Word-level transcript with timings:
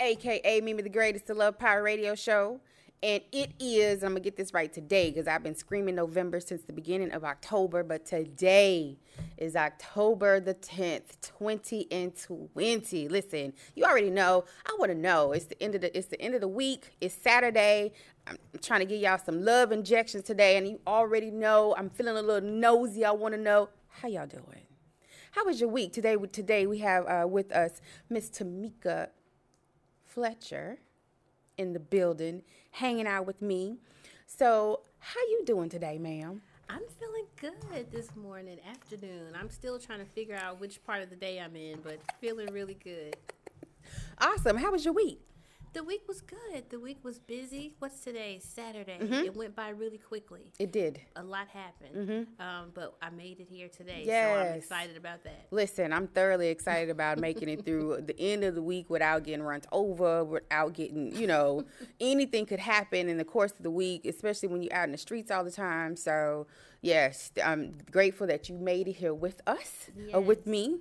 aka 0.00 0.62
Mimi 0.62 0.82
the 0.82 0.88
Greatest, 0.88 1.26
the 1.26 1.34
Love 1.34 1.58
Power 1.58 1.82
Radio 1.82 2.14
Show. 2.14 2.58
And 3.02 3.22
it 3.32 3.50
is, 3.60 4.02
I'm 4.02 4.14
to 4.14 4.20
get 4.20 4.38
this 4.38 4.54
right 4.54 4.72
today 4.72 5.10
because 5.10 5.28
I've 5.28 5.42
been 5.42 5.54
screaming 5.54 5.94
November 5.94 6.40
since 6.40 6.62
the 6.62 6.72
beginning 6.72 7.10
of 7.10 7.22
October, 7.22 7.82
but 7.82 8.06
today 8.06 8.96
is 9.36 9.56
October 9.56 10.40
the 10.40 10.54
10th, 10.54 11.20
20 11.20 11.86
and 11.92 12.16
20. 12.16 13.08
Listen, 13.08 13.52
you 13.74 13.84
already 13.84 14.08
know. 14.08 14.46
I 14.64 14.74
want 14.78 14.90
to 14.90 14.96
know. 14.96 15.32
It's 15.32 15.44
the 15.44 15.62
end 15.62 15.74
of 15.74 15.82
the 15.82 15.94
it's 15.94 16.06
the 16.06 16.18
end 16.18 16.34
of 16.34 16.40
the 16.40 16.48
week. 16.48 16.96
It's 17.02 17.14
Saturday. 17.14 17.92
I'm 18.26 18.38
trying 18.62 18.80
to 18.80 18.86
give 18.86 19.02
y'all 19.02 19.18
some 19.22 19.44
love 19.44 19.70
injections 19.70 20.24
today 20.24 20.56
and 20.56 20.66
you 20.66 20.80
already 20.86 21.30
know 21.30 21.74
I'm 21.76 21.90
feeling 21.90 22.16
a 22.16 22.22
little 22.22 22.48
nosy. 22.48 23.04
I 23.04 23.10
want 23.10 23.34
to 23.34 23.40
know 23.40 23.68
how 23.90 24.08
y'all 24.08 24.26
doing. 24.26 24.65
How 25.36 25.44
was 25.44 25.60
your 25.60 25.68
week? 25.68 25.92
Today, 25.92 26.16
today 26.32 26.66
we 26.66 26.78
have 26.78 27.06
uh, 27.06 27.26
with 27.28 27.52
us 27.52 27.82
Miss 28.08 28.30
Tamika 28.30 29.08
Fletcher 30.02 30.78
in 31.58 31.74
the 31.74 31.78
building, 31.78 32.40
hanging 32.70 33.06
out 33.06 33.26
with 33.26 33.42
me. 33.42 33.76
So, 34.24 34.80
how 34.98 35.20
you 35.28 35.42
doing 35.44 35.68
today, 35.68 35.98
ma'am? 35.98 36.40
I'm 36.70 36.80
feeling 36.98 37.26
good 37.38 37.92
this 37.92 38.16
morning, 38.16 38.56
afternoon. 38.66 39.34
I'm 39.38 39.50
still 39.50 39.78
trying 39.78 39.98
to 39.98 40.06
figure 40.06 40.36
out 40.36 40.58
which 40.58 40.82
part 40.86 41.02
of 41.02 41.10
the 41.10 41.16
day 41.16 41.38
I'm 41.38 41.54
in, 41.54 41.80
but 41.82 41.98
feeling 42.18 42.50
really 42.50 42.78
good. 42.82 43.14
Awesome. 44.18 44.56
How 44.56 44.72
was 44.72 44.86
your 44.86 44.94
week? 44.94 45.20
The 45.76 45.84
week 45.84 46.08
was 46.08 46.22
good. 46.22 46.70
The 46.70 46.80
week 46.80 47.00
was 47.02 47.18
busy. 47.18 47.74
What's 47.80 48.00
today? 48.00 48.40
Saturday. 48.42 48.96
Mm-hmm. 48.98 49.12
It 49.12 49.36
went 49.36 49.54
by 49.54 49.68
really 49.68 49.98
quickly. 49.98 50.50
It 50.58 50.72
did. 50.72 51.02
A 51.16 51.22
lot 51.22 51.48
happened. 51.48 52.08
Mm-hmm. 52.08 52.42
Um, 52.42 52.70
but 52.72 52.96
I 53.02 53.10
made 53.10 53.40
it 53.40 53.46
here 53.50 53.68
today. 53.68 54.02
Yes. 54.06 54.26
So 54.26 54.40
I'm 54.40 54.56
excited 54.56 54.96
about 54.96 55.22
that. 55.24 55.48
Listen, 55.50 55.92
I'm 55.92 56.06
thoroughly 56.06 56.48
excited 56.48 56.88
about 56.88 57.18
making 57.18 57.50
it 57.50 57.66
through 57.66 58.04
the 58.06 58.18
end 58.18 58.42
of 58.42 58.54
the 58.54 58.62
week 58.62 58.88
without 58.88 59.24
getting 59.24 59.42
run 59.42 59.60
over, 59.70 60.24
without 60.24 60.72
getting, 60.72 61.14
you 61.14 61.26
know, 61.26 61.62
anything 62.00 62.46
could 62.46 62.60
happen 62.60 63.10
in 63.10 63.18
the 63.18 63.24
course 63.24 63.52
of 63.52 63.62
the 63.62 63.70
week, 63.70 64.06
especially 64.06 64.48
when 64.48 64.62
you're 64.62 64.72
out 64.72 64.84
in 64.84 64.92
the 64.92 64.98
streets 64.98 65.30
all 65.30 65.44
the 65.44 65.50
time. 65.50 65.94
So, 65.94 66.46
yes, 66.80 67.32
I'm 67.44 67.74
grateful 67.90 68.26
that 68.28 68.48
you 68.48 68.56
made 68.56 68.88
it 68.88 68.96
here 68.96 69.12
with 69.12 69.42
us 69.46 69.90
yes. 69.94 70.14
or 70.14 70.22
with 70.22 70.46
me 70.46 70.78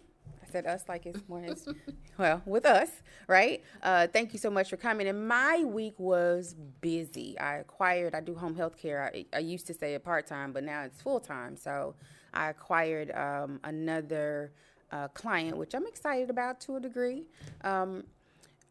said 0.56 0.66
us 0.66 0.86
like 0.88 1.06
it's 1.06 1.20
more 1.28 1.42
his, 1.42 1.68
well, 2.18 2.42
with 2.46 2.66
us, 2.66 2.90
right? 3.28 3.62
Uh, 3.84 4.08
thank 4.08 4.32
you 4.32 4.40
so 4.40 4.50
much 4.50 4.70
for 4.70 4.78
coming. 4.78 5.06
And 5.10 5.28
my 5.28 5.66
week 5.66 5.96
was 5.98 6.56
busy. 6.80 7.38
I 7.38 7.56
acquired, 7.58 8.16
I 8.16 8.22
do 8.22 8.36
home 8.36 8.56
health 8.56 8.78
care. 8.78 9.12
I, 9.14 9.26
I 9.34 9.40
used 9.40 9.68
to 9.68 9.74
say 9.74 9.96
it 9.96 10.04
part 10.06 10.28
time, 10.28 10.54
but 10.54 10.64
now 10.64 10.84
it's 10.84 11.02
full 11.02 11.20
time. 11.20 11.58
So 11.58 11.96
I 12.34 12.52
acquired 12.52 13.12
um, 13.12 13.60
another 13.66 14.54
uh, 14.94 15.10
client, 15.10 15.58
which 15.58 15.76
I'm 15.76 15.86
excited 15.88 16.30
about 16.30 16.62
to 16.62 16.78
a 16.78 16.80
degree 16.80 17.26
because 17.58 17.84
um, 17.84 18.04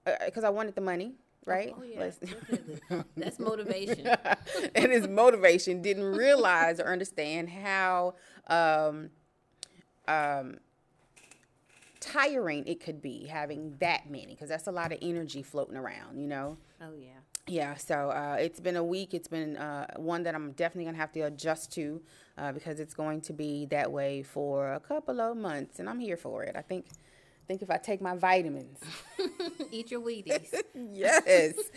uh, 0.07 0.47
I 0.47 0.51
wanted 0.51 0.75
the 0.75 0.81
money 0.81 1.13
right? 1.47 1.75
Oh, 1.79 1.83
yeah. 1.83 3.03
That's 3.19 3.39
motivation. 3.39 4.09
and 4.75 4.91
his 4.91 5.07
motivation 5.07 5.83
didn't 5.83 6.05
realize 6.17 6.81
or 6.81 6.87
understand 6.87 7.51
how 7.51 8.15
um, 8.47 9.11
um, 10.09 10.57
tiring 12.05 12.67
it 12.67 12.81
could 12.81 13.01
be 13.01 13.27
having 13.27 13.77
that 13.81 14.11
many 14.11 14.27
because 14.27 14.49
that's 14.49 14.67
a 14.67 14.73
lot 14.73 14.93
of 14.93 14.99
energy 15.01 15.43
floating 15.43 15.77
around, 15.77 16.19
you 16.19 16.27
know? 16.27 16.59
Oh, 16.81 16.93
yeah. 16.99 17.09
Yeah, 17.47 17.75
so 17.75 18.11
uh, 18.11 18.37
it's 18.41 18.59
been 18.59 18.77
a 18.77 18.85
week. 18.85 19.13
It's 19.13 19.29
been 19.29 19.57
uh, 19.57 19.87
one 19.97 20.23
that 20.23 20.35
I'm 20.35 20.53
definitely 20.53 20.85
going 20.85 20.95
to 20.95 21.01
have 21.01 21.13
to 21.13 21.21
adjust 21.21 21.73
to 21.73 22.01
uh, 22.39 22.53
because 22.53 22.81
it's 22.81 22.95
going 22.95 23.21
to 23.23 23.33
be 23.35 23.67
that 23.67 23.93
way 23.93 24.23
for 24.23 24.73
a 24.73 24.81
couple 24.81 25.21
of 25.21 25.37
months, 25.37 25.79
and 25.79 25.89
I'm 25.89 26.01
here 26.01 26.17
for 26.17 26.43
it. 26.43 26.57
I 26.57 26.63
think. 26.63 26.87
I 26.89 27.47
think 27.47 27.61
if 27.61 27.71
I 27.71 27.77
take 27.77 28.01
my 28.01 28.17
vitamins, 28.17 28.81
eat 29.71 29.91
your 29.91 30.01
Wheaties. 30.01 30.51
yes, 30.95 31.25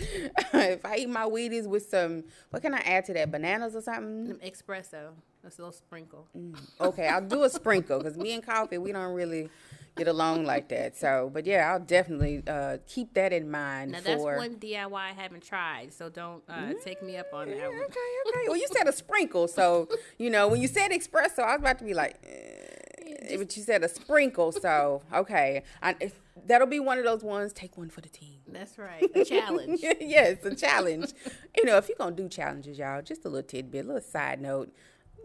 if 0.54 0.86
I 0.86 0.96
eat 0.96 1.10
my 1.10 1.26
Wheaties 1.26 1.68
with 1.68 1.90
some, 1.90 2.24
what 2.52 2.62
can 2.62 2.74
I 2.74 2.80
add 2.80 3.04
to 3.08 3.14
that? 3.16 3.30
Bananas 3.34 3.76
or 3.76 3.82
something? 3.82 4.38
Espresso. 4.42 5.10
That's 5.44 5.60
a 5.60 5.64
little 5.64 5.74
sprinkle. 5.74 6.26
Mm. 6.38 6.58
Okay, 6.80 7.10
I'll 7.10 7.20
do 7.20 7.44
a 7.44 7.50
sprinkle 7.50 7.98
because 7.98 8.16
me 8.16 8.32
and 8.32 8.46
coffee, 8.46 8.78
we 8.78 8.94
don't 8.94 9.14
really 9.14 9.50
get 9.98 10.08
along 10.08 10.46
like 10.46 10.70
that. 10.70 10.96
So, 10.96 11.30
but 11.34 11.46
yeah, 11.46 11.72
I'll 11.72 11.80
definitely 11.80 12.44
uh, 12.48 12.78
keep 12.88 13.14
that 13.16 13.34
in 13.34 13.50
mind. 13.50 13.92
Now 13.92 14.00
for... 14.00 14.04
that's 14.04 14.24
one 14.24 14.56
DIY 14.56 14.94
I 14.94 15.14
haven't 15.14 15.44
tried, 15.44 15.94
so 15.94 16.10
don't 16.10 16.44
uh, 16.48 16.54
mm, 16.54 16.84
take 16.84 17.02
me 17.04 17.18
up 17.18 17.28
on 17.34 17.48
that. 17.48 17.58
Okay, 17.58 17.76
okay. 17.76 18.44
Well, 18.48 18.58
you 18.58 18.68
said 18.72 18.88
a 18.88 18.94
sprinkle, 18.94 19.48
so 19.48 19.90
you 20.18 20.30
know 20.30 20.48
when 20.48 20.62
you 20.62 20.68
said 20.68 20.92
espresso, 20.92 21.40
I 21.40 21.54
was 21.54 21.60
about 21.60 21.80
to 21.80 21.86
be 21.86 21.94
like, 21.94 22.18
eh, 22.24 23.38
but 23.38 23.56
you 23.58 23.64
said 23.64 23.84
a 23.84 23.90
sprinkle, 23.90 24.52
so 24.52 25.02
okay. 25.14 25.64
I, 25.82 26.12
that'll 26.46 26.68
be 26.68 26.80
one 26.80 26.98
of 26.98 27.04
those 27.04 27.24
ones. 27.24 27.54
Take 27.54 27.78
one 27.78 27.90
for 27.90 28.02
the 28.02 28.10
team. 28.10 28.40
That's 28.48 28.78
right. 28.78 29.04
A 29.16 29.26
challenge. 29.26 29.80
yes, 30.00 30.46
a 30.46 30.56
challenge. 30.56 31.14
you 31.56 31.66
know, 31.66 31.78
if 31.78 31.90
you're 31.90 31.98
gonna 31.98 32.16
do 32.16 32.30
challenges, 32.30 32.78
y'all, 32.78 33.02
just 33.02 33.26
a 33.26 33.30
little 33.30 33.48
tidbit, 33.48 33.86
a 33.86 33.88
little 33.88 34.02
side 34.02 34.42
note. 34.42 34.72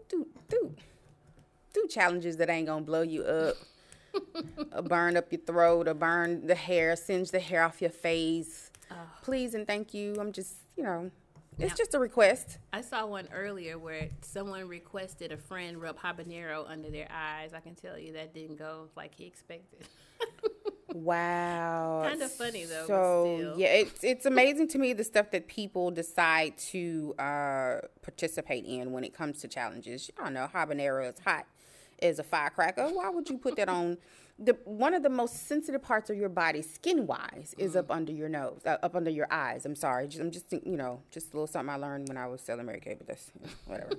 Do 0.09 0.27
do 0.49 0.75
do 1.73 1.87
challenges 1.89 2.37
that 2.37 2.49
ain't 2.49 2.67
gonna 2.67 2.85
blow 2.85 3.01
you 3.01 3.23
up 3.23 3.55
burn 4.83 5.17
up 5.17 5.31
your 5.31 5.41
throat 5.41 5.87
or 5.87 5.93
burn 5.93 6.47
the 6.47 6.55
hair, 6.55 6.95
singe 6.95 7.31
the 7.31 7.39
hair 7.39 7.63
off 7.63 7.81
your 7.81 7.91
face. 7.91 8.71
Oh. 8.91 8.95
Please 9.21 9.53
and 9.53 9.65
thank 9.65 9.93
you. 9.93 10.15
I'm 10.19 10.31
just, 10.31 10.55
you 10.75 10.83
know, 10.83 11.11
it's 11.59 11.71
now, 11.71 11.75
just 11.75 11.93
a 11.93 11.99
request. 11.99 12.57
I 12.71 12.81
saw 12.81 13.05
one 13.05 13.27
earlier 13.33 13.77
where 13.77 14.09
someone 14.21 14.67
requested 14.67 15.31
a 15.31 15.37
friend 15.37 15.81
rub 15.81 15.99
habanero 15.99 16.69
under 16.69 16.89
their 16.89 17.07
eyes. 17.11 17.53
I 17.53 17.59
can 17.59 17.75
tell 17.75 17.97
you 17.97 18.13
that 18.13 18.33
didn't 18.33 18.57
go 18.57 18.89
like 18.95 19.15
he 19.15 19.25
expected. 19.25 19.87
wow. 20.93 22.05
Kind 22.07 22.21
of 22.21 22.31
funny 22.31 22.65
though. 22.65 22.87
So 22.87 23.53
yeah, 23.57 23.67
it's 23.67 24.03
it's 24.03 24.25
amazing 24.25 24.67
to 24.69 24.79
me 24.79 24.93
the 24.93 25.03
stuff 25.03 25.31
that 25.31 25.47
people 25.47 25.91
decide 25.91 26.57
to 26.69 27.13
uh, 27.19 27.79
participate 28.01 28.65
in 28.65 28.91
when 28.91 29.03
it 29.03 29.13
comes 29.13 29.39
to 29.41 29.47
challenges. 29.47 30.09
I 30.19 30.25
don't 30.25 30.33
know, 30.33 30.49
habanero 30.53 31.11
is 31.13 31.19
hot 31.19 31.45
is 32.03 32.19
a 32.19 32.23
firecracker. 32.23 32.87
Why 32.89 33.09
would 33.09 33.29
you 33.29 33.37
put 33.37 33.55
that 33.55 33.69
on? 33.69 33.97
The 34.39 34.57
one 34.65 34.95
of 34.95 35.03
the 35.03 35.09
most 35.09 35.47
sensitive 35.47 35.83
parts 35.83 36.09
of 36.09 36.17
your 36.17 36.27
body, 36.27 36.63
skin 36.63 37.05
wise, 37.05 37.53
is 37.57 37.73
mm. 37.73 37.79
up 37.79 37.91
under 37.91 38.11
your 38.11 38.29
nose, 38.29 38.61
uh, 38.65 38.77
up 38.81 38.95
under 38.95 39.11
your 39.11 39.27
eyes. 39.29 39.63
I'm 39.63 39.75
sorry, 39.75 40.07
just, 40.07 40.19
I'm 40.19 40.31
just 40.31 40.51
you 40.51 40.75
know 40.75 41.01
just 41.11 41.33
a 41.33 41.37
little 41.37 41.47
something 41.47 41.73
I 41.73 41.77
learned 41.77 42.07
when 42.07 42.17
I 42.17 42.25
was 42.25 42.41
selling 42.41 42.65
Mary 42.65 42.79
Kay, 42.79 42.95
but 42.95 43.07
that's 43.07 43.31
you 43.39 43.47
know, 43.47 43.95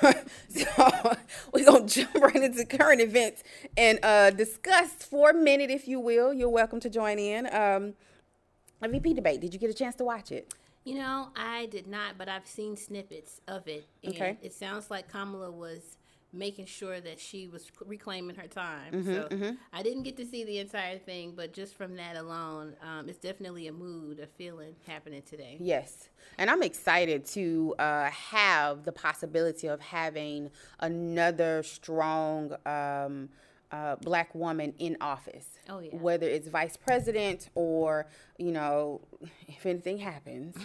whatever. 0.00 0.24
so 0.48 1.16
we're 1.52 1.64
gonna 1.64 1.86
jump 1.86 2.14
right 2.16 2.34
into 2.34 2.64
current 2.64 3.00
events 3.00 3.44
and 3.76 4.00
uh, 4.02 4.30
discuss 4.30 4.90
for 4.94 5.30
a 5.30 5.34
minute, 5.34 5.70
if 5.70 5.86
you 5.86 6.00
will. 6.00 6.34
You're 6.34 6.48
welcome 6.48 6.80
to 6.80 6.90
join 6.90 7.20
in. 7.20 7.46
Um, 7.54 7.94
VP 8.82 9.14
debate. 9.14 9.40
Did 9.40 9.54
you 9.54 9.60
get 9.60 9.70
a 9.70 9.74
chance 9.74 9.94
to 9.96 10.04
watch 10.04 10.30
it? 10.32 10.52
You 10.84 10.96
know, 10.96 11.28
I 11.34 11.66
did 11.66 11.86
not, 11.86 12.18
but 12.18 12.28
I've 12.28 12.46
seen 12.46 12.76
snippets 12.76 13.40
of 13.48 13.66
it. 13.66 13.86
And 14.02 14.14
okay. 14.14 14.36
It 14.42 14.52
sounds 14.52 14.90
like 14.90 15.08
Kamala 15.08 15.50
was 15.50 15.96
making 16.34 16.66
sure 16.66 17.00
that 17.00 17.18
she 17.20 17.48
was 17.48 17.70
reclaiming 17.84 18.36
her 18.36 18.46
time. 18.46 18.92
Mm-hmm, 18.92 19.14
so 19.14 19.28
mm-hmm. 19.30 19.50
I 19.72 19.82
didn't 19.82 20.02
get 20.02 20.16
to 20.16 20.26
see 20.26 20.44
the 20.44 20.58
entire 20.58 20.98
thing, 20.98 21.32
but 21.36 21.52
just 21.52 21.74
from 21.74 21.96
that 21.96 22.16
alone, 22.16 22.74
um, 22.82 23.08
it's 23.08 23.18
definitely 23.18 23.68
a 23.68 23.72
mood, 23.72 24.18
a 24.18 24.26
feeling 24.26 24.74
happening 24.86 25.22
today. 25.22 25.56
Yes. 25.60 26.08
And 26.38 26.50
I'm 26.50 26.62
excited 26.62 27.24
to 27.26 27.74
uh, 27.78 28.10
have 28.10 28.84
the 28.84 28.92
possibility 28.92 29.68
of 29.68 29.80
having 29.80 30.50
another 30.80 31.62
strong. 31.62 32.54
Um, 32.66 33.30
uh, 33.72 33.96
black 33.96 34.32
woman 34.36 34.72
in 34.78 34.96
office. 35.00 35.58
Oh, 35.68 35.80
yeah. 35.80 35.96
Whether 35.96 36.28
it's 36.28 36.46
vice 36.46 36.76
president 36.76 37.48
or, 37.56 38.06
you 38.36 38.50
know, 38.50 39.00
if 39.46 39.64
anything 39.64 39.98
happens, 39.98 40.56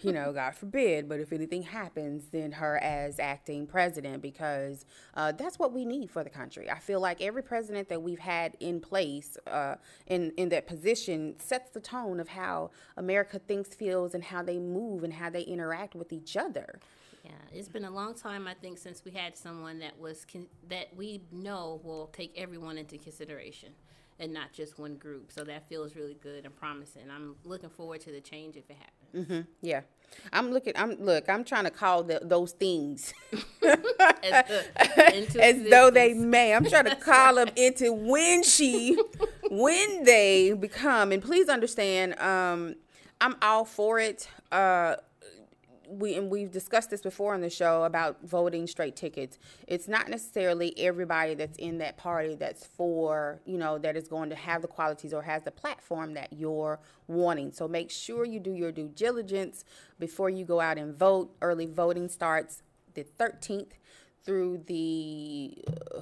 you 0.00 0.12
know, 0.12 0.32
God 0.32 0.54
forbid, 0.54 1.08
but 1.08 1.20
if 1.20 1.32
anything 1.32 1.62
happens, 1.62 2.28
then 2.32 2.52
her 2.52 2.78
as 2.78 3.18
acting 3.18 3.66
president, 3.66 4.22
because 4.22 4.86
uh, 5.14 5.32
that's 5.32 5.58
what 5.58 5.72
we 5.72 5.84
need 5.84 6.10
for 6.10 6.24
the 6.24 6.30
country. 6.30 6.70
I 6.70 6.78
feel 6.78 7.00
like 7.00 7.20
every 7.20 7.42
president 7.42 7.90
that 7.90 8.02
we've 8.02 8.18
had 8.18 8.56
in 8.60 8.80
place 8.80 9.36
uh, 9.46 9.74
in, 10.06 10.32
in 10.38 10.48
that 10.48 10.66
position 10.66 11.34
sets 11.38 11.70
the 11.70 11.80
tone 11.80 12.18
of 12.18 12.28
how 12.28 12.70
America 12.96 13.38
thinks, 13.38 13.74
feels, 13.74 14.14
and 14.14 14.24
how 14.24 14.42
they 14.42 14.58
move 14.58 15.04
and 15.04 15.12
how 15.12 15.28
they 15.28 15.42
interact 15.42 15.94
with 15.94 16.12
each 16.12 16.34
other. 16.36 16.80
Yeah, 17.24 17.32
it's 17.52 17.68
been 17.68 17.84
a 17.84 17.90
long 17.90 18.14
time, 18.14 18.46
I 18.46 18.54
think, 18.54 18.78
since 18.78 19.04
we 19.04 19.10
had 19.10 19.36
someone 19.36 19.80
that 19.80 19.98
was 19.98 20.24
con- 20.24 20.46
that 20.68 20.96
we 20.96 21.20
know 21.30 21.80
will 21.84 22.06
take 22.06 22.32
everyone 22.38 22.78
into 22.78 22.96
consideration. 22.96 23.70
And 24.20 24.32
not 24.32 24.52
just 24.52 24.78
one 24.78 24.96
group. 24.96 25.30
So 25.32 25.44
that 25.44 25.68
feels 25.68 25.94
really 25.94 26.16
good 26.20 26.44
and 26.44 26.54
promising. 26.54 27.10
I'm 27.10 27.36
looking 27.44 27.70
forward 27.70 28.00
to 28.02 28.10
the 28.10 28.20
change 28.20 28.56
if 28.56 28.68
it 28.68 28.76
happens. 28.76 29.30
Mm-hmm. 29.30 29.50
Yeah, 29.62 29.82
I'm 30.32 30.50
looking. 30.50 30.74
I'm 30.76 30.92
look. 31.00 31.28
I'm 31.28 31.44
trying 31.44 31.64
to 31.64 31.70
call 31.70 32.02
the, 32.02 32.20
those 32.22 32.52
things 32.52 33.14
as, 33.32 33.42
the, 34.22 35.38
as 35.42 35.70
though 35.70 35.90
they 35.90 36.14
may. 36.14 36.54
I'm 36.54 36.66
trying 36.66 36.84
to 36.86 36.96
call 36.96 37.36
them 37.36 37.48
into 37.56 37.92
when 37.92 38.42
she, 38.42 38.98
when 39.50 40.04
they 40.04 40.52
become. 40.52 41.12
And 41.12 41.22
please 41.22 41.48
understand, 41.48 42.18
um, 42.18 42.74
I'm 43.20 43.36
all 43.40 43.64
for 43.64 43.98
it. 43.98 44.28
Uh, 44.52 44.96
we 45.88 46.14
and 46.14 46.30
we've 46.30 46.50
discussed 46.50 46.90
this 46.90 47.00
before 47.00 47.34
on 47.34 47.40
the 47.40 47.50
show 47.50 47.84
about 47.84 48.18
voting 48.22 48.66
straight 48.66 48.96
tickets. 48.96 49.38
It's 49.66 49.88
not 49.88 50.08
necessarily 50.08 50.74
everybody 50.78 51.34
that's 51.34 51.58
in 51.58 51.78
that 51.78 51.96
party 51.96 52.34
that's 52.34 52.66
for, 52.66 53.40
you 53.46 53.58
know, 53.58 53.78
that 53.78 53.96
is 53.96 54.08
going 54.08 54.30
to 54.30 54.36
have 54.36 54.62
the 54.62 54.68
qualities 54.68 55.14
or 55.14 55.22
has 55.22 55.42
the 55.42 55.50
platform 55.50 56.14
that 56.14 56.32
you're 56.32 56.78
wanting. 57.06 57.52
So 57.52 57.66
make 57.66 57.90
sure 57.90 58.24
you 58.24 58.40
do 58.40 58.52
your 58.52 58.72
due 58.72 58.88
diligence 58.88 59.64
before 59.98 60.30
you 60.30 60.44
go 60.44 60.60
out 60.60 60.78
and 60.78 60.94
vote. 60.94 61.34
Early 61.40 61.66
voting 61.66 62.08
starts 62.08 62.62
the 62.94 63.04
13th 63.18 63.72
through 64.24 64.64
the 64.66 65.64
uh, 65.68 66.00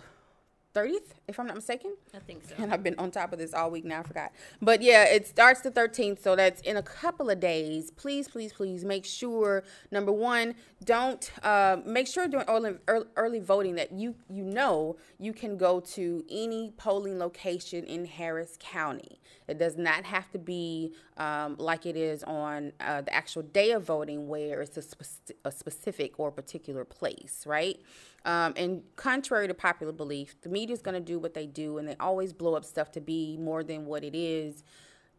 30th, 0.77 1.15
if 1.27 1.41
I'm 1.41 1.47
not 1.47 1.57
mistaken. 1.57 1.95
I 2.15 2.19
think 2.19 2.45
so. 2.45 2.55
And 2.59 2.73
I've 2.73 2.83
been 2.83 2.99
on 2.99 3.11
top 3.11 3.33
of 3.33 3.39
this 3.39 3.55
all 3.55 3.71
week 3.71 3.85
now, 3.85 4.01
I 4.01 4.03
forgot. 4.03 4.33
But 4.61 4.83
yeah, 4.83 5.05
it 5.05 5.27
starts 5.27 5.63
the 5.63 5.71
13th, 5.71 6.21
so 6.23 6.37
that's 6.37 6.61
in 6.61 6.77
a 6.77 6.83
couple 6.83 7.31
of 7.31 7.41
days. 7.41 7.91
Please, 7.91 8.29
please, 8.29 8.53
please 8.53 8.85
make 8.85 9.07
sure, 9.07 9.65
number 9.91 10.13
one, 10.13 10.55
don't, 10.85 11.31
uh, 11.43 11.79
make 11.87 12.07
sure 12.07 12.29
during 12.29 12.47
early, 12.47 12.75
early, 13.17 13.41
voting 13.41 13.77
that 13.77 13.93
you, 13.93 14.15
you 14.29 14.45
know 14.45 14.97
you 15.19 15.33
can 15.33 15.57
go 15.57 15.81
to 15.81 16.25
any 16.29 16.73
polling 16.77 17.19
location 17.19 17.85
in 17.85 18.05
Harris 18.05 18.59
County. 18.61 19.21
It 19.49 19.59
does 19.59 19.77
not 19.77 20.05
have 20.05 20.31
to 20.33 20.39
be 20.39 20.93
um, 21.17 21.57
like 21.59 21.87
it 21.87 21.97
is 21.97 22.23
on 22.25 22.73
uh, 22.81 23.01
the 23.03 23.15
actual 23.15 23.43
day 23.43 23.71
of 23.71 23.85
voting 23.85 24.29
where 24.29 24.61
it's 24.61 24.77
a, 24.77 24.83
spe- 24.83 25.33
a 25.45 25.53
specific 25.53 26.19
or 26.19 26.31
particular 26.31 26.85
place, 26.85 27.45
right? 27.47 27.79
Um, 28.27 28.55
and 28.57 28.83
contrary 28.97 29.47
to 29.47 29.55
popular 29.55 29.93
belief, 29.93 30.35
the 30.43 30.49
media 30.49 30.75
is 30.75 30.83
going 30.83 30.97
to 30.97 31.01
do 31.01 31.19
what 31.19 31.33
they 31.33 31.47
do, 31.47 31.79
and 31.79 31.89
they 31.89 31.97
always 32.01 32.33
blow 32.33 32.55
up 32.55 32.65
stuff 32.65 32.91
to 32.93 33.01
be 33.01 33.37
more 33.39 33.63
than 33.63 33.87
what 33.87 34.03
it 34.03 34.17
is. 34.17 34.65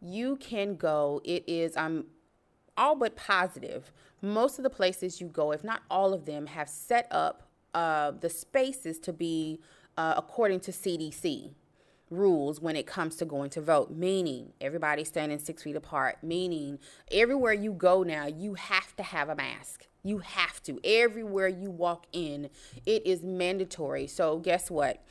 You 0.00 0.36
can 0.36 0.76
go. 0.76 1.22
It 1.24 1.42
is. 1.48 1.76
I'm 1.76 2.04
all 2.76 2.94
but 2.94 3.16
positive. 3.16 3.90
Most 4.20 4.58
of 4.58 4.62
the 4.62 4.70
places 4.70 5.20
you 5.20 5.28
go, 5.28 5.52
if 5.52 5.64
not 5.64 5.82
all 5.90 6.12
of 6.12 6.26
them, 6.26 6.46
have 6.46 6.68
set 6.68 7.08
up 7.10 7.48
uh, 7.72 8.12
the 8.12 8.28
spaces 8.28 8.98
to 9.00 9.12
be 9.12 9.60
uh, 9.96 10.14
according 10.16 10.60
to 10.60 10.70
CDC 10.70 11.54
rules 12.10 12.60
when 12.60 12.76
it 12.76 12.86
comes 12.86 13.16
to 13.16 13.24
going 13.24 13.50
to 13.50 13.60
vote, 13.60 13.90
meaning 13.90 14.52
everybody 14.60 15.04
standing 15.04 15.38
six 15.38 15.62
feet 15.62 15.76
apart, 15.76 16.18
meaning 16.22 16.78
everywhere 17.10 17.52
you 17.52 17.72
go 17.72 18.02
now, 18.02 18.26
you 18.26 18.54
have 18.54 18.94
to 18.96 19.02
have 19.02 19.28
a 19.28 19.34
mask. 19.36 19.86
You 20.02 20.18
have 20.18 20.62
to. 20.62 20.80
Everywhere 20.84 21.48
you 21.48 21.70
walk 21.70 22.06
in, 22.12 22.50
it 22.86 23.06
is 23.06 23.22
mandatory. 23.22 24.06
So, 24.06 24.38
guess 24.38 24.70
what? 24.70 25.04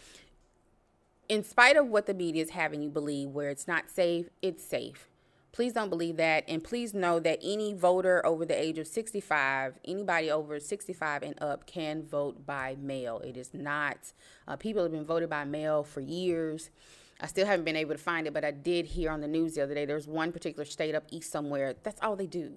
In 1.30 1.44
spite 1.44 1.76
of 1.76 1.88
what 1.88 2.06
the 2.06 2.14
media 2.14 2.42
is 2.42 2.52
having 2.52 2.82
you 2.82 2.90
believe, 2.90 3.30
where 3.30 3.50
it's 3.50 3.68
not 3.68 3.90
safe, 3.90 4.30
it's 4.42 4.64
safe. 4.64 5.10
Please 5.58 5.74
don't 5.74 5.90
believe 5.90 6.18
that. 6.18 6.44
And 6.48 6.64
please 6.64 6.94
know 6.94 7.20
that 7.20 7.40
any 7.42 7.74
voter 7.74 8.24
over 8.24 8.46
the 8.46 8.54
age 8.54 8.78
of 8.78 8.86
65, 8.86 9.80
anybody 9.86 10.30
over 10.30 10.60
65 10.60 11.24
and 11.24 11.34
up, 11.42 11.66
can 11.66 12.04
vote 12.04 12.46
by 12.46 12.78
mail. 12.80 13.22
It 13.22 13.36
is 13.36 13.56
not, 13.56 14.14
uh, 14.48 14.56
people 14.56 14.84
have 14.84 14.92
been 14.92 15.04
voted 15.04 15.32
by 15.32 15.46
mail 15.46 15.82
for 15.82 16.00
years. 16.00 16.70
I 17.20 17.26
still 17.26 17.48
haven't 17.48 17.66
been 17.66 17.76
able 17.76 17.96
to 17.96 17.98
find 17.98 18.28
it, 18.28 18.36
but 18.36 18.46
I 18.46 18.52
did 18.52 18.86
hear 18.86 19.10
on 19.10 19.22
the 19.22 19.28
news 19.28 19.56
the 19.56 19.64
other 19.64 19.74
day 19.74 19.86
there's 19.86 20.08
one 20.08 20.32
particular 20.32 20.64
state 20.64 20.94
up 20.94 21.06
east 21.10 21.32
somewhere. 21.32 21.74
That's 21.82 22.00
all 22.04 22.16
they 22.16 22.28
do. 22.28 22.52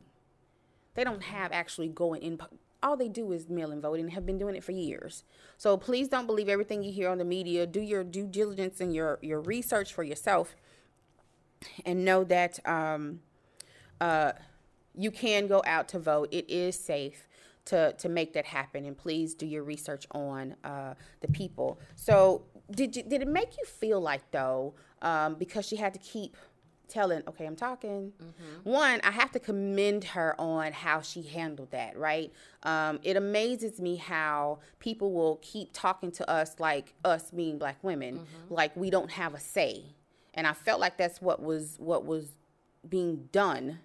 They 0.93 1.03
don't 1.03 1.23
have 1.23 1.53
actually 1.53 1.89
going 1.89 2.21
in. 2.21 2.39
All 2.83 2.99
they 2.99 3.09
do 3.09 3.33
is 3.33 3.49
mail 3.49 3.71
and 3.71 3.81
vote 3.81 3.99
and 3.99 4.11
have 4.13 4.27
been 4.27 4.37
doing 4.37 4.57
it 4.57 4.63
for 4.63 4.73
years. 4.73 5.25
So 5.57 5.79
please 5.79 6.09
don't 6.09 6.27
believe 6.27 6.51
everything 6.51 6.83
you 6.83 6.93
hear 6.93 7.09
on 7.09 7.17
the 7.17 7.25
media. 7.25 7.67
Do 7.67 7.81
your 7.81 8.05
due 8.05 8.27
diligence 8.27 8.79
and 8.79 8.95
your, 8.95 9.19
your 9.23 9.41
research 9.41 9.95
for 9.95 10.03
yourself 10.03 10.55
and 11.85 12.05
know 12.05 12.25
that 12.25 12.59
um, 12.67 13.21
uh, 14.01 14.33
you 14.95 15.11
can 15.11 15.47
go 15.47 15.63
out 15.67 15.89
to 15.89 15.99
vote. 15.99 16.29
It 16.31 16.49
is 16.51 16.79
safe 16.79 17.29
to, 17.67 17.93
to 17.95 18.09
make 18.09 18.33
that 18.33 18.47
happen. 18.47 18.85
And 18.85 18.97
please 18.97 19.35
do 19.35 19.47
your 19.47 19.63
research 19.63 20.07
on 20.13 20.57
uh, 20.65 20.95
the 21.21 21.29
people. 21.29 21.79
So 21.97 22.43
did, 22.71 22.97
you, 22.97 23.03
did 23.03 23.23
it 23.23 23.29
make 23.29 23.57
you 23.59 23.65
feel 23.65 24.01
like, 24.01 24.31
though, 24.31 24.75
um, 25.03 25.35
because 25.35 25.67
she 25.67 25.77
had 25.77 25.93
to 25.95 26.01
keep– 26.01 26.37
telling, 26.91 27.23
okay, 27.27 27.47
I'm 27.47 27.57
talking. 27.57 28.13
Mm-hmm. 28.21 28.69
One, 28.69 29.01
I 29.03 29.13
have 29.13 29.31
to 29.33 29.39
commend 29.39 30.05
her 30.05 30.39
on 30.39 30.73
how 30.73 31.01
she 31.01 31.23
handled 31.23 31.71
that, 31.71 31.97
right? 31.97 32.31
Um, 32.65 32.99
it 33.03 33.17
amazes 33.17 33.81
me 33.81 33.97
how 33.97 34.59
people 34.81 35.13
will 35.13 35.39
keep 35.41 35.71
talking 35.73 36.11
to 36.13 36.29
us 36.29 36.57
like 36.59 36.95
us 37.05 37.31
being 37.31 37.59
black 37.59 37.79
women, 37.83 38.19
mm-hmm. 38.19 38.55
like 38.55 38.77
we 38.77 38.91
don't 38.91 39.13
have 39.13 39.35
a 39.35 39.41
say. 39.41 39.85
And 40.35 40.47
I 40.47 40.53
felt 40.53 40.81
like 40.81 40.97
that's 40.97 41.21
what 41.21 41.43
was 41.43 41.77
what 41.79 42.05
was 42.05 42.33
being 42.89 43.29
done 43.33 43.81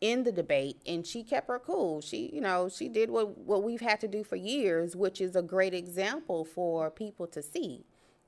in 0.00 0.24
the 0.24 0.32
debate 0.32 0.82
and 0.86 1.06
she 1.06 1.22
kept 1.22 1.48
her 1.48 1.58
cool. 1.58 2.02
She, 2.02 2.30
you 2.32 2.40
know, 2.40 2.68
she 2.68 2.88
did 2.88 3.08
what 3.08 3.38
what 3.38 3.62
we've 3.62 3.80
had 3.80 4.00
to 4.00 4.08
do 4.08 4.22
for 4.22 4.36
years, 4.36 4.94
which 4.94 5.20
is 5.20 5.34
a 5.34 5.42
great 5.42 5.72
example 5.72 6.44
for 6.44 6.90
people 6.90 7.26
to 7.28 7.42
see. 7.42 7.86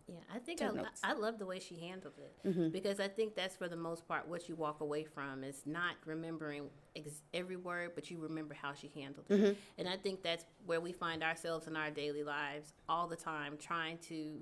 Yeah, 0.09 0.21
I 0.33 0.39
think 0.39 0.63
I, 0.63 0.71
I 1.03 1.15
love 1.15 1.41
the 1.41 1.47
way 1.47 1.59
she 1.59 1.81
handled 1.81 2.15
it 2.17 2.49
mm-hmm. 2.49 2.69
because 2.69 3.01
I 3.01 3.09
think 3.09 3.35
that's 3.35 3.57
for 3.57 3.69
the 3.69 3.77
most 3.77 4.07
part 4.07 4.29
what 4.29 4.49
you 4.49 4.55
walk 4.55 4.81
away 4.81 5.03
from 5.03 5.43
is 5.43 5.62
not 5.67 5.97
remembering 6.05 6.71
ex- 6.95 7.23
every 7.35 7.57
word, 7.57 7.91
but 7.97 8.09
you 8.09 8.19
remember 8.19 8.55
how 8.55 8.73
she 8.73 8.89
handled 8.95 9.27
it. 9.29 9.35
Mm-hmm. 9.35 9.53
And 9.79 9.89
I 9.89 9.97
think 9.97 10.23
that's 10.23 10.45
where 10.65 10.81
we 10.81 10.93
find 10.93 11.25
ourselves 11.25 11.67
in 11.67 11.77
our 11.77 11.91
daily 11.91 12.23
lives 12.23 12.73
all 12.89 13.09
the 13.09 13.17
time, 13.17 13.59
trying 13.59 13.99
to 14.09 14.41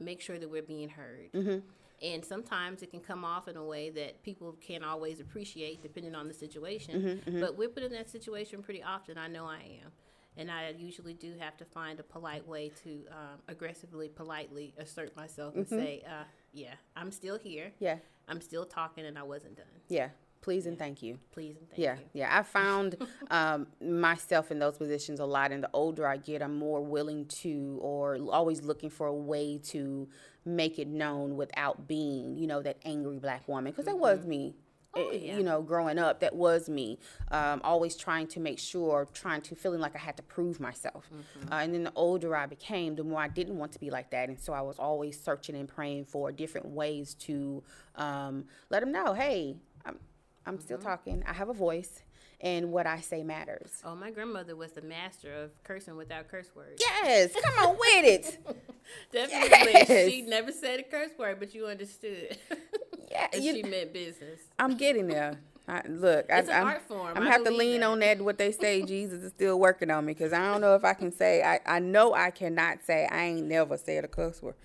make 0.00 0.20
sure 0.20 0.36
that 0.36 0.50
we're 0.50 0.62
being 0.62 0.88
heard. 0.88 1.32
Mm-hmm. 1.32 1.58
And 2.04 2.22
sometimes 2.22 2.82
it 2.82 2.90
can 2.90 3.00
come 3.00 3.24
off 3.24 3.48
in 3.48 3.56
a 3.56 3.64
way 3.64 3.88
that 3.90 4.22
people 4.22 4.56
can't 4.60 4.84
always 4.84 5.20
appreciate, 5.20 5.82
depending 5.82 6.14
on 6.14 6.28
the 6.28 6.34
situation. 6.34 6.94
Mm-hmm, 6.94 7.30
mm-hmm. 7.30 7.40
But 7.40 7.56
we're 7.56 7.70
put 7.70 7.82
in 7.82 7.92
that 7.92 8.10
situation 8.10 8.62
pretty 8.62 8.82
often. 8.82 9.16
I 9.16 9.26
know 9.26 9.46
I 9.46 9.80
am 9.82 9.92
and 10.36 10.50
I 10.50 10.74
usually 10.76 11.14
do 11.14 11.34
have 11.38 11.56
to 11.58 11.64
find 11.64 12.00
a 12.00 12.02
polite 12.02 12.46
way 12.46 12.72
to 12.82 13.04
um, 13.10 13.40
aggressively, 13.48 14.08
politely 14.08 14.74
assert 14.78 15.16
myself 15.16 15.54
and 15.54 15.64
mm-hmm. 15.64 15.78
say, 15.78 16.02
uh, 16.06 16.24
"Yeah, 16.52 16.74
I'm 16.96 17.10
still 17.12 17.38
here. 17.38 17.72
Yeah, 17.78 17.98
I'm 18.28 18.40
still 18.40 18.64
talking, 18.64 19.06
and 19.06 19.18
I 19.18 19.22
wasn't 19.22 19.56
done." 19.56 19.66
Yeah, 19.88 20.08
please 20.40 20.66
and 20.66 20.78
thank 20.78 21.02
you. 21.02 21.18
Please 21.32 21.56
and 21.56 21.68
thank 21.68 21.78
yeah, 21.78 21.94
you. 21.94 22.00
Yeah, 22.12 22.28
yeah. 22.28 22.38
I 22.38 22.42
found 22.42 22.96
um, 23.30 23.66
myself 23.80 24.50
in 24.50 24.58
those 24.58 24.76
positions 24.76 25.20
a 25.20 25.24
lot, 25.24 25.52
and 25.52 25.62
the 25.62 25.70
older 25.72 26.06
I 26.06 26.16
get, 26.16 26.42
I'm 26.42 26.58
more 26.58 26.80
willing 26.80 27.26
to, 27.26 27.78
or 27.80 28.18
always 28.32 28.62
looking 28.62 28.90
for 28.90 29.06
a 29.06 29.14
way 29.14 29.58
to 29.66 30.08
make 30.44 30.78
it 30.78 30.88
known 30.88 31.36
without 31.36 31.88
being, 31.88 32.36
you 32.36 32.46
know, 32.46 32.62
that 32.62 32.78
angry 32.84 33.18
black 33.18 33.46
woman, 33.48 33.72
because 33.72 33.86
mm-hmm. 33.86 34.00
that 34.00 34.18
was 34.18 34.26
me 34.26 34.54
oh, 34.96 35.08
eh, 35.08 35.18
yeah. 35.20 35.36
you 35.36 35.42
know, 35.42 35.62
growing 35.62 35.98
up, 35.98 36.20
that 36.20 36.34
was 36.34 36.68
me. 36.68 36.98
Um, 37.30 37.60
always 37.64 37.96
trying 37.96 38.26
to 38.28 38.40
make 38.40 38.58
sure, 38.58 39.06
trying 39.12 39.42
to 39.42 39.54
feeling 39.54 39.80
like 39.80 39.94
I 39.94 39.98
had 39.98 40.16
to 40.16 40.22
prove 40.22 40.60
myself. 40.60 41.08
Mm-hmm. 41.12 41.52
Uh, 41.52 41.56
and 41.56 41.74
then 41.74 41.84
the 41.84 41.92
older 41.94 42.34
I 42.36 42.46
became, 42.46 42.94
the 42.96 43.04
more 43.04 43.20
I 43.20 43.28
didn't 43.28 43.58
want 43.58 43.72
to 43.72 43.78
be 43.78 43.90
like 43.90 44.10
that. 44.10 44.28
And 44.28 44.38
so 44.38 44.52
I 44.52 44.60
was 44.60 44.78
always 44.78 45.20
searching 45.20 45.56
and 45.56 45.68
praying 45.68 46.06
for 46.06 46.32
different 46.32 46.68
ways 46.68 47.14
to 47.14 47.62
um, 47.96 48.44
let 48.70 48.80
them 48.80 48.92
know, 48.92 49.14
hey, 49.14 49.56
I'm, 49.84 49.98
I'm 50.46 50.54
mm-hmm. 50.54 50.62
still 50.62 50.78
talking. 50.78 51.22
I 51.26 51.32
have 51.32 51.48
a 51.48 51.54
voice 51.54 52.02
and 52.44 52.70
what 52.70 52.86
I 52.86 53.00
say 53.00 53.24
matters. 53.24 53.70
Oh, 53.84 53.96
my 53.96 54.10
grandmother 54.10 54.54
was 54.54 54.72
the 54.72 54.82
master 54.82 55.32
of 55.32 55.50
cursing 55.64 55.96
without 55.96 56.28
curse 56.28 56.50
words. 56.54 56.78
Yes, 56.78 57.32
come 57.42 57.68
on 57.68 57.76
with 57.76 58.04
it. 58.04 58.38
Definitely. 59.12 59.72
Yes. 59.72 60.10
She 60.10 60.20
never 60.20 60.52
said 60.52 60.80
a 60.80 60.82
curse 60.82 61.10
word, 61.18 61.40
but 61.40 61.54
you 61.54 61.66
understood. 61.66 62.36
yeah, 63.10 63.28
you, 63.34 63.54
she 63.54 63.62
meant 63.62 63.94
business. 63.94 64.40
I'm 64.58 64.76
getting 64.76 65.08
there. 65.08 65.38
I, 65.66 65.80
look, 65.88 66.26
it's 66.28 66.50
I, 66.50 66.58
am 66.58 66.66
art 66.66 66.82
form. 66.86 67.06
I'm 67.08 67.14
gonna 67.14 67.30
have 67.30 67.44
to 67.44 67.50
lean 67.50 67.80
that. 67.80 67.86
on 67.86 67.98
that. 68.00 68.20
What 68.20 68.36
they 68.36 68.52
say, 68.52 68.82
Jesus 68.86 69.22
is 69.22 69.32
still 69.32 69.58
working 69.58 69.90
on 69.90 70.04
me 70.04 70.12
because 70.12 70.34
I 70.34 70.52
don't 70.52 70.60
know 70.60 70.74
if 70.74 70.84
I 70.84 70.92
can 70.92 71.10
say. 71.10 71.42
I, 71.42 71.60
I 71.64 71.78
know 71.78 72.12
I 72.12 72.30
cannot 72.30 72.84
say. 72.84 73.08
I 73.10 73.24
ain't 73.24 73.46
never 73.46 73.78
said 73.78 74.04
a 74.04 74.08
cuss 74.08 74.42
word. 74.42 74.56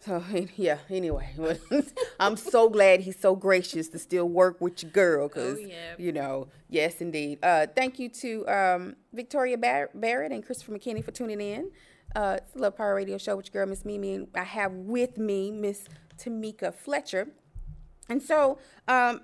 So 0.00 0.22
yeah. 0.56 0.78
Anyway, 0.90 1.28
I'm 2.20 2.36
so 2.36 2.68
glad 2.68 3.00
he's 3.00 3.18
so 3.18 3.34
gracious 3.34 3.88
to 3.88 3.98
still 3.98 4.28
work 4.28 4.60
with 4.60 4.82
your 4.82 4.92
girl 4.92 5.28
because 5.28 5.58
oh, 5.58 5.66
yeah. 5.66 5.94
you 5.98 6.12
know, 6.12 6.48
yes, 6.68 7.00
indeed. 7.00 7.38
Uh, 7.42 7.66
thank 7.74 7.98
you 7.98 8.08
to 8.08 8.48
um, 8.48 8.96
Victoria 9.12 9.58
Bar- 9.58 9.90
Barrett 9.94 10.32
and 10.32 10.44
Christopher 10.44 10.72
McKinney 10.72 11.04
for 11.04 11.10
tuning 11.10 11.40
in. 11.40 11.70
Uh, 12.14 12.36
it's 12.38 12.52
the 12.52 12.60
Love 12.60 12.76
Power 12.76 12.94
Radio 12.94 13.18
Show 13.18 13.36
with 13.36 13.52
your 13.52 13.64
girl 13.64 13.68
Miss 13.68 13.84
Mimi, 13.84 14.14
and 14.14 14.28
I 14.34 14.44
have 14.44 14.72
with 14.72 15.18
me 15.18 15.50
Miss 15.50 15.84
Tamika 16.16 16.74
Fletcher. 16.74 17.28
And 18.08 18.22
so, 18.22 18.58
um, 18.86 19.20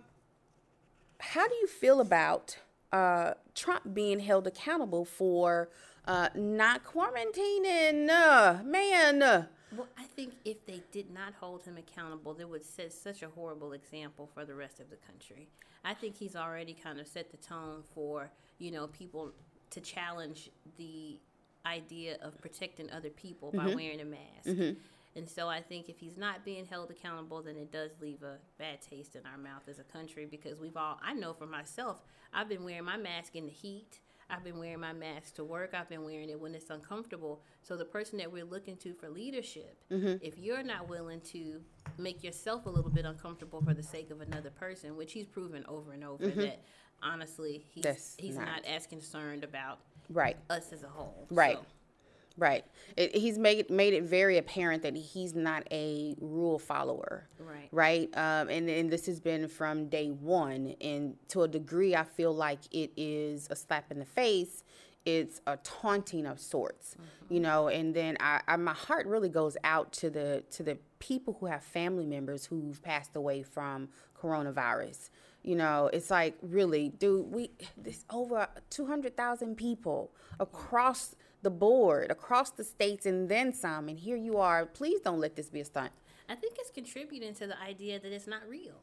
how 1.19 1.49
do 1.49 1.54
you 1.54 1.66
feel 1.66 2.00
about 2.00 2.59
uh, 2.93 3.35
Trump 3.54 3.95
being 3.95 4.21
held 4.21 4.47
accountable 4.47 5.07
for 5.07 5.71
uh, 6.07 6.28
not 6.35 6.85
quarantining? 6.85 8.11
Uh, 8.11 8.62
man, 8.62 9.23
uh, 9.23 9.47
Well, 9.76 9.88
I 9.99 10.04
think 10.04 10.35
if 10.45 10.64
they 10.66 10.83
did 10.93 11.11
not 11.11 11.35
hold 11.35 11.64
him 11.64 11.76
accountable, 11.76 12.35
they 12.35 12.45
would 12.45 12.64
set 12.64 12.93
such 12.93 13.23
a 13.23 13.28
horrible 13.28 13.73
example 13.73 14.28
for 14.33 14.45
the 14.45 14.54
rest 14.54 14.81
of 14.81 14.90
the 14.90 14.97
country. 14.97 15.49
I 15.85 15.95
think 15.95 16.16
he's 16.16 16.37
already 16.37 16.75
kind 16.75 17.00
of 17.00 17.07
set 17.07 17.31
the 17.31 17.37
tone 17.37 17.83
for 17.95 18.31
you 18.59 18.71
know 18.71 18.87
people 18.88 19.33
to 19.71 19.81
challenge 19.81 20.50
the 20.78 21.19
idea 21.66 22.19
of 22.23 22.40
protecting 22.40 22.90
other 22.90 23.11
people 23.11 23.50
by 23.50 23.64
mm-hmm. 23.64 23.76
wearing 23.76 24.00
a 24.00 24.04
mask. 24.04 24.47
Mm-hmm. 24.47 24.78
And 25.16 25.28
so 25.28 25.49
I 25.49 25.61
think 25.61 25.88
if 25.88 25.99
he's 25.99 26.16
not 26.16 26.45
being 26.45 26.66
held 26.66 26.90
accountable, 26.90 27.43
then 27.43 27.57
it 27.57 27.71
does 27.71 27.93
leave 28.00 28.23
a 28.23 28.38
bad 28.59 28.81
taste 28.83 29.14
in 29.14 29.23
our 29.25 29.38
mouth 29.38 29.62
as 29.69 29.78
a 29.78 29.85
country 29.85 30.26
because 30.26 30.59
we've 30.59 30.76
all, 30.76 30.99
I 31.02 31.14
know 31.14 31.33
for 31.33 31.47
myself, 31.47 32.02
I've 32.33 32.49
been 32.49 32.64
wearing 32.64 32.85
my 32.85 32.97
mask 32.97 33.37
in 33.37 33.47
the 33.47 33.52
heat. 33.52 34.00
I've 34.31 34.45
been 34.45 34.59
wearing 34.59 34.81
my 34.81 34.93
mask 34.93 35.35
to 35.37 35.45
work. 35.45 35.75
I've 35.75 35.88
been 35.88 36.04
wearing 36.04 36.31
it 36.31 36.40
when 36.40 36.54
it's 36.54 36.71
uncomfortable. 36.71 37.43
So 37.62 37.76
the 37.76 37.85
person 37.85 38.19
that 38.19 38.31
we're 38.31 38.45
looking 38.45 38.76
to 38.78 38.95
for 38.95 39.09
leadership, 39.09 39.76
mm-hmm. 39.90 40.25
if 40.25 40.38
you're 40.38 40.62
not 40.62 40.88
willing 40.88 41.21
to 41.33 41.61
make 41.99 42.25
yourself 42.25 42.66
a 42.66 42.71
little 42.71 42.90
bit 42.90 43.04
uncomfortable 43.04 43.62
for 43.62 43.75
the 43.75 43.83
sake 43.83 44.11
of 44.11 44.21
another 44.21 44.50
person, 44.50 44.97
which 44.97 45.12
he's 45.12 45.26
proven 45.26 45.64
over 45.69 45.93
and 45.93 46.04
over 46.04 46.25
mm-hmm. 46.25 46.40
that 46.40 46.62
honestly 47.02 47.64
he's 47.71 48.16
he's 48.19 48.37
not. 48.37 48.47
not. 48.47 48.64
as 48.64 48.87
concerned 48.87 49.45
about 49.45 49.78
right 50.11 50.37
us 50.50 50.73
as 50.73 50.83
a 50.83 50.88
whole. 50.88 51.26
Right. 51.31 51.57
So. 51.57 51.64
Right. 52.36 52.64
It, 52.96 53.14
he's 53.14 53.38
made 53.38 53.70
made 53.70 53.94
it 53.94 54.02
very 54.02 54.38
apparent 54.38 54.82
that 54.82 54.96
he's 54.96 55.34
not 55.34 55.62
a 55.70 56.16
rule 56.20 56.58
follower. 56.58 57.28
Right. 57.38 57.68
Right. 57.70 58.16
Um, 58.16 58.48
and 58.48 58.68
and 58.68 58.90
this 58.90 59.06
has 59.06 59.20
been 59.20 59.46
from 59.46 59.88
day 59.88 60.08
one, 60.08 60.74
and 60.80 61.16
to 61.28 61.42
a 61.42 61.48
degree, 61.48 61.94
I 61.94 62.02
feel 62.02 62.34
like 62.34 62.58
it 62.72 62.90
is 62.96 63.46
a 63.50 63.56
slap 63.56 63.92
in 63.92 64.00
the 64.00 64.04
face. 64.04 64.64
It's 65.04 65.42
a 65.46 65.58
taunting 65.58 66.26
of 66.26 66.40
sorts, 66.40 66.94
mm-hmm. 66.94 67.34
you 67.34 67.40
know. 67.40 67.68
And 67.68 67.94
then 67.94 68.16
I, 68.18 68.40
I, 68.48 68.56
my 68.56 68.72
heart 68.72 69.06
really 69.06 69.28
goes 69.28 69.56
out 69.62 69.92
to 69.92 70.10
the 70.10 70.42
to 70.52 70.62
the 70.62 70.78
people 70.98 71.36
who 71.38 71.46
have 71.46 71.62
family 71.62 72.06
members 72.06 72.46
who've 72.46 72.82
passed 72.82 73.14
away 73.14 73.42
from 73.42 73.90
coronavirus. 74.20 75.10
You 75.42 75.56
know, 75.56 75.90
it's 75.92 76.10
like 76.10 76.36
really, 76.42 76.88
dude. 76.88 77.30
We 77.30 77.50
this 77.76 78.04
over 78.10 78.48
two 78.70 78.86
hundred 78.86 79.16
thousand 79.16 79.56
people 79.56 80.10
across 80.40 81.14
the 81.44 81.50
board 81.50 82.10
across 82.10 82.50
the 82.50 82.64
states 82.64 83.06
and 83.06 83.28
then 83.28 83.52
some. 83.52 83.88
And 83.88 83.98
here 83.98 84.16
you 84.16 84.38
are. 84.38 84.66
Please 84.66 85.00
don't 85.00 85.20
let 85.20 85.36
this 85.36 85.48
be 85.48 85.60
a 85.60 85.64
stunt. 85.64 85.92
I 86.28 86.34
think 86.34 86.56
it's 86.58 86.70
contributing 86.70 87.34
to 87.34 87.46
the 87.46 87.60
idea 87.60 88.00
that 88.00 88.10
it's 88.10 88.26
not 88.26 88.48
real. 88.48 88.80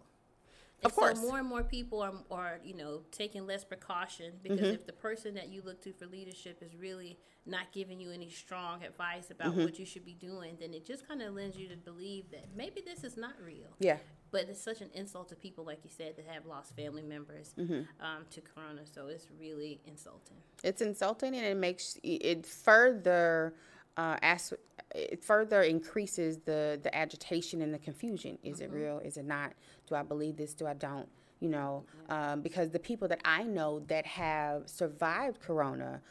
Of 0.83 0.95
course. 0.95 1.19
So 1.19 1.27
more 1.27 1.39
and 1.39 1.47
more 1.47 1.63
people 1.63 2.01
are, 2.01 2.13
are 2.31 2.59
you 2.63 2.75
know, 2.75 3.01
taking 3.11 3.45
less 3.45 3.63
precaution 3.63 4.33
because 4.41 4.61
mm-hmm. 4.61 4.73
if 4.73 4.85
the 4.85 4.93
person 4.93 5.35
that 5.35 5.49
you 5.49 5.61
look 5.63 5.81
to 5.83 5.93
for 5.93 6.07
leadership 6.07 6.61
is 6.61 6.75
really 6.75 7.19
not 7.45 7.71
giving 7.71 7.99
you 7.99 8.11
any 8.11 8.29
strong 8.29 8.83
advice 8.83 9.29
about 9.31 9.51
mm-hmm. 9.51 9.63
what 9.63 9.79
you 9.79 9.85
should 9.85 10.05
be 10.05 10.13
doing, 10.13 10.57
then 10.59 10.73
it 10.73 10.85
just 10.85 11.07
kind 11.07 11.21
of 11.21 11.33
lends 11.33 11.57
you 11.57 11.67
to 11.67 11.75
believe 11.75 12.31
that 12.31 12.45
maybe 12.55 12.81
this 12.85 13.03
is 13.03 13.17
not 13.17 13.33
real. 13.43 13.75
Yeah. 13.79 13.97
But 14.31 14.45
it's 14.49 14.61
such 14.61 14.81
an 14.81 14.89
insult 14.93 15.29
to 15.29 15.35
people, 15.35 15.65
like 15.65 15.79
you 15.83 15.89
said, 15.95 16.15
that 16.15 16.25
have 16.27 16.45
lost 16.45 16.75
family 16.75 17.03
members 17.03 17.53
mm-hmm. 17.59 17.81
um, 18.03 18.25
to 18.31 18.41
corona. 18.41 18.81
So 18.85 19.07
it's 19.07 19.27
really 19.39 19.81
insulting. 19.85 20.37
It's 20.63 20.81
insulting, 20.81 21.35
and 21.35 21.45
it 21.45 21.57
makes 21.57 21.99
it 22.01 22.45
further. 22.45 23.53
Uh, 23.97 24.17
as, 24.21 24.53
it 24.95 25.23
further 25.23 25.61
increases 25.63 26.39
the 26.39 26.79
the 26.81 26.93
agitation 26.95 27.61
and 27.61 27.73
the 27.73 27.79
confusion. 27.79 28.37
Is 28.43 28.59
mm-hmm. 28.59 28.73
it 28.73 28.77
real? 28.77 28.99
Is 28.99 29.17
it 29.17 29.25
not? 29.25 29.53
Do 29.87 29.95
I 29.95 30.03
believe 30.03 30.37
this? 30.37 30.53
Do 30.53 30.67
I 30.67 30.73
don't? 30.73 31.07
You 31.39 31.49
know, 31.49 31.83
um, 32.09 32.41
because 32.41 32.69
the 32.69 32.79
people 32.79 33.07
that 33.07 33.19
I 33.25 33.43
know 33.43 33.79
that 33.87 34.05
have 34.05 34.69
survived 34.69 35.39
Corona, 35.41 36.01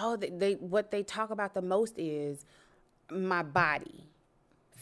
oh, 0.00 0.16
they, 0.16 0.30
they 0.30 0.54
what 0.54 0.90
they 0.90 1.02
talk 1.02 1.30
about 1.30 1.54
the 1.54 1.62
most 1.62 1.98
is 1.98 2.44
my 3.10 3.42
body 3.42 4.08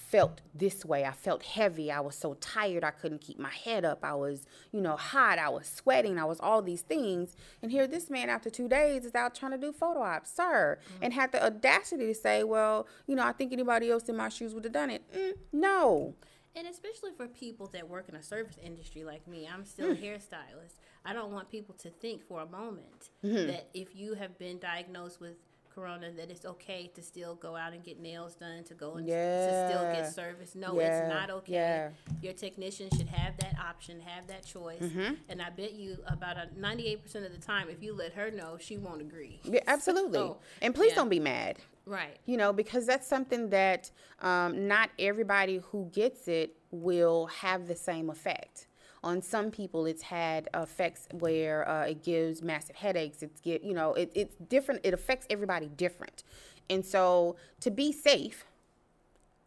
felt 0.06 0.40
this 0.54 0.84
way. 0.84 1.04
I 1.04 1.12
felt 1.12 1.42
heavy. 1.42 1.90
I 1.90 2.00
was 2.00 2.14
so 2.14 2.34
tired. 2.34 2.84
I 2.84 2.90
couldn't 2.90 3.20
keep 3.20 3.38
my 3.38 3.50
head 3.50 3.84
up. 3.84 4.04
I 4.04 4.14
was, 4.14 4.46
you 4.72 4.80
know, 4.80 4.96
hot. 4.96 5.38
I 5.38 5.48
was 5.48 5.66
sweating. 5.66 6.18
I 6.18 6.25
was 6.25 6.38
all 6.40 6.62
these 6.62 6.82
things. 6.82 7.36
And 7.60 7.72
here 7.72 7.86
this 7.86 8.08
man 8.08 8.30
after 8.30 8.48
two 8.48 8.68
days 8.68 9.04
is 9.04 9.14
out 9.14 9.34
trying 9.34 9.52
to 9.52 9.58
do 9.58 9.72
photo 9.72 10.02
ops, 10.02 10.32
sir, 10.32 10.78
mm-hmm. 10.80 11.04
and 11.04 11.12
had 11.12 11.32
the 11.32 11.44
audacity 11.44 12.06
to 12.06 12.14
say, 12.14 12.44
well, 12.44 12.86
you 13.06 13.16
know, 13.16 13.25
I 13.25 13.32
think 13.32 13.52
anybody 13.52 13.90
else 13.90 14.08
in 14.08 14.16
my 14.16 14.28
shoes 14.28 14.54
would 14.54 14.64
have 14.64 14.72
done 14.72 14.90
it. 14.90 15.02
Mm, 15.12 15.32
no. 15.52 16.14
And 16.54 16.66
especially 16.66 17.10
for 17.14 17.26
people 17.26 17.66
that 17.75 17.86
work 17.88 18.08
in 18.08 18.14
a 18.14 18.22
service 18.22 18.56
industry 18.62 19.04
like 19.04 19.26
me, 19.28 19.48
I'm 19.52 19.64
still 19.64 19.88
mm. 19.88 19.98
a 19.98 20.02
hairstylist. 20.02 20.76
I 21.04 21.12
don't 21.12 21.32
want 21.32 21.50
people 21.50 21.75
to 21.75 21.90
think 21.90 22.26
for 22.26 22.40
a 22.40 22.46
moment 22.46 23.10
mm-hmm. 23.25 23.48
that 23.48 23.68
if 23.75 23.94
you 23.94 24.14
have 24.14 24.38
been 24.38 24.58
diagnosed 24.58 25.20
with 25.20 25.34
corona 25.76 26.11
that 26.16 26.30
it's 26.30 26.47
okay 26.47 26.90
to 26.95 27.02
still 27.02 27.35
go 27.35 27.54
out 27.54 27.75
and 27.75 27.85
get 27.85 28.00
nails 28.00 28.35
done 28.35 28.64
to 28.64 28.75
go 28.75 28.95
and 28.95 29.06
yeah. 29.06 29.47
to 29.47 29.68
still 29.68 29.92
get 29.92 30.12
service. 30.12 30.54
No 30.54 30.80
yeah. 30.80 30.87
it's 30.87 31.14
not 31.14 31.30
okay. 31.30 31.52
Yeah. 31.52 31.88
your 32.23 32.33
technician 32.33 32.88
should 32.97 33.09
have 33.09 33.37
that 33.38 33.54
option 33.62 34.00
have 34.00 34.26
that 34.28 34.45
choice. 34.45 34.80
Mm-hmm. 34.80 35.14
and 35.28 35.42
i 35.42 35.50
bet 35.50 35.75
you 35.75 35.99
about 36.06 36.37
a 36.37 36.49
98% 36.59 37.04
of 37.26 37.33
the 37.33 37.38
time 37.38 37.68
if 37.68 37.83
you 37.83 37.92
let 37.95 38.12
her 38.14 38.30
know 38.30 38.56
she 38.59 38.78
won't 38.78 39.02
agree. 39.02 39.40
Yeah 39.45 39.61
absolutely. 39.66 40.18
So, 40.18 40.38
and 40.62 40.75
please 40.75 40.95
don't 40.95 41.09
be 41.09 41.21
mad. 41.21 41.59
Right. 41.85 42.16
You 42.25 42.37
know 42.37 42.52
because 42.52 42.87
that's 42.87 43.06
something 43.06 43.50
that 43.50 43.90
um, 44.21 44.66
not 44.66 44.90
everybody 44.99 45.61
who 45.71 45.90
gets 45.92 46.26
it 46.26 46.56
will 46.71 47.26
have 47.26 47.68
the 47.68 47.76
same 47.76 48.09
effect 48.09 48.66
on 49.06 49.22
some 49.22 49.52
people, 49.52 49.86
it's 49.86 50.02
had 50.02 50.48
effects 50.52 51.06
where 51.12 51.66
uh, 51.68 51.84
it 51.84 52.02
gives 52.02 52.42
massive 52.42 52.75
headaches. 52.75 53.22
It's 53.22 53.40
get 53.40 53.62
you 53.62 53.72
know 53.72 53.94
it, 53.94 54.10
it's 54.14 54.34
different. 54.48 54.80
It 54.82 54.92
affects 54.92 55.26
everybody 55.30 55.68
different, 55.68 56.25
and 56.68 56.84
so 56.84 57.36
to 57.60 57.70
be 57.70 57.92
safe, 57.92 58.44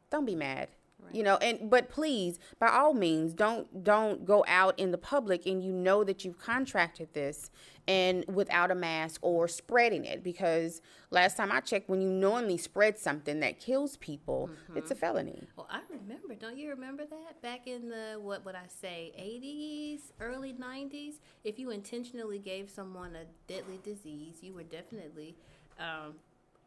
don't 0.09 0.25
be 0.25 0.35
mad. 0.35 0.69
Right. 1.01 1.15
You 1.15 1.23
know, 1.23 1.37
and 1.37 1.69
but 1.69 1.89
please, 1.89 2.39
by 2.59 2.69
all 2.69 2.93
means, 2.93 3.33
don't 3.33 3.83
don't 3.83 4.25
go 4.25 4.43
out 4.47 4.77
in 4.77 4.91
the 4.91 4.97
public 4.97 5.45
and 5.45 5.63
you 5.63 5.71
know 5.71 6.03
that 6.03 6.25
you've 6.25 6.39
contracted 6.39 7.13
this 7.13 7.49
and 7.87 8.23
without 8.27 8.69
a 8.69 8.75
mask 8.75 9.19
or 9.23 9.47
spreading 9.47 10.05
it 10.05 10.23
because 10.23 10.81
last 11.09 11.37
time 11.37 11.51
I 11.51 11.59
checked, 11.59 11.89
when 11.89 12.01
you 12.01 12.09
knowingly 12.09 12.57
spread 12.57 12.99
something 12.99 13.39
that 13.39 13.59
kills 13.59 13.97
people, 13.97 14.51
mm-hmm. 14.51 14.77
it's 14.77 14.91
a 14.91 14.95
felony. 14.95 15.47
Well, 15.55 15.67
I 15.71 15.81
remember. 15.89 16.35
Don't 16.35 16.57
you 16.57 16.69
remember 16.69 17.03
that 17.05 17.41
back 17.41 17.65
in 17.65 17.89
the 17.89 18.19
what 18.21 18.45
would 18.45 18.55
I 18.55 18.67
say, 18.67 19.11
eighties, 19.17 20.13
early 20.19 20.53
nineties? 20.53 21.19
If 21.43 21.57
you 21.57 21.71
intentionally 21.71 22.39
gave 22.39 22.69
someone 22.69 23.15
a 23.15 23.25
deadly 23.51 23.79
disease, 23.83 24.37
you 24.41 24.53
were 24.53 24.63
definitely. 24.63 25.35
Um, 25.79 26.15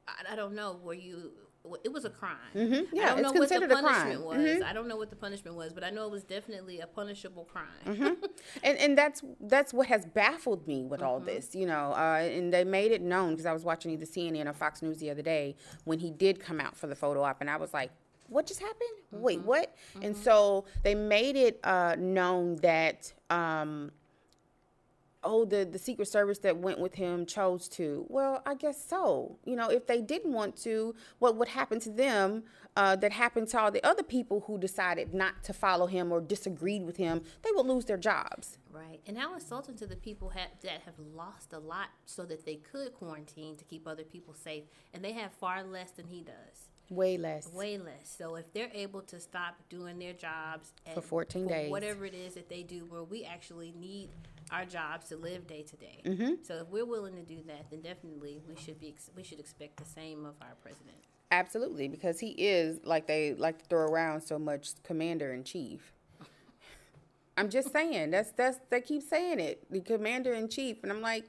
I, 0.08 0.32
I 0.32 0.36
don't 0.36 0.54
know. 0.54 0.80
Were 0.82 0.94
you 0.94 1.30
it 1.85 1.92
was 1.92 2.04
a 2.04 2.11
crime. 2.11 2.37
Mm-hmm. 2.54 2.95
Yeah, 2.95 3.04
I 3.04 3.07
don't 3.21 3.23
know 3.23 3.33
what 3.33 3.49
the 3.49 3.69
punishment 3.69 4.25
was. 4.25 4.37
Mm-hmm. 4.38 4.64
I 4.64 4.73
don't 4.73 4.88
know 4.88 4.97
what 4.97 5.11
the 5.11 5.16
punishment 5.16 5.57
was, 5.57 5.73
but 5.73 5.85
I 5.85 5.90
know 5.90 6.07
it 6.07 6.11
was 6.11 6.25
definitely 6.25 6.81
a 6.81 6.87
punishable 6.87 7.45
crime. 7.45 7.66
Mm-hmm. 7.87 8.25
and 8.62 8.78
and 8.78 8.99
that's 8.99 9.23
that's 9.40 9.73
what 9.73 9.87
has 9.87 10.04
baffled 10.04 10.66
me 10.66 10.85
with 10.85 11.02
all 11.02 11.19
mm-hmm. 11.19 11.26
this, 11.26 11.54
you 11.54 11.66
know. 11.66 11.92
Uh, 11.92 12.21
and 12.23 12.52
they 12.52 12.64
made 12.64 12.92
it 12.92 13.02
known 13.02 13.31
because 13.31 13.47
I 13.47 13.52
was 13.52 13.64
watching 13.64 13.92
either 13.92 14.07
CNN 14.07 14.47
or 14.47 14.52
Fox 14.52 14.83
News 14.83 14.99
the 14.99 15.11
other 15.11 15.23
day 15.23 15.57
when 15.85 15.99
he 15.99 16.11
did 16.11 16.40
come 16.40 16.61
out 16.61 16.76
for 16.76 16.87
the 16.87 16.97
photo 16.97 17.23
op, 17.23 17.40
and 17.40 17.49
I 17.49 17.57
was 17.57 17.73
like, 17.73 17.90
what 18.28 18.47
just 18.47 18.61
happened? 18.61 18.90
Wait, 19.12 19.38
mm-hmm. 19.38 19.49
what? 19.49 19.76
And 20.02 20.14
mm-hmm. 20.14 20.23
so 20.23 20.64
they 20.83 20.95
made 20.95 21.37
it 21.37 21.61
uh, 21.64 21.97
known 21.99 22.57
that. 22.57 23.12
Um, 23.31 23.92
oh 25.24 25.44
the 25.44 25.64
the 25.64 25.78
secret 25.78 26.08
service 26.08 26.38
that 26.38 26.56
went 26.56 26.78
with 26.78 26.94
him 26.94 27.26
chose 27.26 27.68
to. 27.68 28.06
Well 28.08 28.42
i 28.46 28.54
guess 28.54 28.84
so. 28.84 29.38
You 29.44 29.56
know 29.56 29.68
if 29.68 29.86
they 29.86 30.00
didn't 30.00 30.32
want 30.32 30.56
to 30.62 30.94
what 31.18 31.36
would 31.36 31.48
happen 31.48 31.80
to 31.80 31.90
them 31.90 32.44
uh, 32.76 32.96
that 32.96 33.12
happened 33.12 33.48
to 33.48 33.60
all 33.60 33.70
the 33.70 33.84
other 33.86 34.02
people 34.02 34.44
who 34.46 34.58
decided 34.58 35.12
not 35.12 35.42
to 35.44 35.52
follow 35.52 35.86
him 35.86 36.10
or 36.10 36.20
disagreed 36.20 36.84
with 36.84 36.96
him 36.96 37.22
they 37.42 37.50
would 37.54 37.66
lose 37.66 37.84
their 37.84 37.98
jobs. 37.98 38.58
Right. 38.72 39.00
And 39.06 39.18
how 39.18 39.34
insulting 39.34 39.76
to 39.76 39.86
the 39.86 39.96
people 39.96 40.30
have, 40.30 40.48
that 40.62 40.82
have 40.86 40.98
lost 41.14 41.52
a 41.52 41.58
lot 41.58 41.88
so 42.06 42.24
that 42.24 42.46
they 42.46 42.56
could 42.56 42.94
quarantine 42.94 43.56
to 43.56 43.64
keep 43.64 43.86
other 43.86 44.04
people 44.04 44.34
safe 44.34 44.64
and 44.94 45.04
they 45.04 45.12
have 45.12 45.32
far 45.32 45.62
less 45.62 45.90
than 45.90 46.06
he 46.06 46.22
does. 46.22 46.68
Way 46.92 47.16
less. 47.16 47.50
Way 47.52 47.78
less. 47.78 48.14
So 48.18 48.34
if 48.36 48.52
they're 48.52 48.70
able 48.74 49.00
to 49.02 49.18
stop 49.18 49.56
doing 49.70 49.98
their 49.98 50.12
jobs 50.12 50.72
for 50.92 51.00
14 51.00 51.44
for 51.44 51.48
days, 51.48 51.70
whatever 51.70 52.04
it 52.04 52.14
is 52.14 52.34
that 52.34 52.50
they 52.50 52.62
do, 52.62 52.84
where 52.84 53.02
we 53.02 53.24
actually 53.24 53.72
need 53.78 54.10
our 54.52 54.64
jobs 54.64 55.09
to 55.09 55.16
live 55.16 55.47
day 55.47 55.62
to 55.62 55.76
day. 55.76 56.02
Mm-hmm. 56.04 56.35
So 56.42 56.56
if 56.56 56.68
we're 56.68 56.85
willing 56.85 57.16
to 57.16 57.23
do 57.23 57.38
that, 57.47 57.66
then 57.71 57.80
definitely 57.80 58.40
we 58.49 58.54
should 58.56 58.78
be 58.78 58.94
we 59.16 59.23
should 59.23 59.40
expect 59.40 59.78
the 59.78 59.85
same 59.85 60.25
of 60.25 60.35
our 60.40 60.54
president. 60.62 60.97
Absolutely, 61.30 61.88
because 61.88 62.21
he 62.21 62.30
is 62.32 62.80
like 62.85 63.06
they 63.06 63.35
like 63.35 63.59
to 63.59 63.64
throw 63.64 63.87
around 63.87 64.21
so 64.21 64.38
much, 64.38 64.71
commander 64.82 65.32
in 65.32 65.44
chief. 65.44 65.92
I'm 67.37 67.49
just 67.49 67.73
saying 67.73 68.11
that's 68.11 68.32
that's 68.32 68.59
they 68.71 68.80
keep 68.80 69.02
saying 69.02 69.40
it, 69.40 69.64
the 69.71 69.80
commander 69.80 70.35
in 70.35 70.49
chief, 70.49 70.82
and 70.82 70.92
I'm 70.92 71.00
like, 71.00 71.25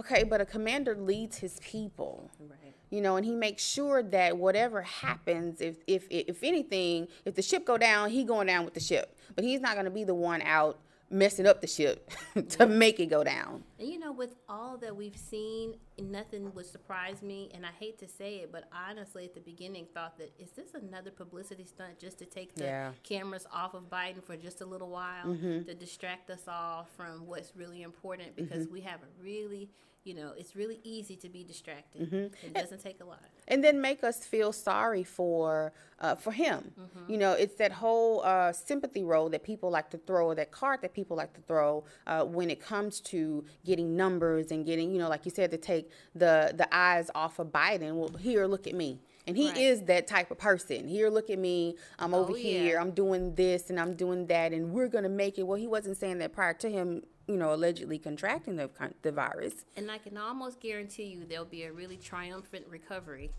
okay, 0.00 0.24
but 0.24 0.40
a 0.40 0.46
commander 0.46 0.96
leads 0.96 1.38
his 1.38 1.60
people. 1.60 2.30
Right 2.40 2.66
you 2.90 3.00
know, 3.00 3.16
and 3.16 3.26
he 3.26 3.34
makes 3.34 3.64
sure 3.64 4.02
that 4.02 4.36
whatever 4.36 4.82
happens, 4.82 5.60
if 5.60 5.76
if 5.86 6.06
if 6.08 6.42
anything, 6.42 7.08
if 7.24 7.34
the 7.34 7.42
ship 7.42 7.64
go 7.64 7.76
down, 7.76 8.10
he 8.10 8.24
going 8.24 8.46
down 8.46 8.64
with 8.64 8.74
the 8.74 8.80
ship. 8.80 9.18
But 9.34 9.44
he's 9.44 9.60
not 9.60 9.74
going 9.74 9.86
to 9.86 9.90
be 9.90 10.04
the 10.04 10.14
one 10.14 10.40
out 10.42 10.78
messing 11.10 11.46
up 11.46 11.60
the 11.60 11.66
ship 11.66 12.10
to 12.50 12.66
make 12.66 12.98
it 13.00 13.06
go 13.06 13.22
down. 13.22 13.62
And 13.78 13.88
you 13.88 13.98
know, 13.98 14.12
with 14.12 14.34
all 14.48 14.76
that 14.78 14.96
we've 14.96 15.16
seen, 15.16 15.76
nothing 16.00 16.52
would 16.54 16.66
surprise 16.66 17.22
me. 17.22 17.50
And 17.54 17.64
I 17.64 17.70
hate 17.78 17.98
to 18.00 18.08
say 18.08 18.36
it, 18.36 18.52
but 18.52 18.64
honestly, 18.72 19.24
at 19.24 19.34
the 19.34 19.40
beginning, 19.40 19.86
thought 19.94 20.18
that 20.18 20.32
is 20.38 20.50
this 20.50 20.74
another 20.74 21.10
publicity 21.10 21.64
stunt 21.64 21.98
just 21.98 22.18
to 22.18 22.24
take 22.24 22.54
the 22.54 22.64
yeah. 22.64 22.90
cameras 23.02 23.46
off 23.52 23.74
of 23.74 23.88
Biden 23.88 24.22
for 24.22 24.36
just 24.36 24.60
a 24.60 24.66
little 24.66 24.90
while 24.90 25.26
mm-hmm. 25.26 25.62
to 25.62 25.74
distract 25.74 26.30
us 26.30 26.42
all 26.48 26.86
from 26.96 27.26
what's 27.26 27.54
really 27.56 27.82
important 27.82 28.34
because 28.36 28.64
mm-hmm. 28.64 28.74
we 28.74 28.80
have 28.80 29.00
a 29.00 29.22
really 29.22 29.70
you 30.06 30.14
know, 30.14 30.32
it's 30.36 30.54
really 30.54 30.78
easy 30.84 31.16
to 31.16 31.28
be 31.28 31.42
distracted. 31.42 32.02
Mm-hmm. 32.02 32.46
It 32.46 32.54
doesn't 32.54 32.80
take 32.80 33.00
a 33.00 33.04
lot. 33.04 33.20
And 33.48 33.62
then 33.62 33.80
make 33.80 34.04
us 34.04 34.24
feel 34.24 34.52
sorry 34.52 35.02
for 35.02 35.72
uh, 36.00 36.14
for 36.14 36.30
him. 36.30 36.72
Mm-hmm. 36.78 37.12
You 37.12 37.18
know, 37.18 37.32
it's 37.32 37.56
that 37.56 37.72
whole 37.72 38.22
uh, 38.22 38.52
sympathy 38.52 39.02
role 39.02 39.28
that 39.30 39.42
people 39.42 39.70
like 39.70 39.90
to 39.90 39.98
throw, 39.98 40.26
or 40.26 40.34
that 40.36 40.52
card 40.52 40.82
that 40.82 40.94
people 40.94 41.16
like 41.16 41.34
to 41.34 41.40
throw 41.42 41.84
uh, 42.06 42.24
when 42.24 42.50
it 42.50 42.60
comes 42.60 43.00
to 43.00 43.44
getting 43.64 43.96
numbers 43.96 44.52
and 44.52 44.64
getting, 44.64 44.92
you 44.92 44.98
know, 44.98 45.08
like 45.08 45.24
you 45.24 45.32
said, 45.32 45.50
to 45.50 45.58
take 45.58 45.90
the 46.14 46.54
the 46.56 46.68
eyes 46.74 47.10
off 47.14 47.38
of 47.38 47.48
Biden. 47.48 47.94
Well, 47.96 48.10
here, 48.18 48.46
look 48.46 48.66
at 48.66 48.74
me. 48.74 49.00
And 49.28 49.36
he 49.36 49.48
right. 49.48 49.58
is 49.58 49.82
that 49.82 50.06
type 50.06 50.30
of 50.30 50.38
person. 50.38 50.86
Here, 50.86 51.10
look 51.10 51.30
at 51.30 51.38
me. 51.40 51.74
I'm 51.98 52.14
over 52.14 52.32
oh, 52.32 52.36
yeah. 52.36 52.60
here. 52.60 52.78
I'm 52.78 52.92
doing 52.92 53.34
this 53.34 53.70
and 53.70 53.80
I'm 53.80 53.94
doing 53.94 54.28
that, 54.28 54.52
and 54.52 54.70
we're 54.70 54.88
gonna 54.88 55.08
make 55.08 55.36
it. 55.38 55.42
Well, 55.42 55.58
he 55.58 55.66
wasn't 55.66 55.96
saying 55.96 56.18
that 56.18 56.32
prior 56.32 56.54
to 56.54 56.70
him 56.70 57.02
you 57.26 57.36
know, 57.36 57.52
allegedly 57.52 57.98
contracting 57.98 58.56
the, 58.56 58.70
the 59.02 59.12
virus. 59.12 59.64
And 59.76 59.90
I 59.90 59.98
can 59.98 60.16
almost 60.16 60.60
guarantee 60.60 61.04
you 61.04 61.24
there'll 61.28 61.44
be 61.44 61.64
a 61.64 61.72
really 61.72 61.96
triumphant 61.96 62.66
recovery 62.68 63.30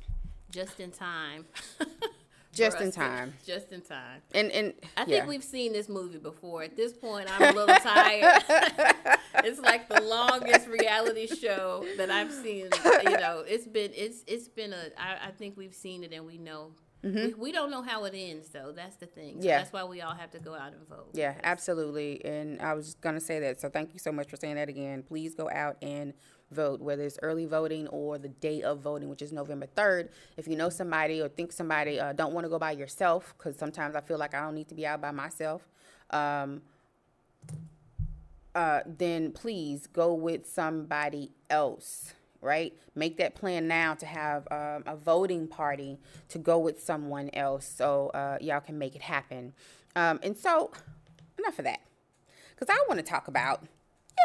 just 0.52 0.80
in 0.80 0.92
time. 0.92 1.46
just 2.54 2.82
in 2.82 2.92
time. 2.92 3.34
To, 3.40 3.46
just 3.46 3.72
in 3.72 3.82
time. 3.82 4.22
And 4.34 4.52
and 4.52 4.74
I 4.98 5.06
think 5.06 5.28
we've 5.28 5.44
seen 5.44 5.74
this 5.74 5.88
movie 5.88 6.18
before. 6.18 6.64
At 6.64 6.76
this 6.76 6.94
point, 6.94 7.30
I'm 7.32 7.56
a 7.56 7.58
little 7.58 7.76
tired. 7.76 8.44
it's 9.44 9.60
like 9.60 9.88
the 9.88 10.02
longest 10.02 10.68
reality 10.68 11.28
show 11.28 11.86
that 11.98 12.10
I've 12.10 12.34
seen. 12.34 12.70
You 13.04 13.18
know, 13.18 13.44
it's 13.48 13.68
been 13.68 13.92
it's 13.96 14.24
it's 14.28 14.48
been 14.48 14.74
a. 14.74 14.90
I, 14.98 15.28
I 15.28 15.32
think 15.32 15.56
we've 15.58 15.76
seen 15.76 16.04
it 16.04 16.12
and 16.12 16.26
we 16.26 16.38
know 16.38 16.72
Mm-hmm. 17.08 17.26
We, 17.26 17.34
we, 17.34 17.52
don't 17.52 17.72
know 17.72 17.82
how 17.82 18.04
it 18.06 18.14
ends, 18.16 18.50
though. 18.50 18.72
That's 18.76 18.96
the 18.98 19.06
thing. 19.06 19.42
So 19.42 19.48
yeah. 19.48 19.60
That's 19.60 19.72
why 19.72 19.84
we 19.86 20.02
all 20.02 20.14
have 20.14 20.32
to 20.32 20.40
go 20.40 20.54
out 20.54 20.74
and 20.74 20.88
vote. 20.88 21.10
Yeah, 21.14 21.36
absolutely. 21.44 22.24
And 22.26 22.62
I 22.62 22.74
was 22.74 22.96
going 22.96 23.16
to 23.16 23.22
say 23.22 23.40
that. 23.40 23.62
So 23.62 23.70
thank 23.70 23.94
you 23.94 24.00
so 24.00 24.12
much 24.12 24.30
for 24.30 24.36
saying 24.36 24.56
that 24.56 24.70
again. 24.70 25.04
Please 25.04 25.34
go 25.34 25.50
out 25.50 25.78
and 25.82 26.14
vote, 26.52 26.82
whether 26.82 27.04
it's 27.04 27.20
early 27.22 27.46
voting 27.46 27.88
or 27.88 28.18
the 28.18 28.30
day 28.30 28.62
of 28.62 28.80
voting, 28.80 29.10
which 29.10 29.22
is 29.22 29.32
November 29.32 29.68
3rd. 29.76 30.10
If 30.36 30.48
you 30.48 30.56
know 30.56 30.70
somebody 30.70 31.22
or 31.22 31.30
think 31.30 31.52
somebody, 31.52 32.00
uh, 32.00 32.14
don't 32.14 32.34
want 32.34 32.46
to 32.46 32.50
go 32.50 32.60
by 32.60 32.72
yourself, 32.72 33.34
because 33.38 33.58
sometimes 33.58 33.96
I 33.96 34.02
feel 34.02 34.18
like 34.18 34.34
I 34.34 34.42
don't 34.42 34.56
need 34.56 34.70
to 34.70 34.76
be 34.76 34.86
out 34.86 35.02
by 35.02 35.12
myself. 35.12 35.68
Um, 36.10 36.62
uh, 38.56 38.82
then 38.86 39.32
please 39.32 39.88
go 39.88 40.14
with 40.14 40.48
somebody 40.50 41.32
else 41.50 42.14
right? 42.42 42.74
Make 42.96 43.18
that 43.18 43.36
plan 43.36 43.68
now 43.68 43.96
to 43.96 44.06
have 44.06 44.48
um, 44.52 44.84
a 44.86 44.96
voting 44.96 45.48
party 45.48 46.00
to 46.30 46.38
go 46.38 46.58
with 46.60 46.82
someone 46.82 47.30
else 47.34 47.66
so 47.66 48.10
uh, 48.10 48.38
y'all 48.42 48.60
can 48.60 48.78
make 48.78 48.96
it 48.96 49.02
happen. 49.02 49.54
Um, 49.96 50.20
and 50.24 50.38
so, 50.38 50.72
enough 51.38 51.60
of 51.60 51.66
that. 51.66 51.80
Because 52.56 52.76
I 52.76 52.84
want 52.88 53.00
to 53.00 53.06
talk 53.06 53.28
about 53.28 53.64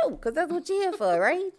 you, 0.02 0.10
because 0.10 0.34
that's 0.34 0.50
what 0.50 0.68
you're 0.68 0.82
here 0.82 0.92
for, 0.92 1.20
right? 1.20 1.50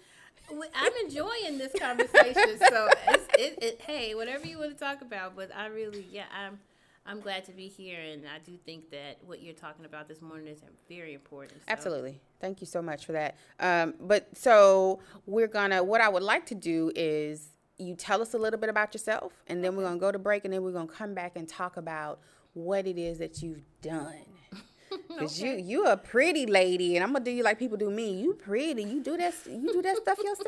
I'm 0.76 0.94
enjoying 1.06 1.58
this 1.58 1.72
conversation. 1.80 2.60
so, 2.60 2.90
it's, 3.08 3.28
it, 3.38 3.64
it, 3.64 3.82
hey, 3.82 4.14
whatever 4.14 4.46
you 4.46 4.60
want 4.60 4.72
to 4.72 4.78
talk 4.78 5.02
about, 5.02 5.36
but 5.36 5.56
I 5.56 5.68
really, 5.68 6.06
yeah, 6.12 6.26
I'm 6.32 6.60
I'm 7.06 7.20
glad 7.20 7.44
to 7.46 7.52
be 7.52 7.68
here, 7.68 8.00
and 8.00 8.24
I 8.26 8.40
do 8.40 8.56
think 8.66 8.90
that 8.92 9.18
what 9.26 9.42
you're 9.42 9.54
talking 9.54 9.84
about 9.84 10.08
this 10.08 10.22
morning 10.22 10.48
is 10.48 10.62
very 10.88 11.14
important. 11.14 11.62
So. 11.66 11.72
Absolutely. 11.72 12.22
Thank 12.40 12.62
you 12.62 12.68
so 12.68 12.82
much 12.82 13.06
for 13.06 13.12
that. 13.12 13.36
Um, 13.60 13.96
but 14.00 14.30
so 14.38 15.00
we're 15.26 15.48
gonna. 15.48 15.84
What 15.84 16.00
I 16.00 16.08
would 16.08 16.24
like 16.24 16.46
to 16.48 16.56
do 16.56 16.92
is 16.96 17.50
you 17.78 17.96
tell 17.96 18.22
us 18.22 18.34
a 18.34 18.38
little 18.38 18.60
bit 18.60 18.70
about 18.70 18.94
yourself, 18.94 19.34
and 19.48 19.64
then 19.64 19.76
we're 19.76 19.84
gonna 19.84 19.98
go 20.00 20.12
to 20.12 20.20
break, 20.20 20.46
and 20.46 20.54
then 20.54 20.64
we're 20.64 20.72
gonna 20.72 20.88
come 20.88 21.14
back 21.14 21.34
and 21.36 21.48
talk 21.48 21.76
about 21.76 22.20
what 22.54 22.88
it 22.88 22.98
is 22.98 23.18
that 23.18 23.42
you've 23.42 23.64
done. 23.82 24.14
Cause 25.18 25.42
okay. 25.42 25.60
you 25.60 25.82
you 25.82 25.86
a 25.88 25.98
pretty 25.98 26.46
lady, 26.46 26.96
and 26.96 27.04
I'm 27.04 27.12
gonna 27.12 27.26
do 27.26 27.32
you 27.32 27.44
like 27.44 27.60
people 27.60 27.78
do 27.78 27.90
me. 27.90 28.22
You 28.22 28.34
pretty. 28.34 28.84
You 28.84 29.02
do 29.02 29.18
that. 29.18 29.34
You 29.46 29.74
do 29.74 29.82
that 29.82 29.98
stuff 29.98 30.18
yourself. 30.20 30.46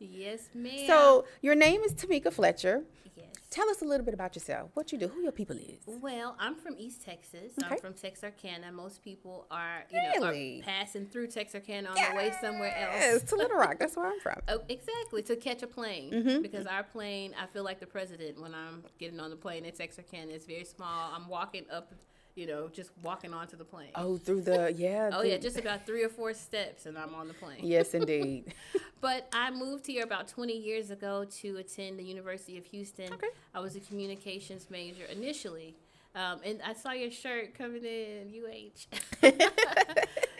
Yes, 0.00 0.48
ma'am. 0.54 0.86
So 0.86 1.24
your 1.42 1.56
name 1.56 1.80
is 1.80 1.92
Tamika 1.92 2.32
Fletcher. 2.32 2.84
Tell 3.50 3.68
us 3.70 3.80
a 3.80 3.86
little 3.86 4.04
bit 4.04 4.12
about 4.12 4.36
yourself. 4.36 4.70
What 4.74 4.92
you 4.92 4.98
do, 4.98 5.08
who 5.08 5.22
your 5.22 5.32
people 5.32 5.56
is. 5.56 5.80
Well, 5.86 6.36
I'm 6.38 6.54
from 6.54 6.74
East 6.76 7.02
Texas. 7.02 7.52
Okay. 7.62 7.74
I'm 7.74 7.78
from 7.78 7.94
Texarkana. 7.94 8.70
Most 8.72 9.02
people 9.02 9.46
are, 9.50 9.84
you 9.90 9.98
really? 9.98 10.60
know, 10.60 10.62
are 10.62 10.64
passing 10.64 11.06
through 11.06 11.28
Texarkana 11.28 11.88
on 11.88 11.96
yes. 11.96 12.08
their 12.08 12.16
way 12.16 12.32
somewhere 12.42 12.76
else. 12.76 12.96
Yes, 13.00 13.22
to 13.24 13.36
Little 13.36 13.56
Rock. 13.56 13.78
That's 13.78 13.96
where 13.96 14.06
I'm 14.06 14.20
from. 14.20 14.36
Oh, 14.50 14.60
exactly. 14.68 15.22
To 15.22 15.36
catch 15.36 15.62
a 15.62 15.66
plane. 15.66 16.10
Mm-hmm. 16.10 16.42
Because 16.42 16.66
our 16.66 16.82
plane, 16.82 17.34
I 17.40 17.46
feel 17.46 17.64
like 17.64 17.80
the 17.80 17.86
president 17.86 18.40
when 18.40 18.54
I'm 18.54 18.82
getting 18.98 19.20
on 19.20 19.30
the 19.30 19.36
plane 19.36 19.66
at 19.66 19.74
Texarkana. 19.74 20.32
It's 20.32 20.46
very 20.46 20.64
small. 20.64 21.12
I'm 21.14 21.28
walking 21.28 21.64
up 21.70 21.92
you 22.38 22.46
know, 22.46 22.68
just 22.72 22.90
walking 23.02 23.34
onto 23.34 23.56
the 23.56 23.64
plane. 23.64 23.90
Oh, 23.96 24.16
through 24.16 24.42
the 24.42 24.72
yeah. 24.76 25.10
oh 25.12 25.22
yeah, 25.22 25.38
just 25.38 25.58
about 25.58 25.84
three 25.84 26.04
or 26.04 26.08
four 26.08 26.32
steps, 26.32 26.86
and 26.86 26.96
I'm 26.96 27.12
on 27.14 27.26
the 27.26 27.34
plane. 27.34 27.58
Yes, 27.62 27.94
indeed. 28.00 28.54
but 29.00 29.28
I 29.32 29.50
moved 29.50 29.88
here 29.88 30.04
about 30.04 30.28
20 30.28 30.56
years 30.56 30.90
ago 30.90 31.26
to 31.40 31.56
attend 31.56 31.98
the 31.98 32.04
University 32.04 32.56
of 32.56 32.64
Houston. 32.66 33.12
Okay. 33.12 33.26
I 33.54 33.60
was 33.60 33.74
a 33.74 33.80
communications 33.80 34.68
major 34.70 35.04
initially, 35.10 35.74
um, 36.14 36.38
and 36.44 36.60
I 36.64 36.74
saw 36.74 36.92
your 36.92 37.10
shirt 37.10 37.58
coming 37.58 37.84
in 37.84 38.32
UH. 38.32 39.26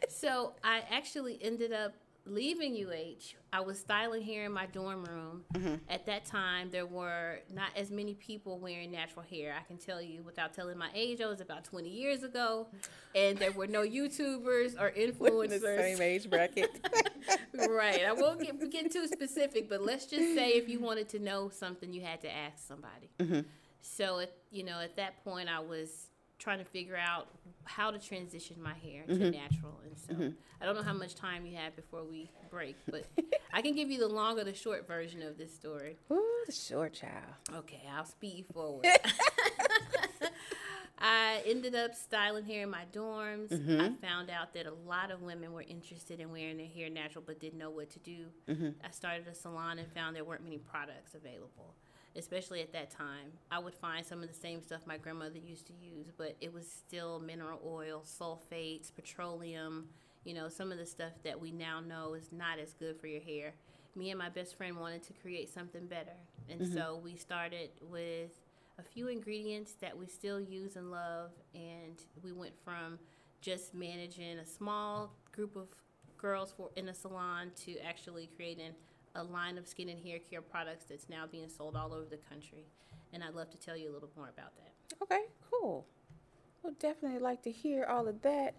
so 0.08 0.52
I 0.62 0.82
actually 0.92 1.40
ended 1.42 1.72
up 1.72 1.94
leaving 2.30 2.74
UH, 2.74 3.34
I 3.52 3.60
was 3.60 3.78
styling 3.78 4.22
hair 4.22 4.44
in 4.44 4.52
my 4.52 4.66
dorm 4.66 5.04
room. 5.04 5.44
Mm-hmm. 5.54 5.74
At 5.88 6.06
that 6.06 6.24
time, 6.24 6.70
there 6.70 6.86
were 6.86 7.40
not 7.52 7.70
as 7.76 7.90
many 7.90 8.14
people 8.14 8.58
wearing 8.58 8.90
natural 8.90 9.24
hair. 9.28 9.54
I 9.58 9.62
can 9.64 9.78
tell 9.78 10.00
you 10.02 10.22
without 10.22 10.52
telling 10.52 10.78
my 10.78 10.90
age, 10.94 11.20
I 11.20 11.26
was 11.26 11.40
about 11.40 11.64
20 11.64 11.88
years 11.88 12.22
ago, 12.22 12.68
and 13.14 13.38
there 13.38 13.52
were 13.52 13.66
no 13.66 13.82
YouTubers 13.82 14.80
or 14.80 14.90
influencers. 14.98 15.60
the 15.60 15.76
same 15.76 16.02
age 16.02 16.28
bracket. 16.28 16.70
right. 17.68 18.04
I 18.04 18.12
won't 18.12 18.40
get, 18.40 18.70
get 18.70 18.92
too 18.92 19.06
specific, 19.06 19.68
but 19.68 19.82
let's 19.82 20.06
just 20.06 20.34
say 20.34 20.50
if 20.50 20.68
you 20.68 20.80
wanted 20.80 21.08
to 21.10 21.18
know 21.18 21.48
something, 21.48 21.92
you 21.92 22.02
had 22.02 22.20
to 22.22 22.34
ask 22.34 22.66
somebody. 22.66 23.10
Mm-hmm. 23.18 23.40
So, 23.80 24.18
at, 24.20 24.32
you 24.50 24.64
know, 24.64 24.80
at 24.80 24.96
that 24.96 25.24
point, 25.24 25.48
I 25.48 25.60
was 25.60 26.08
trying 26.38 26.58
to 26.58 26.64
figure 26.64 26.96
out 26.96 27.28
how 27.64 27.90
to 27.90 27.98
transition 27.98 28.56
my 28.62 28.74
hair 28.74 29.02
to 29.06 29.12
mm-hmm. 29.12 29.30
natural. 29.30 29.80
And 29.84 29.98
so 29.98 30.12
mm-hmm. 30.14 30.28
I 30.60 30.64
don't 30.64 30.76
know 30.76 30.82
how 30.82 30.94
much 30.94 31.14
time 31.14 31.44
you 31.44 31.56
have 31.56 31.74
before 31.76 32.04
we 32.04 32.30
break, 32.50 32.76
but 32.88 33.04
I 33.52 33.60
can 33.62 33.74
give 33.74 33.90
you 33.90 33.98
the 33.98 34.08
long 34.08 34.38
or 34.38 34.44
the 34.44 34.54
short 34.54 34.86
version 34.86 35.22
of 35.22 35.36
this 35.36 35.54
story. 35.54 35.96
Ooh, 36.10 36.44
the 36.46 36.52
short 36.52 36.94
child. 36.94 37.24
Okay, 37.54 37.82
I'll 37.94 38.04
speed 38.04 38.46
forward. 38.52 38.86
I 41.00 41.42
ended 41.46 41.76
up 41.76 41.94
styling 41.94 42.44
hair 42.44 42.64
in 42.64 42.70
my 42.70 42.84
dorms. 42.92 43.50
Mm-hmm. 43.50 43.80
I 43.80 43.90
found 44.04 44.30
out 44.30 44.52
that 44.54 44.66
a 44.66 44.74
lot 44.86 45.12
of 45.12 45.22
women 45.22 45.52
were 45.52 45.62
interested 45.62 46.18
in 46.18 46.32
wearing 46.32 46.56
their 46.56 46.66
hair 46.66 46.90
natural 46.90 47.22
but 47.24 47.38
didn't 47.38 47.58
know 47.58 47.70
what 47.70 47.90
to 47.90 47.98
do. 48.00 48.26
Mm-hmm. 48.48 48.70
I 48.84 48.90
started 48.90 49.28
a 49.28 49.34
salon 49.34 49.78
and 49.78 49.86
found 49.92 50.16
there 50.16 50.24
weren't 50.24 50.42
many 50.42 50.58
products 50.58 51.14
available 51.14 51.74
especially 52.16 52.60
at 52.62 52.72
that 52.72 52.90
time. 52.90 53.32
I 53.50 53.58
would 53.58 53.74
find 53.74 54.04
some 54.04 54.22
of 54.22 54.28
the 54.28 54.34
same 54.34 54.62
stuff 54.62 54.86
my 54.86 54.96
grandmother 54.96 55.38
used 55.38 55.66
to 55.68 55.72
use, 55.72 56.10
but 56.16 56.36
it 56.40 56.52
was 56.52 56.66
still 56.66 57.20
mineral 57.20 57.60
oil, 57.64 58.02
sulfates, 58.04 58.94
petroleum, 58.94 59.88
you 60.24 60.34
know, 60.34 60.48
some 60.48 60.72
of 60.72 60.78
the 60.78 60.86
stuff 60.86 61.12
that 61.24 61.40
we 61.40 61.50
now 61.50 61.80
know 61.80 62.14
is 62.14 62.30
not 62.32 62.58
as 62.58 62.72
good 62.74 63.00
for 63.00 63.06
your 63.06 63.20
hair. 63.20 63.54
Me 63.96 64.10
and 64.10 64.18
my 64.18 64.28
best 64.28 64.56
friend 64.56 64.76
wanted 64.76 65.02
to 65.04 65.12
create 65.14 65.48
something 65.48 65.86
better. 65.86 66.16
And 66.50 66.60
mm-hmm. 66.60 66.74
so 66.74 67.00
we 67.02 67.16
started 67.16 67.70
with 67.80 68.32
a 68.78 68.82
few 68.82 69.08
ingredients 69.08 69.74
that 69.80 69.96
we 69.96 70.06
still 70.06 70.40
use 70.40 70.76
and 70.76 70.90
love. 70.90 71.30
And 71.54 72.02
we 72.22 72.32
went 72.32 72.52
from 72.64 72.98
just 73.40 73.74
managing 73.74 74.38
a 74.38 74.46
small 74.46 75.14
group 75.32 75.56
of 75.56 75.68
girls 76.16 76.52
for 76.56 76.70
in 76.76 76.88
a 76.88 76.94
salon 76.94 77.50
to 77.64 77.78
actually 77.78 78.28
creating 78.36 78.72
a 79.18 79.22
line 79.24 79.58
of 79.58 79.66
skin 79.66 79.88
and 79.88 80.00
hair 80.00 80.18
care 80.18 80.40
products 80.40 80.86
that's 80.88 81.08
now 81.10 81.26
being 81.30 81.48
sold 81.48 81.76
all 81.76 81.92
over 81.92 82.06
the 82.08 82.16
country. 82.16 82.64
And 83.12 83.22
I'd 83.22 83.34
love 83.34 83.50
to 83.50 83.58
tell 83.58 83.76
you 83.76 83.90
a 83.90 83.92
little 83.92 84.10
more 84.16 84.28
about 84.28 84.52
that. 84.56 84.72
Okay, 85.02 85.24
cool. 85.50 85.86
We'll 86.62 86.74
definitely 86.74 87.18
like 87.18 87.42
to 87.42 87.50
hear 87.50 87.84
all 87.84 88.08
of 88.08 88.22
that 88.22 88.54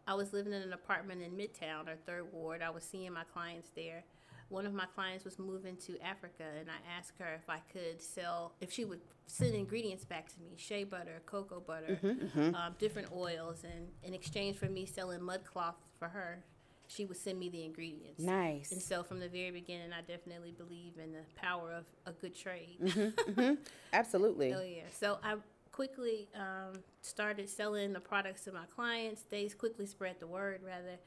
I 0.06 0.14
was 0.14 0.32
living 0.32 0.52
in 0.52 0.62
an 0.62 0.72
apartment 0.72 1.22
in 1.22 1.32
Midtown 1.32 1.88
or 1.88 1.96
Third 2.06 2.32
Ward. 2.32 2.62
I 2.62 2.70
was 2.70 2.82
seeing 2.82 3.12
my 3.12 3.24
clients 3.24 3.70
there. 3.76 4.04
One 4.48 4.64
of 4.64 4.72
my 4.72 4.86
clients 4.94 5.24
was 5.26 5.38
moving 5.38 5.76
to 5.86 5.98
Africa, 6.02 6.44
and 6.58 6.70
I 6.70 6.98
asked 6.98 7.18
her 7.18 7.34
if 7.34 7.50
I 7.50 7.58
could 7.70 8.00
sell, 8.00 8.52
if 8.62 8.72
she 8.72 8.86
would 8.86 9.00
send 9.26 9.54
ingredients 9.54 10.06
back 10.06 10.26
to 10.28 10.40
me 10.40 10.54
shea 10.56 10.84
butter, 10.84 11.20
cocoa 11.26 11.60
butter, 11.60 12.00
mm-hmm, 12.02 12.40
mm-hmm. 12.40 12.54
Um, 12.54 12.74
different 12.78 13.12
oils. 13.14 13.62
And 13.64 13.88
in 14.02 14.14
exchange 14.14 14.56
for 14.56 14.66
me 14.66 14.86
selling 14.86 15.22
mud 15.22 15.44
cloth 15.44 15.76
for 15.98 16.08
her, 16.08 16.42
she 16.88 17.04
would 17.04 17.18
send 17.18 17.38
me 17.38 17.50
the 17.50 17.62
ingredients. 17.62 18.22
Nice. 18.22 18.72
And 18.72 18.80
so 18.80 19.02
from 19.02 19.20
the 19.20 19.28
very 19.28 19.50
beginning, 19.50 19.92
I 19.92 20.00
definitely 20.00 20.52
believe 20.52 20.94
in 21.02 21.12
the 21.12 21.20
power 21.36 21.72
of 21.72 21.84
a 22.06 22.12
good 22.12 22.34
trade. 22.34 22.78
Mm-hmm, 22.82 23.30
mm-hmm. 23.32 23.54
Absolutely. 23.92 24.54
oh, 24.54 24.62
yeah. 24.62 24.82
So 24.98 25.18
I 25.22 25.36
quickly 25.78 26.28
um, 26.34 26.82
started 27.02 27.48
selling 27.48 27.92
the 27.92 28.00
products 28.00 28.42
to 28.42 28.50
my 28.50 28.64
clients. 28.74 29.22
They 29.30 29.48
quickly 29.48 29.86
spread 29.86 30.16
the 30.18 30.26
word, 30.26 30.60
rather. 30.66 30.98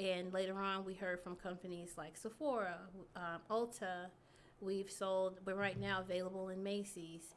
And 0.00 0.32
later 0.32 0.56
on, 0.60 0.84
we 0.84 0.94
heard 0.94 1.20
from 1.20 1.34
companies 1.34 1.94
like 1.98 2.16
Sephora, 2.16 2.78
um, 3.16 3.40
Ulta. 3.50 4.06
We've 4.60 4.88
sold, 4.88 5.40
but 5.44 5.56
right 5.56 5.80
now 5.80 6.00
available 6.00 6.48
in 6.50 6.62
Macy's. 6.62 7.34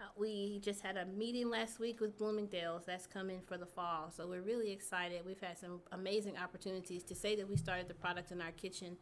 Uh, 0.00 0.04
we 0.16 0.60
just 0.60 0.82
had 0.82 0.96
a 0.96 1.06
meeting 1.06 1.50
last 1.50 1.80
week 1.80 2.00
with 2.00 2.16
Bloomingdale's. 2.16 2.84
That's 2.86 3.08
coming 3.08 3.40
for 3.44 3.58
the 3.58 3.66
fall. 3.66 4.12
So 4.16 4.28
we're 4.28 4.42
really 4.42 4.70
excited. 4.70 5.22
We've 5.26 5.40
had 5.40 5.58
some 5.58 5.80
amazing 5.90 6.38
opportunities. 6.38 7.02
To 7.02 7.16
say 7.16 7.34
that 7.34 7.48
we 7.48 7.56
started 7.56 7.88
the 7.88 7.94
product 7.94 8.30
in 8.30 8.40
our 8.40 8.52
kitchen 8.52 8.96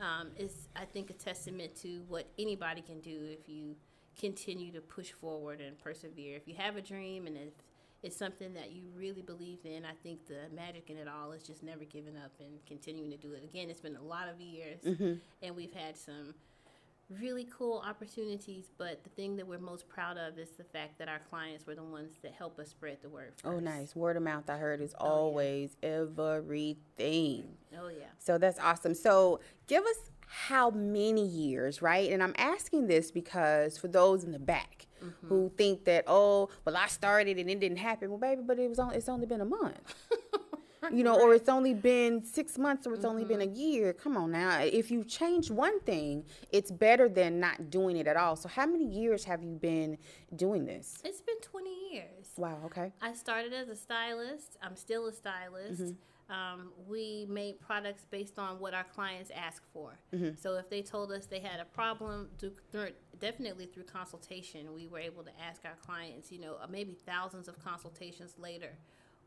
um, 0.00 0.30
is, 0.36 0.66
I 0.74 0.86
think, 0.86 1.10
a 1.10 1.12
testament 1.12 1.76
to 1.82 2.02
what 2.08 2.26
anybody 2.36 2.82
can 2.82 3.00
do 3.00 3.16
if 3.30 3.48
you 3.48 3.76
continue 4.20 4.70
to 4.72 4.80
push 4.80 5.12
forward 5.12 5.60
and 5.60 5.78
persevere. 5.78 6.36
If 6.36 6.46
you 6.46 6.54
have 6.56 6.76
a 6.76 6.82
dream 6.82 7.26
and 7.26 7.36
if 7.36 7.54
it's 8.02 8.16
something 8.16 8.52
that 8.54 8.72
you 8.72 8.84
really 8.96 9.22
believe 9.22 9.60
in, 9.64 9.84
I 9.84 9.92
think 10.02 10.26
the 10.26 10.54
magic 10.54 10.90
in 10.90 10.96
it 10.96 11.08
all 11.08 11.32
is 11.32 11.42
just 11.42 11.62
never 11.62 11.84
giving 11.84 12.16
up 12.16 12.32
and 12.38 12.64
continuing 12.66 13.10
to 13.10 13.16
do 13.16 13.32
it. 13.32 13.42
Again, 13.44 13.70
it's 13.70 13.80
been 13.80 13.96
a 13.96 14.02
lot 14.02 14.28
of 14.28 14.40
years, 14.40 14.80
mm-hmm. 14.82 15.14
and 15.42 15.56
we've 15.56 15.72
had 15.72 15.96
some 15.96 16.34
really 17.20 17.46
cool 17.56 17.82
opportunities. 17.86 18.70
But 18.78 19.02
the 19.04 19.10
thing 19.10 19.36
that 19.36 19.46
we're 19.46 19.58
most 19.58 19.88
proud 19.88 20.16
of 20.16 20.38
is 20.38 20.50
the 20.50 20.64
fact 20.64 20.98
that 20.98 21.08
our 21.08 21.20
clients 21.28 21.66
were 21.66 21.74
the 21.74 21.82
ones 21.82 22.12
that 22.22 22.32
help 22.32 22.58
us 22.58 22.70
spread 22.70 22.98
the 23.02 23.08
word. 23.08 23.32
Oh, 23.44 23.50
first. 23.50 23.56
Oh, 23.56 23.60
nice 23.60 23.96
word 23.96 24.16
of 24.16 24.22
mouth. 24.22 24.48
I 24.48 24.56
heard 24.56 24.80
is 24.80 24.94
oh, 24.98 25.06
always 25.06 25.76
yeah. 25.82 25.88
everything. 25.90 27.44
Oh 27.78 27.88
yeah. 27.88 28.06
So 28.18 28.38
that's 28.38 28.58
awesome. 28.58 28.94
So 28.94 29.40
give 29.66 29.84
us 29.84 30.09
how 30.32 30.70
many 30.70 31.26
years, 31.26 31.82
right? 31.82 32.10
And 32.10 32.22
I'm 32.22 32.34
asking 32.38 32.86
this 32.86 33.10
because 33.10 33.76
for 33.76 33.88
those 33.88 34.22
in 34.22 34.30
the 34.30 34.38
back 34.38 34.86
mm-hmm. 35.02 35.26
who 35.26 35.50
think 35.56 35.84
that, 35.86 36.04
oh, 36.06 36.50
well, 36.64 36.76
I 36.76 36.86
started 36.86 37.36
and 37.36 37.50
it 37.50 37.58
didn't 37.58 37.78
happen. 37.78 38.10
Well, 38.10 38.18
baby, 38.18 38.42
but 38.46 38.58
it 38.60 38.68
was 38.68 38.78
on, 38.78 38.94
it's 38.94 39.08
only 39.08 39.26
been 39.26 39.40
a 39.40 39.44
month. 39.44 39.76
you 40.92 41.02
know, 41.02 41.20
or 41.20 41.34
it's 41.34 41.48
only 41.48 41.74
been 41.74 42.24
six 42.24 42.58
months 42.58 42.86
or 42.86 42.94
it's 42.94 43.00
mm-hmm. 43.00 43.10
only 43.10 43.24
been 43.24 43.42
a 43.42 43.44
mm-hmm. 43.44 43.56
year. 43.56 43.92
Come 43.92 44.16
on 44.16 44.30
now. 44.30 44.60
If 44.60 44.92
you 44.92 45.02
change 45.02 45.50
one 45.50 45.80
thing, 45.80 46.24
it's 46.52 46.70
better 46.70 47.08
than 47.08 47.40
not 47.40 47.68
doing 47.68 47.96
it 47.96 48.06
at 48.06 48.16
all. 48.16 48.36
So, 48.36 48.48
how 48.48 48.66
many 48.66 48.84
years 48.84 49.24
have 49.24 49.42
you 49.42 49.56
been 49.56 49.98
doing 50.36 50.64
this? 50.64 50.98
It's 51.04 51.20
been 51.20 51.40
20 51.42 51.70
years. 51.92 52.26
Wow, 52.36 52.60
okay. 52.66 52.92
I 53.02 53.14
started 53.14 53.52
as 53.52 53.68
a 53.68 53.76
stylist. 53.76 54.58
I'm 54.62 54.76
still 54.76 55.06
a 55.06 55.12
stylist. 55.12 55.82
Mm-hmm 55.82 55.92
um, 56.30 56.70
we 56.88 57.26
made 57.28 57.60
products 57.60 58.06
based 58.10 58.38
on 58.38 58.60
what 58.60 58.72
our 58.72 58.84
clients 58.84 59.30
ask 59.34 59.62
for. 59.72 59.98
Mm-hmm. 60.14 60.36
So 60.40 60.54
if 60.54 60.70
they 60.70 60.80
told 60.80 61.10
us 61.10 61.26
they 61.26 61.40
had 61.40 61.60
a 61.60 61.64
problem, 61.64 62.28
through, 62.38 62.52
through, 62.70 62.90
definitely 63.18 63.66
through 63.66 63.84
consultation, 63.84 64.72
we 64.72 64.86
were 64.86 65.00
able 65.00 65.24
to 65.24 65.32
ask 65.44 65.62
our 65.64 65.76
clients, 65.84 66.30
you 66.30 66.40
know, 66.40 66.56
uh, 66.62 66.66
maybe 66.68 66.96
thousands 67.04 67.48
of 67.48 67.62
consultations 67.62 68.34
later, 68.38 68.70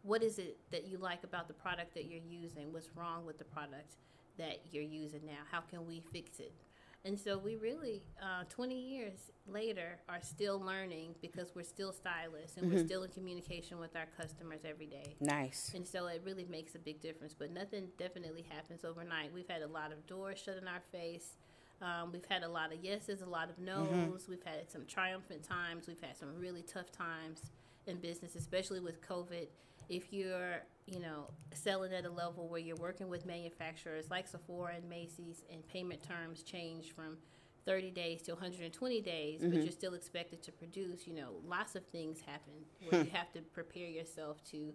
what 0.04 0.24
is 0.24 0.40
it 0.40 0.58
that 0.72 0.88
you 0.88 0.98
like 0.98 1.24
about 1.24 1.48
the 1.48 1.54
product 1.54 1.94
that 1.94 2.06
you're 2.06 2.24
using? 2.28 2.72
What's 2.72 2.90
wrong 2.96 3.26
with 3.26 3.38
the 3.38 3.46
product 3.46 3.96
that 4.38 4.62
you're 4.72 4.84
using 4.84 5.26
now? 5.26 5.44
How 5.52 5.62
can 5.62 5.86
we 5.86 6.02
fix 6.12 6.40
it? 6.40 6.54
And 7.06 7.20
so 7.20 7.38
we 7.38 7.58
really, 7.58 8.02
uh, 8.22 8.46
20 8.50 8.76
years 8.76 9.32
later, 9.46 10.00
are 10.08 10.22
still 10.22 10.60
learning 10.60 11.16
because 11.22 11.52
we're 11.54 11.64
still 11.64 11.92
stylists 11.92 12.56
and 12.56 12.68
mm-hmm. 12.68 12.78
we're 12.78 12.86
still 12.86 13.04
in 13.04 13.12
communication 13.12 13.78
with 13.78 13.94
our 13.98 14.08
customers 14.18 14.62
every 14.64 14.86
day. 14.86 15.16
Nice. 15.20 15.72
And 15.76 15.86
so 15.86 16.08
it 16.08 16.22
really 16.24 16.46
makes 16.46 16.76
a 16.76 16.80
big 16.80 17.02
difference. 17.02 17.36
But 17.38 17.52
nothing 17.52 17.90
definitely 17.98 18.46
happens 18.48 18.86
overnight. 18.86 19.34
We've 19.34 19.50
had 19.50 19.64
a 19.64 19.68
lot 19.68 19.92
of 19.92 20.08
doors 20.08 20.42
shut 20.44 20.58
in 20.58 20.68
our 20.68 20.82
face. 20.94 21.36
Um, 21.82 22.14
we've 22.14 22.26
had 22.30 22.44
a 22.44 22.48
lot 22.48 22.72
of 22.74 22.82
yeses, 22.82 23.22
a 23.22 23.26
lot 23.26 23.50
of 23.50 23.60
no's. 23.60 23.90
Mm-hmm. 23.90 24.32
We've 24.32 24.44
had 24.44 24.72
some 24.72 24.86
triumphant 24.86 25.44
times. 25.44 25.88
We've 25.88 26.00
had 26.00 26.16
some 26.16 26.30
really 26.40 26.62
tough 26.62 26.90
times 26.94 27.42
in 27.86 27.98
business, 27.98 28.38
especially 28.38 28.80
with 28.80 29.02
COVID 29.02 29.48
if 29.90 30.12
you're 30.12 30.62
you 30.86 31.00
know 31.00 31.30
selling 31.54 31.94
at 31.94 32.06
a 32.06 32.10
level 32.10 32.48
where 32.48 32.60
you're 32.60 32.76
working 32.78 33.10
with 33.10 33.26
manufacturers 33.26 34.10
like 34.10 34.28
Sephora 34.28 34.74
and 34.76 34.90
Macy's 34.90 35.44
and 35.52 35.66
payment 35.68 36.04
terms 36.04 36.44
change 36.44 36.94
from 36.94 37.18
30 37.66 37.92
days 37.92 38.22
to 38.24 38.34
120 38.34 39.02
days 39.02 39.42
mm-hmm. 39.42 39.52
but 39.52 39.64
you're 39.64 39.72
still 39.72 39.94
expected 39.94 40.44
to 40.44 40.52
produce 40.52 41.08
you 41.08 41.14
know 41.14 41.36
lots 41.46 41.76
of 41.76 41.86
things 41.88 42.20
happen 42.22 42.54
where 42.90 43.04
you 43.04 43.10
have 43.14 43.32
to 43.32 43.42
prepare 43.54 43.88
yourself 43.88 44.44
to 44.44 44.74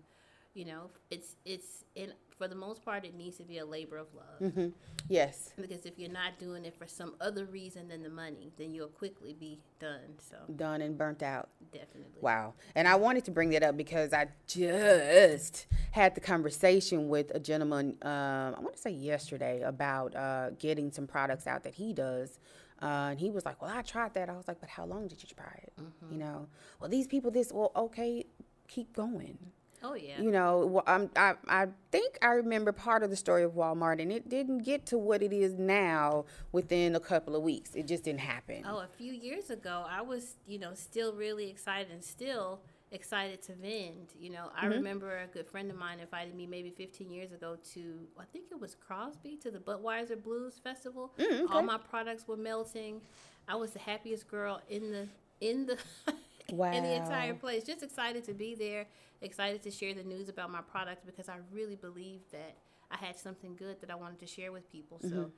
you 0.58 0.64
know 0.64 0.90
it's 1.10 1.36
it's 1.44 1.84
in 1.94 2.12
for 2.38 2.46
the 2.46 2.54
most 2.54 2.84
part, 2.84 3.04
it 3.04 3.14
needs 3.14 3.36
to 3.38 3.42
be 3.42 3.58
a 3.58 3.66
labor 3.66 3.96
of 3.96 4.06
love. 4.14 4.52
Mm-hmm. 4.52 4.68
Yes. 5.08 5.52
Because 5.60 5.84
if 5.84 5.98
you're 5.98 6.10
not 6.10 6.38
doing 6.38 6.64
it 6.64 6.74
for 6.78 6.86
some 6.86 7.14
other 7.20 7.44
reason 7.44 7.88
than 7.88 8.02
the 8.02 8.08
money, 8.08 8.52
then 8.56 8.72
you'll 8.72 8.88
quickly 8.88 9.34
be 9.38 9.58
done. 9.80 10.14
So 10.18 10.36
done 10.54 10.80
and 10.80 10.96
burnt 10.96 11.22
out. 11.22 11.48
Definitely. 11.72 12.20
Wow. 12.20 12.54
And 12.76 12.86
I 12.86 12.94
wanted 12.94 13.24
to 13.24 13.32
bring 13.32 13.50
that 13.50 13.64
up 13.64 13.76
because 13.76 14.12
I 14.12 14.28
just 14.46 15.66
had 15.90 16.14
the 16.14 16.20
conversation 16.20 17.08
with 17.08 17.32
a 17.34 17.40
gentleman. 17.40 17.96
Um, 18.02 18.54
I 18.56 18.60
want 18.60 18.76
to 18.76 18.80
say 18.80 18.90
yesterday 18.90 19.62
about 19.62 20.14
uh, 20.14 20.50
getting 20.50 20.92
some 20.92 21.08
products 21.08 21.46
out 21.46 21.64
that 21.64 21.74
he 21.74 21.92
does. 21.92 22.38
Uh, 22.80 23.08
and 23.10 23.18
he 23.18 23.28
was 23.28 23.44
like, 23.44 23.60
"Well, 23.60 23.76
I 23.76 23.82
tried 23.82 24.14
that." 24.14 24.30
I 24.30 24.36
was 24.36 24.46
like, 24.46 24.60
"But 24.60 24.68
how 24.68 24.84
long 24.84 25.08
did 25.08 25.20
you 25.20 25.28
try 25.34 25.52
it?" 25.64 25.72
Mm-hmm. 25.80 26.12
You 26.12 26.18
know, 26.20 26.46
well, 26.78 26.88
these 26.88 27.08
people, 27.08 27.32
this, 27.32 27.50
well, 27.52 27.72
okay, 27.74 28.24
keep 28.68 28.94
going. 28.94 29.36
Oh 29.82 29.94
yeah. 29.94 30.20
You 30.20 30.30
know, 30.30 30.82
um, 30.86 31.10
I 31.16 31.34
I 31.46 31.68
think 31.90 32.18
I 32.22 32.28
remember 32.28 32.72
part 32.72 33.02
of 33.02 33.10
the 33.10 33.16
story 33.16 33.44
of 33.44 33.52
Walmart, 33.52 34.00
and 34.00 34.10
it 34.10 34.28
didn't 34.28 34.58
get 34.58 34.86
to 34.86 34.98
what 34.98 35.22
it 35.22 35.32
is 35.32 35.54
now 35.54 36.24
within 36.52 36.94
a 36.96 37.00
couple 37.00 37.36
of 37.36 37.42
weeks. 37.42 37.74
It 37.74 37.86
just 37.86 38.04
didn't 38.04 38.20
happen. 38.20 38.64
Oh, 38.66 38.78
a 38.78 38.88
few 38.96 39.12
years 39.12 39.50
ago, 39.50 39.84
I 39.88 40.02
was 40.02 40.36
you 40.46 40.58
know 40.58 40.74
still 40.74 41.12
really 41.12 41.48
excited 41.48 41.92
and 41.92 42.02
still 42.02 42.60
excited 42.90 43.42
to 43.42 43.52
vend. 43.54 44.08
You 44.18 44.30
know, 44.30 44.50
I 44.56 44.62
mm-hmm. 44.62 44.72
remember 44.72 45.18
a 45.18 45.26
good 45.26 45.46
friend 45.46 45.70
of 45.70 45.76
mine 45.76 46.00
invited 46.00 46.34
me 46.34 46.46
maybe 46.46 46.70
15 46.70 47.10
years 47.10 47.32
ago 47.32 47.56
to, 47.74 48.08
I 48.18 48.24
think 48.32 48.46
it 48.50 48.58
was 48.58 48.74
Crosby, 48.74 49.36
to 49.42 49.50
the 49.50 49.58
Budweiser 49.58 50.22
Blues 50.22 50.58
Festival. 50.62 51.12
Mm, 51.18 51.42
okay. 51.42 51.54
All 51.54 51.62
my 51.62 51.78
products 51.78 52.26
were 52.26 52.36
melting. 52.36 53.00
I 53.46 53.56
was 53.56 53.72
the 53.72 53.78
happiest 53.78 54.28
girl 54.28 54.60
in 54.68 54.90
the 54.90 55.08
in 55.40 55.66
the 55.66 55.78
wow. 56.52 56.72
in 56.72 56.82
the 56.82 56.94
entire 56.94 57.34
place. 57.34 57.64
Just 57.64 57.82
excited 57.82 58.24
to 58.24 58.34
be 58.34 58.54
there. 58.54 58.86
Excited 59.20 59.62
to 59.62 59.70
share 59.70 59.94
the 59.94 60.04
news 60.04 60.28
about 60.28 60.50
my 60.50 60.60
product 60.60 61.04
because 61.04 61.28
I 61.28 61.36
really 61.52 61.76
believe 61.76 62.20
that 62.32 62.56
I 62.90 62.96
had 62.96 63.18
something 63.18 63.56
good 63.56 63.80
that 63.80 63.90
I 63.90 63.94
wanted 63.94 64.18
to 64.20 64.26
share 64.26 64.52
with 64.52 64.70
people. 64.70 64.98
So. 65.00 65.08
Mm-hmm 65.08 65.28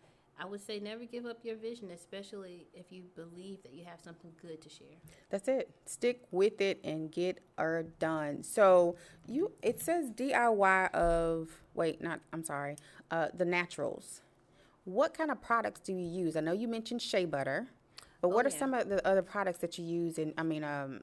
I 0.41 0.47
would 0.47 0.65
say 0.65 0.81
never 0.81 1.05
give 1.05 1.27
up 1.27 1.45
your 1.45 1.57
vision, 1.57 1.91
especially 1.91 2.67
if 2.73 2.87
you 2.91 3.03
believe 3.15 3.63
that 3.63 3.75
you 3.75 3.85
have 3.85 4.01
something 4.01 4.33
good 4.41 4.63
to 4.63 4.71
share. 4.71 4.97
That's 5.29 5.49
it. 5.49 5.71
Stick 5.85 6.23
with 6.31 6.63
it 6.63 6.81
and 6.83 7.13
get 7.13 7.43
her 7.59 7.83
done. 7.99 8.43
So 8.43 8.97
you, 9.27 9.53
it 9.63 9.83
says 9.83 10.11
DIY 10.11 10.93
of 10.93 11.51
wait, 11.75 12.01
not 12.01 12.21
I'm 12.33 12.43
sorry, 12.43 12.77
uh, 13.11 13.29
the 13.35 13.45
naturals. 13.45 14.23
What 14.85 15.13
kind 15.13 15.31
of 15.31 15.43
products 15.43 15.81
do 15.81 15.93
you 15.93 16.07
use? 16.07 16.37
I 16.37 16.41
know 16.41 16.53
you 16.53 16.69
mentioned 16.69 17.03
shea 17.03 17.27
butter, 17.27 17.69
but 18.21 18.29
what 18.29 18.45
oh, 18.45 18.49
are 18.49 18.53
yeah. 18.53 18.59
some 18.59 18.75
of 18.75 18.89
the 18.89 19.07
other 19.07 19.23
products 19.23 19.59
that 19.59 19.79
you 19.79 19.85
use? 19.85 20.19
And 20.19 20.35
I 20.37 20.43
mean, 20.43 20.65
um, 20.65 21.03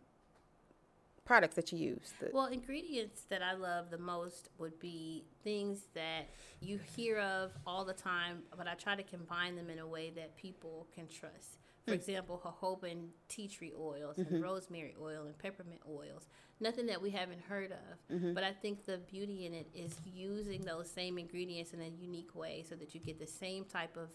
products 1.28 1.56
that 1.56 1.72
you 1.72 1.78
use? 1.78 2.14
Well, 2.32 2.46
ingredients 2.46 3.24
that 3.30 3.44
I 3.44 3.54
love 3.54 3.92
the 3.92 3.98
most 3.98 4.50
would 4.58 4.80
be 4.80 5.26
things 5.44 5.82
that 5.94 6.30
you 6.62 6.80
hear 6.96 7.20
of 7.20 7.52
all 7.68 7.84
the 7.84 7.94
time, 7.94 8.44
but 8.58 8.68
I 8.68 8.74
try 8.76 8.96
to 8.96 9.04
combine 9.04 9.56
them 9.56 9.70
in 9.70 9.80
a 9.80 9.86
way 9.86 10.12
that 10.16 10.38
people 10.38 10.88
can 10.96 11.08
trust. 11.08 11.60
For 11.86 11.92
mm. 11.92 11.96
example, 11.96 12.42
jojoba 12.44 12.96
tea 13.28 13.48
tree 13.48 13.74
oils 13.80 14.18
mm-hmm. 14.18 14.36
and 14.36 14.44
rosemary 14.44 14.96
oil 15.02 15.26
and 15.26 15.38
peppermint 15.38 15.82
oils. 15.90 16.28
Nothing 16.60 16.88
that 16.88 17.02
we 17.02 17.12
haven't 17.12 17.42
heard 17.42 17.72
of, 17.72 18.16
mm-hmm. 18.16 18.34
but 18.34 18.44
I 18.44 18.52
think 18.52 18.86
the 18.86 18.98
beauty 18.98 19.46
in 19.46 19.54
it 19.54 19.68
is 19.76 19.96
using 20.06 20.62
those 20.62 20.90
same 20.90 21.20
ingredients 21.20 21.74
in 21.74 21.82
a 21.82 21.88
unique 21.88 22.34
way 22.34 22.66
so 22.68 22.76
that 22.76 22.96
you 22.96 23.02
get 23.02 23.20
the 23.20 23.28
same 23.28 23.66
type 23.66 23.96
of 23.96 24.10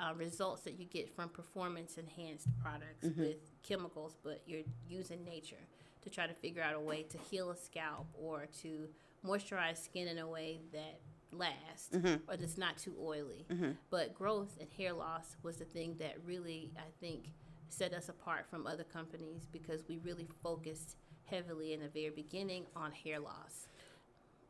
uh, 0.00 0.14
results 0.14 0.62
that 0.62 0.78
you 0.78 0.84
get 0.84 1.14
from 1.14 1.28
performance 1.28 1.98
enhanced 1.98 2.48
products 2.60 3.06
mm-hmm. 3.06 3.20
with 3.20 3.62
chemicals, 3.62 4.16
but 4.22 4.42
you're 4.46 4.62
using 4.88 5.24
nature 5.24 5.56
to 6.02 6.10
try 6.10 6.26
to 6.26 6.34
figure 6.34 6.62
out 6.62 6.74
a 6.74 6.80
way 6.80 7.02
to 7.02 7.18
heal 7.30 7.50
a 7.50 7.56
scalp 7.56 8.06
or 8.20 8.46
to 8.62 8.88
moisturize 9.26 9.82
skin 9.82 10.08
in 10.08 10.18
a 10.18 10.28
way 10.28 10.60
that 10.72 11.00
lasts 11.32 11.90
mm-hmm. 11.94 12.30
or 12.30 12.36
that's 12.36 12.58
not 12.58 12.76
too 12.76 12.94
oily. 13.02 13.46
Mm-hmm. 13.50 13.72
But 13.90 14.14
growth 14.14 14.56
and 14.60 14.68
hair 14.70 14.92
loss 14.92 15.36
was 15.42 15.56
the 15.56 15.64
thing 15.64 15.96
that 15.98 16.16
really, 16.24 16.72
I 16.76 16.90
think, 17.00 17.32
set 17.68 17.92
us 17.92 18.08
apart 18.08 18.46
from 18.48 18.66
other 18.66 18.84
companies 18.84 19.48
because 19.50 19.82
we 19.88 19.98
really 19.98 20.28
focused 20.42 20.96
heavily 21.24 21.72
in 21.72 21.80
the 21.80 21.88
very 21.88 22.10
beginning 22.10 22.66
on 22.76 22.92
hair 22.92 23.18
loss. 23.18 23.68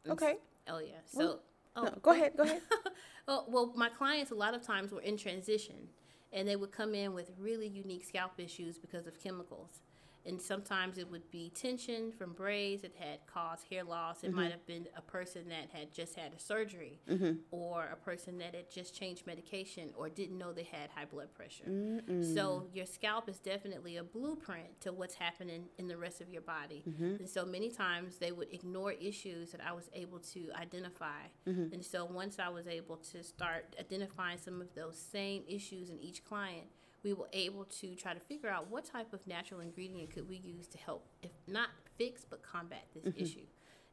Okay. 0.09 0.37
oh, 0.69 0.79
yeah. 0.79 0.93
So. 1.07 1.19
Well, 1.19 1.41
oh, 1.77 1.85
no, 1.85 1.95
go 2.03 2.11
ahead. 2.11 2.33
Go 2.37 2.45
ahead. 2.45 2.63
oh, 3.29 3.45
well, 3.49 3.73
my 3.77 3.89
clients 3.89 4.31
a 4.31 4.35
lot 4.35 4.55
of 4.55 4.63
times 4.63 4.93
were 4.93 5.01
in 5.01 5.17
transition 5.17 5.89
and 6.33 6.49
they 6.49 6.57
would 6.57 6.73
come 6.73 6.95
in 6.95 7.15
with 7.15 7.31
really 7.39 7.69
unique 7.69 8.05
scalp 8.05 8.33
issues 8.39 8.79
because 8.79 9.07
of 9.07 9.19
chemicals 9.23 9.81
and 10.27 10.41
sometimes 10.41 10.99
it 10.99 11.11
would 11.11 11.31
be 11.31 11.51
tension 11.55 12.13
from 12.13 12.33
braids 12.33 12.83
that 12.83 12.95
had 12.97 13.19
caused 13.27 13.67
hair 13.71 13.85
loss. 13.85 14.23
It 14.23 14.29
mm-hmm. 14.29 14.37
might 14.37 14.51
have 14.51 14.67
been 14.67 14.87
a 14.97 15.03
person 15.03 15.49
that 15.49 15.71
had 15.73 15.93
just 15.93 16.15
had 16.15 16.33
a 16.33 16.39
surgery, 16.39 17.01
mm-hmm. 17.09 17.33
or 17.51 17.89
a 17.93 17.97
person 17.97 18.39
that 18.39 18.55
had 18.55 18.71
just 18.71 18.95
changed 18.95 19.27
medication, 19.27 19.91
or 19.97 20.09
didn't 20.09 20.39
know 20.39 20.53
they 20.53 20.65
had 20.65 20.91
high 20.95 21.05
blood 21.05 21.35
pressure. 21.35 21.65
Mm-mm. 21.69 22.35
So 22.35 22.67
your 22.73 22.87
scalp 22.87 23.29
is 23.29 23.39
definitely 23.39 23.97
a 23.97 24.05
blueprint 24.05 24.81
to 24.83 24.93
what's 24.93 25.15
happening 25.15 25.67
in 25.79 25.89
the 25.89 25.97
rest 25.97 26.21
of 26.21 26.31
your 26.31 26.43
body. 26.43 26.85
Mm-hmm. 26.89 27.17
And 27.21 27.29
so 27.29 27.45
many 27.45 27.71
times 27.71 28.17
they 28.17 28.33
would 28.33 28.53
ignore 28.53 28.93
issues 28.93 29.53
that 29.53 29.61
I 29.67 29.73
was 29.73 29.91
able 29.93 30.19
to 30.19 30.49
identify. 30.59 31.29
Mm-hmm. 31.49 31.75
And 31.75 31.85
so 31.85 32.05
once 32.05 32.39
I 32.39 32.49
was 32.49 32.67
able 32.67 32.97
to 33.13 33.23
start 33.23 33.77
identifying 33.79 34.39
some 34.39 34.61
of 34.61 34.75
those 34.75 34.97
same 34.97 35.43
issues 35.49 35.91
in 35.91 35.99
each 36.01 36.25
client 36.25 36.67
we 37.05 37.13
were 37.13 37.29
able 37.33 37.65
to 37.65 37.95
try 37.95 38.15
to 38.15 38.21
figure 38.21 38.49
out 38.49 38.71
what 38.71 38.85
type 38.85 39.13
of 39.13 39.25
natural 39.27 39.61
ingredient 39.61 40.11
could 40.11 40.29
we 40.29 40.37
use 40.37 40.67
to 40.69 40.79
help, 40.79 41.07
if 41.23 41.31
not 41.47 41.69
fix, 41.97 42.25
but 42.29 42.43
combat 42.43 42.87
this 42.95 43.05
mm-hmm. 43.05 43.23
issue. 43.23 43.47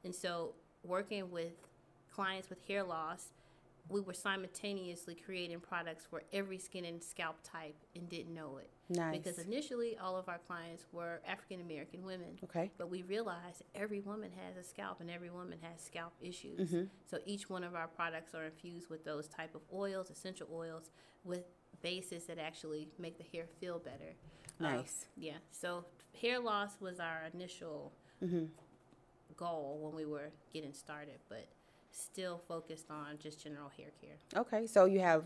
And 0.03 0.15
so, 0.15 0.53
working 0.83 1.29
with 1.29 1.53
clients 2.11 2.49
with 2.49 2.59
hair 2.67 2.83
loss, 2.83 3.33
we 3.89 3.99
were 3.99 4.13
simultaneously 4.13 5.15
creating 5.15 5.59
products 5.59 6.05
for 6.09 6.23
every 6.31 6.57
skin 6.57 6.85
and 6.85 7.03
scalp 7.03 7.37
type 7.43 7.75
and 7.95 8.07
didn't 8.09 8.33
know 8.33 8.57
it. 8.57 8.69
Nice. 8.89 9.17
Because 9.17 9.39
initially, 9.39 9.97
all 9.97 10.15
of 10.15 10.29
our 10.29 10.39
clients 10.47 10.85
were 10.91 11.21
African 11.27 11.61
American 11.61 12.03
women. 12.03 12.39
Okay. 12.43 12.71
But 12.77 12.89
we 12.89 13.01
realized 13.03 13.63
every 13.75 13.99
woman 13.99 14.31
has 14.45 14.57
a 14.57 14.67
scalp 14.67 15.01
and 15.01 15.09
every 15.09 15.29
woman 15.29 15.57
has 15.61 15.81
scalp 15.81 16.13
issues. 16.21 16.71
Mm-hmm. 16.71 16.85
So 17.09 17.17
each 17.25 17.49
one 17.49 17.63
of 17.63 17.75
our 17.75 17.87
products 17.87 18.33
are 18.33 18.45
infused 18.45 18.89
with 18.89 19.03
those 19.03 19.27
type 19.27 19.55
of 19.55 19.61
oils, 19.73 20.09
essential 20.09 20.47
oils, 20.53 20.91
with 21.23 21.43
bases 21.81 22.25
that 22.25 22.37
actually 22.39 22.87
make 22.99 23.17
the 23.17 23.25
hair 23.37 23.45
feel 23.59 23.79
better. 23.79 24.13
Um, 24.59 24.77
nice. 24.77 25.05
yeah. 25.17 25.37
So 25.51 25.85
hair 26.19 26.39
loss 26.39 26.77
was 26.79 26.99
our 26.99 27.23
initial 27.33 27.91
mm-hmm. 28.23 28.45
goal 29.35 29.79
when 29.81 29.95
we 29.95 30.05
were 30.05 30.31
getting 30.53 30.73
started, 30.73 31.19
but 31.29 31.47
still 31.91 32.41
focused 32.47 32.89
on 32.89 33.17
just 33.19 33.41
general 33.43 33.69
hair 33.69 33.91
care. 34.01 34.41
Okay, 34.41 34.67
so 34.67 34.85
you 34.85 34.99
have 34.99 35.23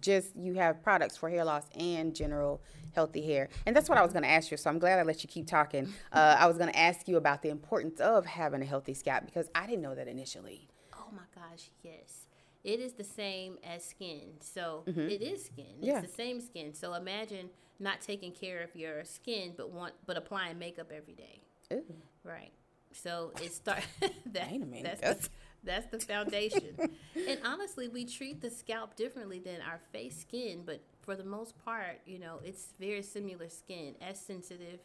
just 0.00 0.34
you 0.36 0.54
have 0.54 0.82
products 0.82 1.16
for 1.16 1.28
hair 1.28 1.44
loss 1.44 1.64
and 1.78 2.14
general 2.14 2.60
healthy 2.94 3.22
hair 3.22 3.48
and 3.66 3.76
that's 3.76 3.88
what 3.88 3.96
i 3.96 4.02
was 4.02 4.12
going 4.12 4.22
to 4.22 4.28
ask 4.28 4.50
you 4.50 4.56
so 4.56 4.68
i'm 4.68 4.80
glad 4.80 4.98
i 4.98 5.02
let 5.02 5.22
you 5.22 5.28
keep 5.28 5.46
talking 5.46 5.92
uh, 6.12 6.36
i 6.38 6.46
was 6.46 6.56
going 6.58 6.70
to 6.70 6.78
ask 6.78 7.06
you 7.06 7.16
about 7.16 7.42
the 7.42 7.50
importance 7.50 8.00
of 8.00 8.26
having 8.26 8.60
a 8.62 8.64
healthy 8.64 8.94
scalp 8.94 9.24
because 9.24 9.48
i 9.54 9.66
didn't 9.66 9.82
know 9.82 9.94
that 9.94 10.08
initially 10.08 10.66
oh 10.94 11.06
my 11.12 11.22
gosh 11.34 11.70
yes 11.82 12.25
it 12.66 12.80
is 12.80 12.94
the 12.94 13.04
same 13.04 13.58
as 13.64 13.84
skin. 13.84 14.32
So 14.40 14.82
mm-hmm. 14.86 15.08
it 15.08 15.22
is 15.22 15.44
skin. 15.44 15.76
It's 15.78 15.86
yeah. 15.86 16.00
the 16.00 16.08
same 16.08 16.40
skin. 16.40 16.74
So 16.74 16.94
imagine 16.94 17.48
not 17.78 18.00
taking 18.00 18.32
care 18.32 18.60
of 18.62 18.74
your 18.74 19.04
skin, 19.04 19.54
but 19.56 19.70
want 19.70 19.94
but 20.04 20.16
applying 20.16 20.58
makeup 20.58 20.90
every 20.94 21.14
day. 21.14 21.40
Ooh. 21.72 21.84
Right. 22.24 22.50
So 22.92 23.30
it 23.40 23.54
start 23.54 23.84
that, 24.32 24.50
Wait. 24.50 24.82
That's, 24.82 25.00
the, 25.00 25.30
that's 25.62 25.86
the 25.86 26.00
foundation. 26.00 26.76
and 27.28 27.38
honestly, 27.44 27.88
we 27.88 28.04
treat 28.04 28.40
the 28.40 28.50
scalp 28.50 28.96
differently 28.96 29.38
than 29.38 29.60
our 29.60 29.80
face 29.92 30.18
skin, 30.20 30.62
but 30.66 30.80
for 31.02 31.14
the 31.14 31.24
most 31.24 31.62
part, 31.64 32.00
you 32.04 32.18
know, 32.18 32.40
it's 32.42 32.68
very 32.80 33.02
similar 33.02 33.48
skin, 33.48 33.94
as 34.00 34.18
sensitive. 34.18 34.80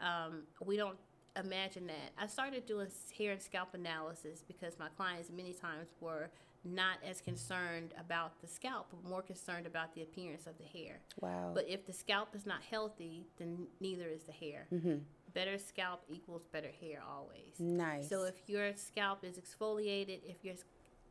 Um, 0.00 0.44
we 0.64 0.76
don't 0.76 0.96
imagine 1.36 1.88
that. 1.88 2.12
I 2.16 2.26
started 2.26 2.64
doing 2.64 2.88
hair 3.16 3.32
and 3.32 3.42
scalp 3.42 3.74
analysis 3.74 4.44
because 4.46 4.78
my 4.78 4.88
clients 4.96 5.30
many 5.34 5.52
times 5.52 5.88
were 6.00 6.30
not 6.74 6.98
as 7.08 7.20
concerned 7.20 7.94
about 7.98 8.40
the 8.40 8.46
scalp, 8.46 8.88
but 8.90 9.08
more 9.08 9.22
concerned 9.22 9.66
about 9.66 9.94
the 9.94 10.02
appearance 10.02 10.46
of 10.46 10.54
the 10.58 10.64
hair. 10.64 11.00
Wow. 11.20 11.52
But 11.54 11.68
if 11.68 11.86
the 11.86 11.92
scalp 11.92 12.34
is 12.34 12.46
not 12.46 12.62
healthy, 12.62 13.26
then 13.38 13.66
neither 13.80 14.08
is 14.08 14.24
the 14.24 14.32
hair. 14.32 14.66
Mm-hmm. 14.72 14.96
Better 15.34 15.58
scalp 15.58 16.02
equals 16.08 16.46
better 16.52 16.70
hair 16.80 17.02
always. 17.08 17.58
Nice. 17.58 18.08
So 18.08 18.24
if 18.24 18.34
your 18.46 18.72
scalp 18.76 19.24
is 19.24 19.38
exfoliated, 19.38 20.20
if 20.24 20.36
you're 20.42 20.54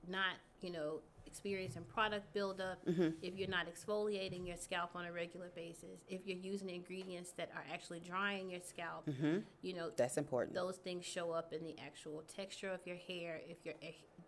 not, 0.08 0.36
you 0.62 0.72
know, 0.72 1.02
experiencing 1.26 1.84
product 1.84 2.34
buildup, 2.34 2.84
mm-hmm. 2.86 3.10
if 3.22 3.38
you're 3.38 3.50
not 3.50 3.68
exfoliating 3.68 4.48
your 4.48 4.58
scalp 4.58 4.92
on 4.96 5.06
a 5.06 5.12
regular 5.12 5.50
basis, 5.56 6.00
if 6.08 6.26
you're 6.26 6.38
using 6.38 6.70
ingredients 6.70 7.34
that 7.38 7.52
are 7.54 7.64
actually 7.72 8.00
drying 8.00 8.50
your 8.50 8.62
scalp, 8.62 9.06
mm-hmm. 9.08 9.40
you 9.62 9.74
know, 9.74 9.92
that's 9.96 10.18
important. 10.18 10.56
Those 10.56 10.78
things 10.78 11.06
show 11.06 11.32
up 11.32 11.54
in 11.54 11.64
the 11.64 11.76
actual 11.86 12.24
texture 12.34 12.70
of 12.70 12.80
your 12.86 12.96
hair. 12.96 13.42
If 13.48 13.66
your 13.66 13.76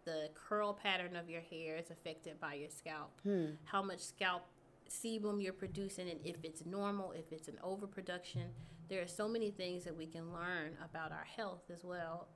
the 0.10 0.30
curl 0.34 0.74
pattern 0.74 1.16
of 1.16 1.30
your 1.30 1.42
hair 1.42 1.78
is 1.78 1.92
affected 1.92 2.40
by 2.40 2.56
your 2.56 2.70
scalp. 2.70 3.12
Hmm. 3.24 3.52
How 3.66 3.84
much 3.84 4.00
scalp 4.00 4.44
sebum 4.90 5.42
you're 5.42 5.54
producing, 5.54 6.10
and 6.10 6.20
if 6.24 6.38
it's 6.44 6.66
normal, 6.66 7.12
if 7.12 7.32
it's 7.32 7.48
an 7.48 7.60
overproduction. 7.64 8.48
There 8.90 9.04
are 9.04 9.08
so 9.08 9.28
many 9.28 9.52
things 9.52 9.84
that 9.84 9.96
we 9.96 10.08
can 10.08 10.34
learn 10.34 10.76
about 10.84 11.12
our 11.12 11.28
health 11.38 11.66
as 11.72 11.84
well 11.84 12.28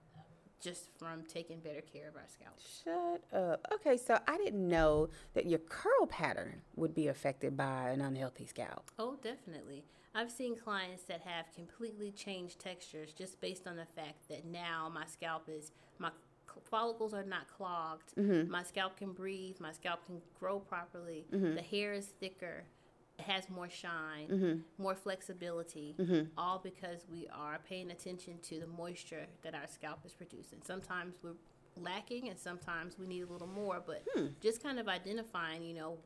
just 0.62 0.90
from 0.98 1.24
taking 1.28 1.60
better 1.60 1.82
care 1.82 2.08
of 2.08 2.16
our 2.16 2.28
scalp. 2.28 2.58
Shut 2.84 3.22
up. 3.38 3.68
Okay, 3.74 3.98
so 3.98 4.18
I 4.28 4.38
didn't 4.38 4.66
know 4.66 5.10
that 5.34 5.46
your 5.46 5.60
curl 5.60 6.06
pattern 6.08 6.62
would 6.76 6.94
be 6.94 7.08
affected 7.08 7.58
by 7.58 7.90
an 7.90 8.00
unhealthy 8.00 8.46
scalp. 8.46 8.92
Oh, 8.98 9.18
definitely. 9.22 9.84
I've 10.16 10.32
seen 10.32 10.56
clients 10.56 11.04
that 11.06 11.22
have 11.22 11.46
completely 11.54 12.12
changed 12.12 12.60
textures 12.60 13.12
just 13.14 13.42
based 13.42 13.68
on 13.68 13.76
the 13.76 13.86
fact 13.86 14.30
that 14.30 14.46
now 14.46 14.90
my 14.94 15.06
scalp 15.06 15.50
is 15.50 15.72
my 15.98 16.12
follicles 16.70 17.14
are 17.14 17.24
not 17.24 17.48
clogged. 17.48 18.16
Mm-hmm. 18.16 18.50
My 18.50 18.64
scalp 18.64 18.98
can 18.98 19.12
breathe. 19.12 19.58
My 19.60 19.72
scalp 19.72 20.06
can 20.06 20.22
grow 20.40 20.60
properly. 20.60 21.26
Mm-hmm. 21.34 21.56
The 21.56 21.62
hair 21.62 21.94
is 21.94 22.06
thicker. 22.06 22.64
It 23.20 23.26
has 23.26 23.50
more 23.50 23.70
shine, 23.70 24.28
mm-hmm. 24.28 24.82
more 24.82 24.96
flexibility, 24.96 25.96
mm-hmm. 26.00 26.30
all 26.36 26.60
because 26.64 27.06
we 27.12 27.28
are 27.32 27.60
paying 27.68 27.92
attention 27.92 28.40
to 28.44 28.60
the 28.60 28.66
moisture 28.66 29.28
that 29.44 29.54
our 29.54 29.68
scalp 29.68 30.00
is 30.04 30.14
producing. 30.14 30.60
Sometimes 30.64 31.16
we're 31.22 31.36
lacking, 31.80 32.30
and 32.30 32.40
sometimes 32.40 32.98
we 32.98 33.06
need 33.06 33.22
a 33.22 33.28
little 33.32 33.48
more. 33.48 33.84
But 33.86 34.04
hmm. 34.16 34.28
just 34.42 34.64
kind 34.64 34.80
of 34.80 34.88
identifying, 34.88 35.64
you 35.64 35.76
know, 35.76 35.98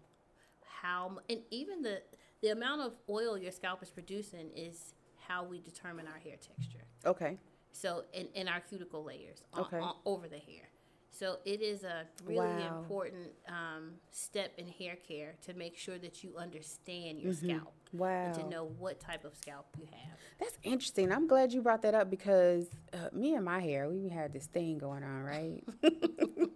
how 0.81 1.17
and 1.29 1.39
even 1.49 1.81
the 1.81 2.01
the 2.41 2.49
amount 2.49 2.81
of 2.81 2.93
oil 3.09 3.37
your 3.37 3.51
scalp 3.51 3.81
is 3.81 3.89
producing 3.89 4.51
is 4.55 4.93
how 5.27 5.43
we 5.43 5.59
determine 5.59 6.07
our 6.07 6.19
hair 6.19 6.35
texture. 6.35 6.85
Okay. 7.05 7.37
So 7.71 8.03
in, 8.13 8.27
in 8.33 8.47
our 8.47 8.59
cuticle 8.59 9.03
layers 9.03 9.43
on, 9.53 9.61
Okay. 9.61 9.79
on- 9.79 9.95
over 10.05 10.27
the 10.27 10.37
hair. 10.39 10.69
So 11.11 11.37
it 11.45 11.61
is 11.61 11.83
a 11.83 12.03
really 12.25 12.67
Wow. 12.67 12.77
important 12.79 13.31
um, 13.47 13.93
step 14.11 14.51
in 14.57 14.67
hair 14.67 14.95
care 15.07 15.33
to 15.47 15.53
make 15.55 15.75
sure 15.75 15.97
that 15.97 16.23
you 16.23 16.35
understand 16.37 17.19
your 17.19 17.33
scalp 17.33 17.73
Mm-hmm. 17.93 17.97
Wow. 17.97 18.33
to 18.33 18.43
know 18.49 18.65
what 18.77 18.99
type 18.99 19.23
of 19.25 19.33
scalp 19.35 19.65
you 19.79 19.85
have. 19.91 20.17
That's 20.39 20.57
interesting. 20.63 21.11
I'm 21.11 21.25
glad 21.25 21.53
you 21.53 21.61
brought 21.61 21.81
that 21.83 21.95
up 21.95 22.09
because 22.11 22.67
uh, 22.93 23.09
me 23.13 23.33
and 23.33 23.45
my 23.45 23.59
hair, 23.61 23.87
we 23.89 24.09
had 24.09 24.31
this 24.33 24.45
thing 24.45 24.77
going 24.77 25.03
on, 25.03 25.23
right? 25.23 25.63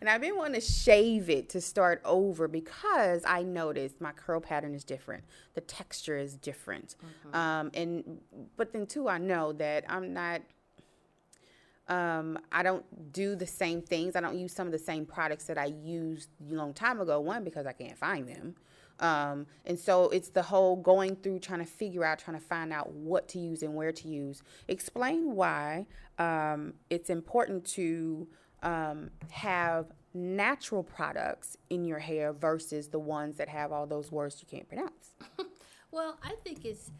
and 0.00 0.08
I've 0.08 0.20
been 0.20 0.36
wanting 0.36 0.60
to 0.60 0.66
shave 0.66 1.30
it 1.30 1.48
to 1.50 1.60
start 1.60 2.00
over 2.04 2.48
because 2.48 3.22
I 3.26 3.42
noticed 3.42 4.00
my 4.00 4.12
curl 4.12 4.40
pattern 4.40 4.74
is 4.74 4.84
different. 4.84 5.24
The 5.54 5.60
texture 5.60 6.16
is 6.16 6.36
different. 6.36 6.96
Um, 7.34 7.70
and 7.74 8.20
but 8.56 8.72
then 8.72 8.86
too, 8.86 9.08
I 9.08 9.18
know 9.18 9.52
that 9.54 9.84
I'm 9.88 10.12
not. 10.12 10.42
Um, 11.88 12.40
I 12.50 12.64
don't 12.64 13.12
do 13.12 13.36
the 13.36 13.46
same 13.46 13.80
things. 13.80 14.16
I 14.16 14.20
don't 14.20 14.36
use 14.36 14.52
some 14.52 14.66
of 14.66 14.72
the 14.72 14.78
same 14.78 15.06
products 15.06 15.44
that 15.44 15.56
I 15.56 15.66
used 15.66 16.30
a 16.50 16.54
long 16.54 16.74
time 16.74 17.00
ago. 17.00 17.20
One 17.20 17.44
because 17.44 17.64
I 17.64 17.72
can't 17.72 17.96
find 17.96 18.28
them. 18.28 18.56
Um, 18.98 19.46
and 19.64 19.78
so 19.78 20.08
it's 20.08 20.30
the 20.30 20.42
whole 20.42 20.76
going 20.76 21.16
through 21.16 21.40
trying 21.40 21.60
to 21.60 21.66
figure 21.66 22.04
out, 22.04 22.18
trying 22.18 22.38
to 22.38 22.44
find 22.44 22.72
out 22.72 22.92
what 22.92 23.28
to 23.28 23.38
use 23.38 23.62
and 23.62 23.74
where 23.74 23.92
to 23.92 24.08
use. 24.08 24.42
Explain 24.68 25.34
why 25.34 25.86
um, 26.18 26.74
it's 26.88 27.10
important 27.10 27.64
to 27.66 28.26
um, 28.66 29.10
have 29.30 29.86
natural 30.12 30.82
products 30.82 31.56
in 31.70 31.84
your 31.84 31.98
hair 31.98 32.32
versus 32.32 32.88
the 32.88 32.98
ones 32.98 33.36
that 33.36 33.48
have 33.48 33.70
all 33.72 33.86
those 33.86 34.10
words 34.10 34.42
you 34.42 34.46
can't 34.50 34.68
pronounce. 34.68 35.14
Well, 35.92 36.18
I 36.22 36.34
think 36.44 36.64
it's, 36.66 36.90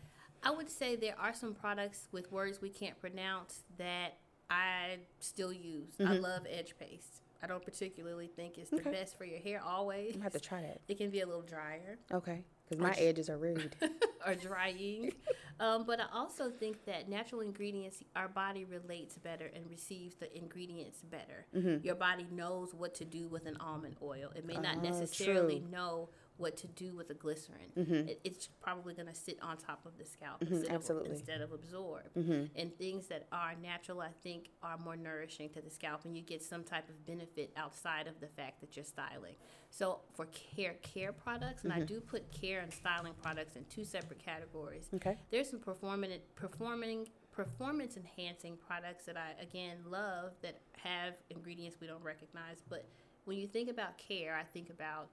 I 0.42 0.50
would 0.52 0.70
say 0.70 0.96
there 0.96 1.16
are 1.20 1.35
some 1.35 1.52
products 1.52 2.09
with 2.12 2.33
words 2.33 2.62
we 2.62 2.70
can't 2.70 2.98
pronounce 2.98 3.64
that 3.79 4.16
I 4.48 4.98
still 5.20 5.52
use. 5.52 5.92
Mm-hmm. 6.00 6.12
I 6.12 6.14
love 6.16 6.46
edge 6.48 6.74
paste. 6.79 7.20
I 7.42 7.46
don't 7.46 7.62
particularly 7.62 8.29
think 8.29 8.57
it's 8.57 8.70
the 8.70 8.76
Okay. 8.76 8.92
best 8.92 9.18
for 9.18 9.24
your 9.26 9.40
hair 9.40 9.61
always. 9.62 10.16
I 10.18 10.22
have 10.22 10.33
to 10.33 10.40
try 10.40 10.62
that. 10.62 10.81
It 10.88 10.96
can 10.96 11.11
be 11.11 11.20
a 11.20 11.26
little 11.26 11.42
drier 11.42 11.98
Okay, 12.11 12.42
because 12.68 12.83
my 12.83 12.92
edges 12.92 13.29
are 13.31 13.37
rude. 13.38 13.76
or 14.26 14.35
drying. 14.35 15.12
um, 15.61 15.85
but 15.87 16.00
I 16.00 16.07
also 16.12 16.50
think 16.50 16.85
that 16.87 17.09
natural 17.09 17.40
ingredients, 17.40 18.02
our 18.14 18.29
body 18.29 18.64
relates 18.64 19.16
better 19.18 19.50
and 19.55 19.64
receives 19.70 20.14
the 20.16 20.37
ingredients 20.37 20.98
better. 21.11 21.46
Mm-hmm. 21.57 21.85
Your 21.87 21.94
body 21.94 22.26
knows 22.33 22.74
what 22.74 22.94
to 22.96 23.05
do 23.05 23.29
with 23.29 23.46
an 23.46 23.57
almond 23.61 23.96
oil. 24.02 24.31
It 24.35 24.44
may 24.44 24.55
not 24.55 24.79
Oh, 24.79 24.81
necessarily 24.83 25.61
true. 25.61 25.68
know 25.70 26.09
what 26.38 26.57
to 26.59 26.66
do 26.66 26.94
with 26.94 27.09
the 27.09 27.14
glycerin. 27.14 27.70
It, 27.77 28.20
it's 28.25 28.46
probably 28.61 28.92
going 28.94 29.09
to 29.09 29.14
sit 29.14 29.38
on 29.42 29.57
top 29.57 29.87
of 29.87 29.96
the 29.99 30.05
scalp 30.05 30.42
instead, 30.42 30.64
Mm-hmm. 30.66 30.75
absolutely. 30.75 31.11
Of, 31.11 31.16
instead 31.16 31.40
of 31.40 31.53
absorb. 31.53 32.05
And 32.14 32.77
things 32.79 33.07
that 33.09 33.27
are 33.33 33.55
natural, 33.62 34.01
I 34.01 34.11
think, 34.22 34.51
are 34.62 34.77
more 34.79 34.96
nourishing 34.96 35.49
to 35.51 35.61
the 35.62 35.70
scalp, 35.70 36.05
and 36.05 36.16
you 36.16 36.22
get 36.22 36.42
some 36.42 36.62
type 36.64 36.88
of 36.88 37.07
benefit 37.07 37.53
outside 37.57 38.07
of 38.07 38.20
the 38.20 38.27
fact 38.29 38.61
that 38.61 38.77
you're 38.77 38.85
styling. 38.85 39.35
So 39.70 40.01
for 40.14 40.27
care 40.27 40.75
care 40.83 41.12
products, 41.12 41.64
and 41.64 41.72
I 41.72 41.77
Mm-hmm. 41.77 41.87
do 41.87 42.01
put 42.01 42.31
care 42.33 42.61
and 42.61 42.72
styling 42.72 43.14
products 43.22 43.57
in 43.57 43.64
two 43.66 43.85
separate 43.85 44.18
categories. 44.25 44.88
Okay. 44.94 45.16
There's 45.31 45.49
some 45.51 45.61
performing 45.61 46.11
performing 46.35 47.09
performance 47.33 47.96
enhancing 47.99 48.57
products 48.66 49.05
that 49.05 49.16
I 49.16 49.40
again 49.42 49.77
love 49.90 50.33
that 50.42 50.59
have 50.83 51.14
ingredients 51.31 51.77
we 51.81 51.87
don't 51.87 52.03
recognize. 52.03 52.62
But 52.68 52.87
when 53.27 53.37
you 53.38 53.46
think 53.46 53.68
about 53.68 53.99
care, 53.99 54.35
I 54.37 54.44
think 54.44 54.70
about 54.70 55.09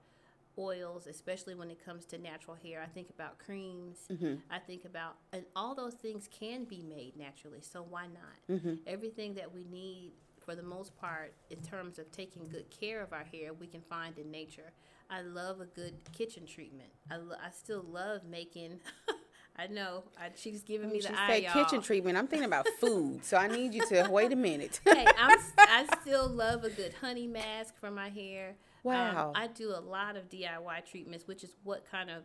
oils, 0.58 1.06
especially 1.06 1.54
when 1.54 1.70
it 1.70 1.84
comes 1.84 2.04
to 2.06 2.18
natural 2.18 2.56
hair. 2.62 2.82
I 2.82 2.86
think 2.86 3.10
about 3.10 3.38
creams. 3.38 3.98
Mm-hmm. 4.10 4.34
I 4.50 4.58
think 4.58 4.84
about, 4.84 5.16
and 5.32 5.44
all 5.54 5.74
those 5.74 5.94
things 5.94 6.28
can 6.28 6.64
be 6.64 6.82
made 6.82 7.16
naturally. 7.16 7.60
So 7.60 7.84
why 7.88 8.06
not? 8.06 8.56
Mm-hmm. 8.56 8.74
Everything 8.86 9.34
that 9.34 9.52
we 9.52 9.64
need, 9.64 10.12
for 10.44 10.54
the 10.54 10.62
most 10.62 10.96
part, 10.96 11.34
in 11.50 11.60
terms 11.60 11.98
of 11.98 12.10
taking 12.10 12.48
good 12.48 12.70
care 12.70 13.02
of 13.02 13.12
our 13.12 13.24
hair, 13.24 13.52
we 13.52 13.66
can 13.66 13.82
find 13.82 14.18
in 14.18 14.30
nature. 14.30 14.72
I 15.10 15.22
love 15.22 15.60
a 15.60 15.66
good 15.66 15.94
kitchen 16.12 16.46
treatment. 16.46 16.90
I, 17.10 17.16
lo- 17.16 17.36
I 17.42 17.50
still 17.50 17.82
love 17.82 18.24
making. 18.24 18.80
I 19.56 19.68
know. 19.68 20.04
I, 20.18 20.30
she's 20.34 20.62
giving 20.62 20.90
me 20.90 21.00
She 21.00 21.08
the 21.08 21.20
eye, 21.20 21.48
kitchen 21.52 21.80
treatment. 21.80 22.18
I'm 22.18 22.26
thinking 22.26 22.46
about 22.46 22.66
food, 22.80 23.24
so 23.24 23.36
I 23.36 23.46
need 23.46 23.72
you 23.72 23.86
to 23.86 24.08
wait 24.10 24.32
a 24.32 24.36
minute. 24.36 24.80
hey, 24.84 25.06
I'm, 25.18 25.38
I 25.58 25.86
still 26.00 26.28
love 26.28 26.64
a 26.64 26.70
good 26.70 26.94
honey 27.00 27.28
mask 27.28 27.74
for 27.78 27.90
my 27.90 28.08
hair. 28.08 28.56
Wow. 28.84 29.28
Um, 29.28 29.32
I 29.34 29.48
do 29.48 29.70
a 29.70 29.80
lot 29.80 30.16
of 30.16 30.28
DIY 30.28 30.86
treatments, 30.88 31.26
which 31.26 31.42
is 31.42 31.56
what 31.64 31.90
kind 31.90 32.10
of, 32.10 32.22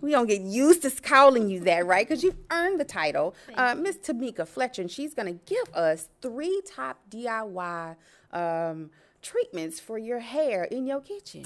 we 0.00 0.10
don't 0.10 0.26
get 0.26 0.40
used 0.40 0.82
to 0.82 0.90
calling 0.90 1.48
you 1.48 1.60
that, 1.60 1.86
right? 1.86 2.04
Because 2.04 2.24
you've 2.24 2.38
earned 2.50 2.80
the 2.80 2.84
title, 2.84 3.36
uh, 3.54 3.76
Miss 3.76 3.96
Tamika 3.96 4.44
Fletcher, 4.44 4.82
and 4.82 4.90
she's 4.90 5.14
going 5.14 5.38
to 5.38 5.40
give 5.46 5.72
us 5.72 6.08
three 6.20 6.60
top 6.66 6.98
DIY 7.08 7.94
um, 8.32 8.90
treatments 9.22 9.78
for 9.78 9.96
your 9.96 10.18
hair 10.18 10.64
in 10.64 10.88
your 10.88 11.00
kitchen. 11.00 11.44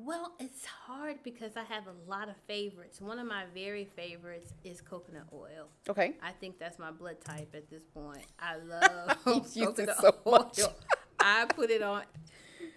Well, 0.00 0.32
it's 0.38 0.64
hard 0.64 1.16
because 1.24 1.56
I 1.56 1.64
have 1.64 1.84
a 1.88 2.08
lot 2.10 2.28
of 2.28 2.36
favorites. 2.46 3.00
One 3.00 3.18
of 3.18 3.26
my 3.26 3.44
very 3.52 3.84
favorites 3.84 4.52
is 4.62 4.80
coconut 4.80 5.24
oil. 5.34 5.66
Okay. 5.88 6.14
I 6.22 6.30
think 6.30 6.58
that's 6.60 6.78
my 6.78 6.92
blood 6.92 7.16
type 7.24 7.52
at 7.54 7.68
this 7.68 7.82
point. 7.92 8.24
I 8.38 8.56
love 8.64 9.24
coconut 9.24 9.96
so 10.00 10.14
much. 10.24 10.60
oil. 10.60 10.72
I 11.20 11.46
put 11.46 11.70
it 11.70 11.82
on 11.82 12.02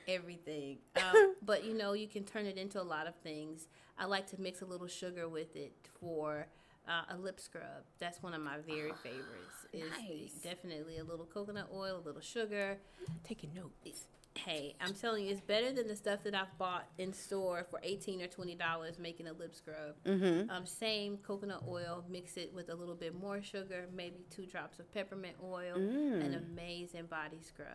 everything. 0.08 0.80
Um, 0.96 1.36
but 1.46 1.64
you 1.64 1.76
know, 1.76 1.94
you 1.94 2.08
can 2.08 2.24
turn 2.24 2.48
it 2.48 2.58
into 2.58 2.82
a 2.82 2.84
lot 2.84 3.06
of 3.06 3.14
things. 3.24 3.68
I 4.00 4.06
like 4.06 4.26
to 4.32 4.42
mix 4.42 4.64
a 4.64 4.66
little 4.66 4.88
sugar 4.88 5.30
with 5.30 5.56
it 5.56 5.74
for 6.00 6.48
uh, 6.88 7.14
a 7.14 7.18
lip 7.18 7.40
scrub. 7.40 7.86
That's 8.00 8.24
one 8.24 8.34
of 8.34 8.42
my 8.42 8.58
very 8.66 8.94
favorites. 9.04 9.68
Is 9.74 9.84
Nice. 9.92 10.34
definitely 10.44 10.98
a 10.98 11.04
little 11.04 11.26
coconut 11.26 11.70
oil, 11.72 12.02
a 12.04 12.06
little 12.06 12.20
sugar. 12.22 12.80
Taking 13.24 13.52
notes. 13.54 14.08
Hey, 14.36 14.76
I'm 14.80 14.94
telling 14.94 15.26
you, 15.26 15.32
it's 15.32 15.42
better 15.42 15.74
than 15.74 15.88
the 15.88 15.96
stuff 15.96 16.24
that 16.24 16.34
I've 16.34 16.58
bought 16.58 16.88
in 16.98 17.14
store 17.14 17.66
for 17.70 17.80
eighteen 17.84 18.22
or 18.22 18.28
twenty 18.28 18.56
dollars 18.56 18.98
making 18.98 19.28
a 19.28 19.34
lip 19.34 19.54
scrub. 19.54 19.96
Mm-hmm. 20.06 20.50
Um, 20.50 20.66
same 20.66 21.18
coconut 21.18 21.64
oil, 21.68 22.06
mix 22.10 22.38
it 22.38 22.52
with 22.54 22.70
a 22.70 22.76
little 22.76 22.96
bit 22.96 23.14
more 23.14 23.42
sugar, 23.42 23.88
maybe 23.94 24.26
two 24.30 24.46
drops 24.46 24.80
of 24.80 24.92
peppermint 24.94 25.36
oil, 25.44 25.76
an 25.76 26.34
amazing 26.34 27.06
body 27.08 27.40
scrub. 27.42 27.68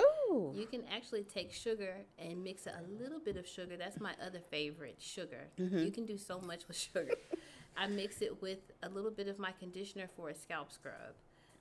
Ooh. 0.00 0.52
You 0.54 0.66
can 0.66 0.84
actually 0.94 1.24
take 1.24 1.52
sugar 1.52 1.96
and 2.18 2.42
mix 2.42 2.66
it 2.66 2.74
a 2.78 3.02
little 3.02 3.18
bit 3.18 3.36
of 3.36 3.46
sugar. 3.46 3.76
That's 3.76 4.00
my 4.00 4.14
other 4.24 4.40
favorite, 4.50 4.96
sugar. 4.98 5.48
You 5.84 5.90
can 5.90 6.06
do 6.06 6.16
so 6.16 6.40
much 6.40 6.66
with 6.68 6.76
sugar. 6.76 7.14
I 7.76 7.88
mix 7.88 8.22
it 8.22 8.40
with 8.40 8.60
a 8.84 8.88
little 8.88 9.10
bit 9.10 9.26
of 9.26 9.38
my 9.38 9.50
conditioner 9.58 10.08
for 10.16 10.28
a 10.30 10.34
scalp 10.34 10.72
scrub. 10.72 11.14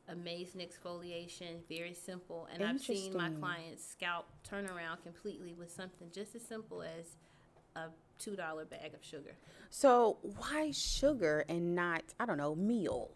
Amazing 0.09 0.61
exfoliation, 0.61 1.65
very 1.69 1.93
simple. 1.93 2.47
And 2.53 2.61
I've 2.63 2.81
seen 2.81 3.15
my 3.15 3.29
clients' 3.29 3.85
scalp 3.87 4.25
turn 4.43 4.67
around 4.67 5.01
completely 5.01 5.53
with 5.53 5.71
something 5.71 6.09
just 6.11 6.35
as 6.35 6.41
simple 6.41 6.83
as 6.83 7.15
a 7.75 7.87
$2 8.21 8.69
bag 8.69 8.93
of 8.93 9.03
sugar. 9.03 9.35
So 9.69 10.17
why 10.21 10.71
sugar 10.71 11.45
and 11.47 11.73
not, 11.73 12.03
I 12.19 12.25
don't 12.25 12.37
know, 12.37 12.53
meal? 12.53 13.11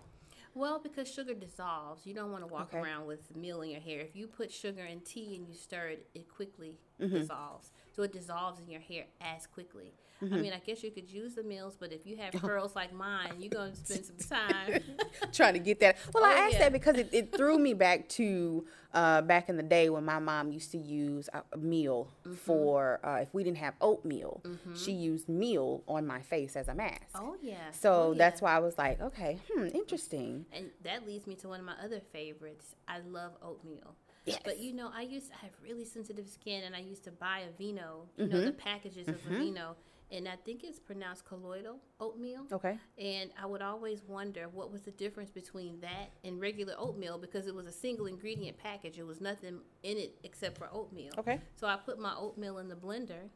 Well, 0.55 0.79
because 0.79 1.07
sugar 1.13 1.33
dissolves. 1.33 2.07
You 2.07 2.15
don't 2.15 2.31
want 2.31 2.43
to 2.43 2.51
walk 2.51 2.73
Okay. 2.73 2.79
around 2.79 3.05
with 3.05 3.35
meal 3.35 3.61
in 3.61 3.69
your 3.71 3.81
hair. 3.81 3.99
If 3.99 4.15
you 4.15 4.25
put 4.27 4.51
sugar 4.51 4.83
in 4.85 5.01
tea 5.01 5.35
and 5.35 5.47
you 5.47 5.53
stir 5.53 5.87
it, 5.89 6.07
it 6.15 6.27
quickly 6.33 6.77
mm-hmm. 7.01 7.17
dissolves. 7.17 7.71
So 7.95 8.03
it 8.03 8.13
dissolves 8.13 8.59
in 8.59 8.69
your 8.69 8.81
hair 8.81 9.05
as 9.21 9.47
quickly. 9.47 9.93
Mm-hmm. 10.23 10.33
I 10.33 10.37
mean, 10.37 10.53
I 10.53 10.59
guess 10.65 10.83
you 10.83 10.89
could 10.89 11.09
use 11.09 11.35
the 11.35 11.43
meals, 11.43 11.77
but 11.79 11.91
if 11.91 12.05
you 12.05 12.17
have 12.17 12.33
curls 12.41 12.75
like 12.75 12.93
mine, 12.93 13.33
you're 13.39 13.49
going 13.49 13.71
to 13.71 13.77
spend 13.77 14.05
some 14.05 14.37
time 14.37 14.81
trying 15.33 15.53
to 15.53 15.59
get 15.59 15.79
that. 15.81 15.97
Well, 16.13 16.23
oh, 16.23 16.27
I 16.27 16.33
asked 16.33 16.53
yeah. 16.53 16.59
that 16.59 16.73
because 16.73 16.97
it, 16.97 17.09
it, 17.11 17.31
threw 17.37 17.59
me 17.59 17.73
back 17.73 18.09
to 18.09 18.65
uh, 18.93 19.21
back 19.21 19.49
in 19.49 19.57
the 19.57 19.63
day 19.63 19.89
when 19.89 20.05
my 20.05 20.17
mom 20.17 20.51
used 20.51 20.71
to 20.71 20.77
use 20.77 21.29
a, 21.33 21.57
meal 21.57 22.07
mm-hmm. 22.21 22.33
for 22.35 22.99
uh, 23.03 23.19
if 23.21 23.33
we 23.33 23.43
didn't 23.43 23.57
have 23.57 23.75
oatmeal, 23.79 24.41
mm-hmm. 24.43 24.75
she 24.75 24.91
used 24.91 25.29
meal 25.29 25.83
on 25.87 26.07
my 26.07 26.21
face 26.21 26.55
as 26.55 26.67
a 26.67 26.73
mask. 26.73 27.01
Oh 27.13 27.35
yeah. 27.41 27.71
So 27.71 27.93
oh, 27.93 28.11
yeah. 28.11 28.17
that's 28.17 28.41
why 28.41 28.55
I 28.55 28.59
was 28.59 28.77
like, 28.77 28.99
okay, 29.01 29.39
hmm, 29.51 29.67
interesting. 29.67 30.45
And 30.51 30.71
that 30.83 31.05
leads 31.05 31.27
me 31.27 31.35
to 31.35 31.47
one 31.47 31.59
of 31.59 31.65
my 31.65 31.75
other 31.83 32.01
favorites. 32.11 32.75
I 32.87 32.99
love 32.99 33.33
oatmeal. 33.43 33.95
Yes. 34.27 34.41
But 34.43 34.59
you 34.59 34.73
know, 34.73 34.91
I 34.93 35.01
used 35.01 35.29
to 35.31 35.37
have 35.37 35.51
really 35.63 35.85
sensitive 35.85 36.27
skin, 36.27 36.63
and 36.63 36.75
I 36.75 36.79
used 36.79 37.03
to 37.05 37.11
buy 37.11 37.43
Aveeno. 37.43 38.07
You 38.17 38.25
mm-hmm. 38.25 38.33
know, 38.33 38.45
the 38.45 38.51
packages 38.51 39.07
of 39.07 39.15
mm-hmm. 39.21 39.35
Aveeno 39.35 39.75
and 40.11 40.27
I 40.27 40.35
think 40.45 40.63
it's 40.63 40.79
pronounced 40.79 41.25
colloidal 41.25 41.79
oatmeal. 41.99 42.45
Okay. 42.51 42.77
And 42.97 43.29
I 43.41 43.45
would 43.45 43.61
always 43.61 44.03
wonder 44.07 44.47
what 44.47 44.71
was 44.71 44.81
the 44.81 44.91
difference 44.91 45.29
between 45.29 45.79
that 45.81 46.11
and 46.23 46.39
regular 46.39 46.75
oatmeal 46.77 47.17
because 47.17 47.47
it 47.47 47.53
was 47.53 47.65
a 47.65 47.71
single 47.71 48.05
ingredient 48.05 48.57
package. 48.57 48.97
It 48.97 49.05
was 49.05 49.19
nothing 49.19 49.59
in 49.83 49.97
it 49.97 50.17
except 50.23 50.57
for 50.57 50.69
oatmeal. 50.71 51.11
Okay. 51.17 51.41
So 51.55 51.67
I 51.67 51.75
put 51.75 51.99
my 51.99 52.15
oatmeal 52.15 52.59
in 52.59 52.69
the 52.69 52.75
blender 52.75 53.29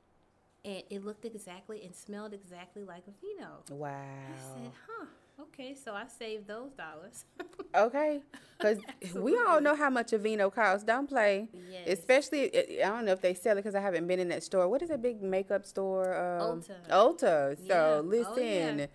and 0.63 0.83
it 0.89 1.03
looked 1.03 1.25
exactly 1.25 1.83
and 1.83 1.93
smelled 1.93 2.33
exactly 2.33 2.83
like 2.83 3.03
Aveeno. 3.05 3.69
Wow. 3.71 3.89
I 3.89 4.37
said, 4.37 4.71
huh. 4.87 5.05
Okay, 5.43 5.73
so 5.73 5.93
I 5.93 6.05
saved 6.07 6.47
those 6.47 6.71
dollars. 6.73 7.25
okay, 7.75 8.21
because 8.57 8.77
we 9.15 9.37
all 9.37 9.59
know 9.59 9.75
how 9.75 9.89
much 9.89 10.11
Aveeno 10.11 10.53
costs. 10.53 10.83
Don't 10.83 11.07
play. 11.07 11.49
Yes. 11.71 11.99
Especially, 11.99 12.81
I 12.81 12.87
don't 12.89 13.05
know 13.05 13.13
if 13.13 13.21
they 13.21 13.33
sell 13.33 13.53
it 13.53 13.61
because 13.61 13.73
I 13.73 13.81
haven't 13.81 14.07
been 14.07 14.19
in 14.19 14.29
that 14.29 14.43
store. 14.43 14.67
What 14.67 14.81
is 14.81 14.89
that 14.89 15.01
big 15.01 15.23
makeup 15.23 15.65
store? 15.65 16.15
Um, 16.15 16.61
Ulta. 16.61 16.89
Ulta. 16.89 17.67
So 17.67 18.03
yeah. 18.03 18.17
listen, 18.17 18.81
oh, 18.81 18.87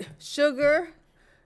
yeah. 0.00 0.06
sugar. 0.18 0.90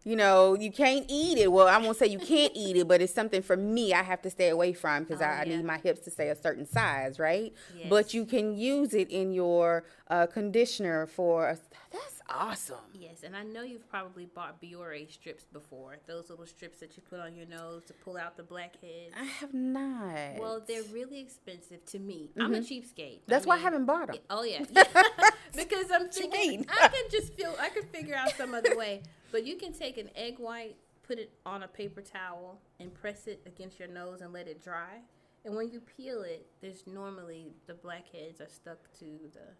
You 0.05 0.17
know, 0.17 0.55
you 0.55 0.73
can't 0.73 1.05
eat 1.09 1.37
it. 1.37 1.53
Well, 1.53 1.69
I 1.69 1.77
won't 1.77 1.99
say 1.99 2.07
you 2.07 2.19
can't 2.19 2.53
eat 2.55 2.77
it, 2.77 2.89
but 2.89 3.03
it's 3.03 3.13
something 3.13 3.43
for 3.43 3.59
me 3.59 3.93
I 3.93 4.03
have 4.03 4.23
to 4.23 4.31
stay 4.31 4.49
away 4.49 4.73
from 4.73 5.05
because 5.05 5.21
oh, 5.21 5.25
I, 5.25 5.41
I 5.41 5.45
need 5.45 5.63
my 5.65 5.77
hips 5.77 6.01
to 6.03 6.11
stay 6.11 6.29
a 6.31 6.37
certain 6.37 6.65
size, 6.65 7.19
right? 7.19 7.53
Yes. 7.77 7.89
But 7.91 8.15
you 8.15 8.25
can 8.25 8.57
use 8.57 8.95
it 8.95 9.11
in 9.11 9.33
your 9.33 9.85
uh, 10.09 10.27
conditioner 10.27 11.07
for 11.07 11.51
a, 11.51 11.59
that's 11.91 12.21
awesome. 12.29 12.77
Yes, 12.93 13.23
and 13.23 13.37
I 13.37 13.43
know 13.43 13.63
you've 13.63 13.89
probably 13.89 14.27
bought 14.27 14.61
Biore 14.61 15.11
strips 15.11 15.45
before. 15.45 15.97
Those 16.07 16.29
little 16.31 16.47
strips 16.47 16.81
that 16.81 16.97
you 16.97 17.03
put 17.09 17.21
on 17.21 17.35
your 17.35 17.47
nose 17.47 17.85
to 17.87 17.95
pull 17.95 18.17
out 18.17 18.37
the 18.37 18.43
blackheads. 18.43 19.15
I 19.19 19.25
have 19.25 19.55
not. 19.55 20.39
Well, 20.39 20.63
they're 20.67 20.83
really 20.93 21.21
expensive 21.21 21.85
to 21.87 21.99
me. 21.99 22.31
Mm-hmm. 22.31 22.43
I'm 22.43 22.55
a 22.55 22.59
mm-hmm. 22.59 23.01
cheapskate. 23.01 23.21
That's 23.27 23.43
I 23.43 23.45
mean, 23.45 23.49
why 23.49 23.55
I 23.57 23.59
haven't 23.59 23.87
bought 23.87 24.09
them. 24.09 24.17
Oh 24.29 24.43
yeah, 24.43 24.65
yeah. 24.71 24.85
because 25.57 25.91
I'm 25.91 26.09
thinking 26.09 26.67
I 26.69 26.89
can 26.89 27.11
just 27.11 27.35
feel 27.35 27.55
I 27.61 27.71
can 27.71 27.85
figure 27.85 28.15
out 28.15 28.31
some 28.37 28.55
other 28.55 28.77
way. 28.77 29.03
But 29.33 29.47
you 29.47 29.57
can 29.57 29.73
take 29.73 29.99
an 29.99 30.11
egg 30.15 30.39
white, 30.39 30.77
put 31.07 31.19
it 31.19 31.31
on 31.45 31.63
a 31.63 31.69
paper 31.69 32.01
towel, 32.01 32.61
and 32.81 32.93
press 32.93 33.27
it 33.27 33.43
against 33.47 33.79
your 33.79 33.89
nose 33.89 34.21
and 34.21 34.33
let 34.33 34.47
it 34.47 34.63
dry. 34.63 35.01
And 35.45 35.57
when 35.57 35.71
you 35.71 35.81
peel 35.81 36.23
it, 36.23 36.47
there's 36.61 36.87
normally 36.87 37.53
the 37.67 37.75
blackheads 37.75 38.41
are 38.41 38.49
stuck 38.49 38.79
to 38.99 39.07
the 39.33 39.55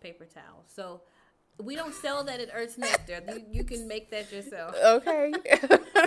paper 0.00 0.26
towel. 0.26 0.64
So 0.66 1.02
we 1.62 1.76
don't 1.76 1.94
sell 1.94 2.24
that 2.24 2.40
at 2.40 2.48
Earth's 2.52 2.76
Nectar. 2.78 3.20
You, 3.28 3.44
you 3.50 3.62
can 3.64 3.86
make 3.86 4.10
that 4.10 4.32
yourself. 4.32 4.74
Okay. 4.84 5.32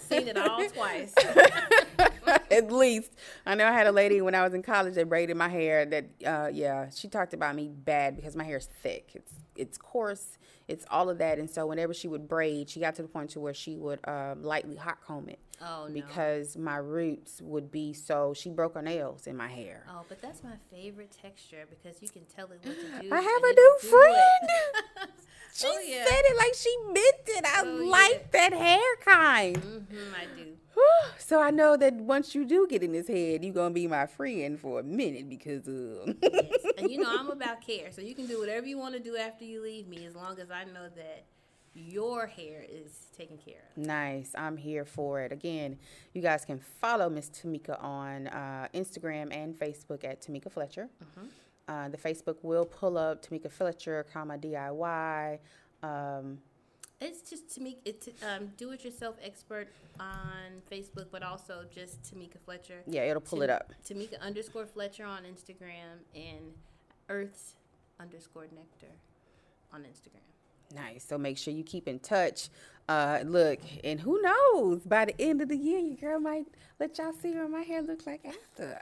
seen 0.00 0.28
it 0.28 0.38
all 0.38 0.66
twice. 0.70 1.14
At 2.50 2.70
least 2.70 3.12
I 3.46 3.54
know 3.54 3.66
I 3.66 3.72
had 3.72 3.86
a 3.86 3.92
lady 3.92 4.20
when 4.20 4.34
I 4.34 4.42
was 4.42 4.54
in 4.54 4.62
college 4.62 4.94
that 4.94 5.08
braided 5.08 5.36
my 5.36 5.48
hair. 5.48 5.84
That 5.86 6.04
uh, 6.24 6.50
yeah, 6.52 6.90
she 6.90 7.08
talked 7.08 7.34
about 7.34 7.54
me 7.54 7.68
bad 7.68 8.16
because 8.16 8.36
my 8.36 8.44
hair 8.44 8.58
is 8.58 8.68
thick. 8.82 9.10
It's 9.14 9.32
it's 9.56 9.78
coarse. 9.78 10.38
It's 10.66 10.86
all 10.90 11.10
of 11.10 11.18
that. 11.18 11.38
And 11.38 11.48
so 11.48 11.66
whenever 11.66 11.92
she 11.92 12.08
would 12.08 12.26
braid, 12.26 12.70
she 12.70 12.80
got 12.80 12.94
to 12.96 13.02
the 13.02 13.08
point 13.08 13.30
to 13.30 13.40
where 13.40 13.54
she 13.54 13.76
would 13.76 14.00
um, 14.08 14.42
lightly 14.42 14.76
hot 14.76 14.98
comb 15.06 15.28
it. 15.28 15.38
Oh, 15.60 15.86
no. 15.86 15.92
Because 15.92 16.56
my 16.56 16.76
roots 16.76 17.40
would 17.42 17.70
be 17.70 17.92
so. 17.92 18.34
She 18.34 18.50
broke 18.50 18.74
her 18.74 18.82
nails 18.82 19.26
in 19.26 19.36
my 19.36 19.48
hair. 19.48 19.84
Oh, 19.90 20.04
but 20.08 20.20
that's 20.20 20.42
my 20.42 20.54
favorite 20.70 21.14
texture 21.22 21.66
because 21.68 22.02
you 22.02 22.08
can 22.08 22.22
tell 22.34 22.46
it 22.46 22.60
what 22.62 22.74
to 22.74 23.08
do. 23.08 23.14
I 23.14 23.20
have 23.20 23.42
a 23.42 23.52
new 23.52 23.78
friend. 23.80 25.10
she 25.54 25.66
oh, 25.68 25.80
yeah. 25.86 26.04
said 26.04 26.22
it 26.24 26.36
like 26.36 26.54
she 26.54 26.76
meant 26.86 27.28
it. 27.28 27.44
I 27.44 27.62
oh, 27.64 27.84
like 27.84 28.28
yeah. 28.32 28.50
that 28.50 28.52
hair 28.52 28.96
kind. 29.04 29.56
Mm-hmm, 29.56 30.14
I 30.16 30.24
do. 30.36 30.56
So 31.18 31.40
I 31.40 31.50
know 31.50 31.76
that 31.76 31.94
once 31.94 32.34
you 32.34 32.44
do 32.44 32.66
get 32.68 32.82
in 32.82 32.92
his 32.92 33.08
head, 33.08 33.44
you're 33.44 33.54
gonna 33.54 33.72
be 33.72 33.86
my 33.86 34.06
friend 34.06 34.60
for 34.60 34.80
a 34.80 34.82
minute 34.82 35.28
because 35.28 35.66
of. 35.68 36.16
yes. 36.22 36.60
And 36.78 36.90
you 36.90 36.98
know 36.98 37.08
I'm 37.08 37.30
about 37.30 37.60
care, 37.60 37.92
so 37.92 38.02
you 38.02 38.14
can 38.14 38.26
do 38.26 38.38
whatever 38.40 38.66
you 38.66 38.76
want 38.76 38.94
to 38.94 39.00
do 39.00 39.16
after 39.16 39.44
you 39.44 39.62
leave 39.62 39.86
me, 39.86 40.04
as 40.04 40.14
long 40.14 40.38
as 40.40 40.50
I 40.50 40.64
know 40.64 40.88
that 40.96 41.24
your 41.74 42.26
hair 42.26 42.64
is 42.68 43.06
taken 43.16 43.36
care 43.36 43.62
of. 43.76 43.82
Nice. 43.84 44.32
I'm 44.36 44.56
here 44.56 44.84
for 44.84 45.20
it. 45.20 45.32
Again, 45.32 45.78
you 46.12 46.22
guys 46.22 46.44
can 46.44 46.58
follow 46.58 47.08
Miss 47.08 47.30
Tamika 47.30 47.82
on 47.82 48.28
uh, 48.28 48.68
Instagram 48.74 49.34
and 49.34 49.58
Facebook 49.58 50.04
at 50.04 50.22
Tamika 50.22 50.50
Fletcher. 50.50 50.88
Mm-hmm. 51.02 51.26
Uh, 51.66 51.88
the 51.88 51.96
Facebook 51.96 52.36
will 52.42 52.64
pull 52.64 52.98
up 52.98 53.26
Tamika 53.26 53.50
Fletcher, 53.50 54.06
comma 54.12 54.38
DIY. 54.38 55.38
Um, 55.82 56.38
it's 57.00 57.28
just 57.28 57.48
Tamika, 57.48 57.76
it's 57.84 58.08
um, 58.22 58.52
do 58.56 58.70
it 58.72 58.84
yourself 58.84 59.16
expert 59.22 59.68
on 60.00 60.62
Facebook, 60.70 61.06
but 61.10 61.22
also 61.22 61.64
just 61.74 62.02
Tamika 62.02 62.38
Fletcher. 62.44 62.82
Yeah, 62.86 63.02
it'll 63.02 63.20
pull 63.20 63.40
Tam- 63.40 63.50
it 63.50 63.50
up. 63.50 63.72
Tamika 63.86 64.20
underscore 64.20 64.66
Fletcher 64.66 65.04
on 65.04 65.22
Instagram 65.24 65.98
and 66.14 66.52
Earths 67.08 67.54
underscore 68.00 68.46
Nectar 68.54 68.92
on 69.72 69.82
Instagram. 69.82 70.20
Nice. 70.74 71.04
So 71.04 71.18
make 71.18 71.38
sure 71.38 71.52
you 71.54 71.62
keep 71.64 71.86
in 71.86 71.98
touch. 71.98 72.48
Uh, 72.88 73.20
look, 73.24 73.60
and 73.82 74.00
who 74.00 74.20
knows? 74.20 74.80
By 74.82 75.06
the 75.06 75.20
end 75.20 75.40
of 75.40 75.48
the 75.48 75.56
year, 75.56 75.78
your 75.78 75.96
girl 75.96 76.20
might 76.20 76.46
let 76.78 76.98
y'all 76.98 77.12
see 77.22 77.32
what 77.32 77.50
my 77.50 77.62
hair 77.62 77.82
looks 77.82 78.06
like 78.06 78.26
after 78.26 78.78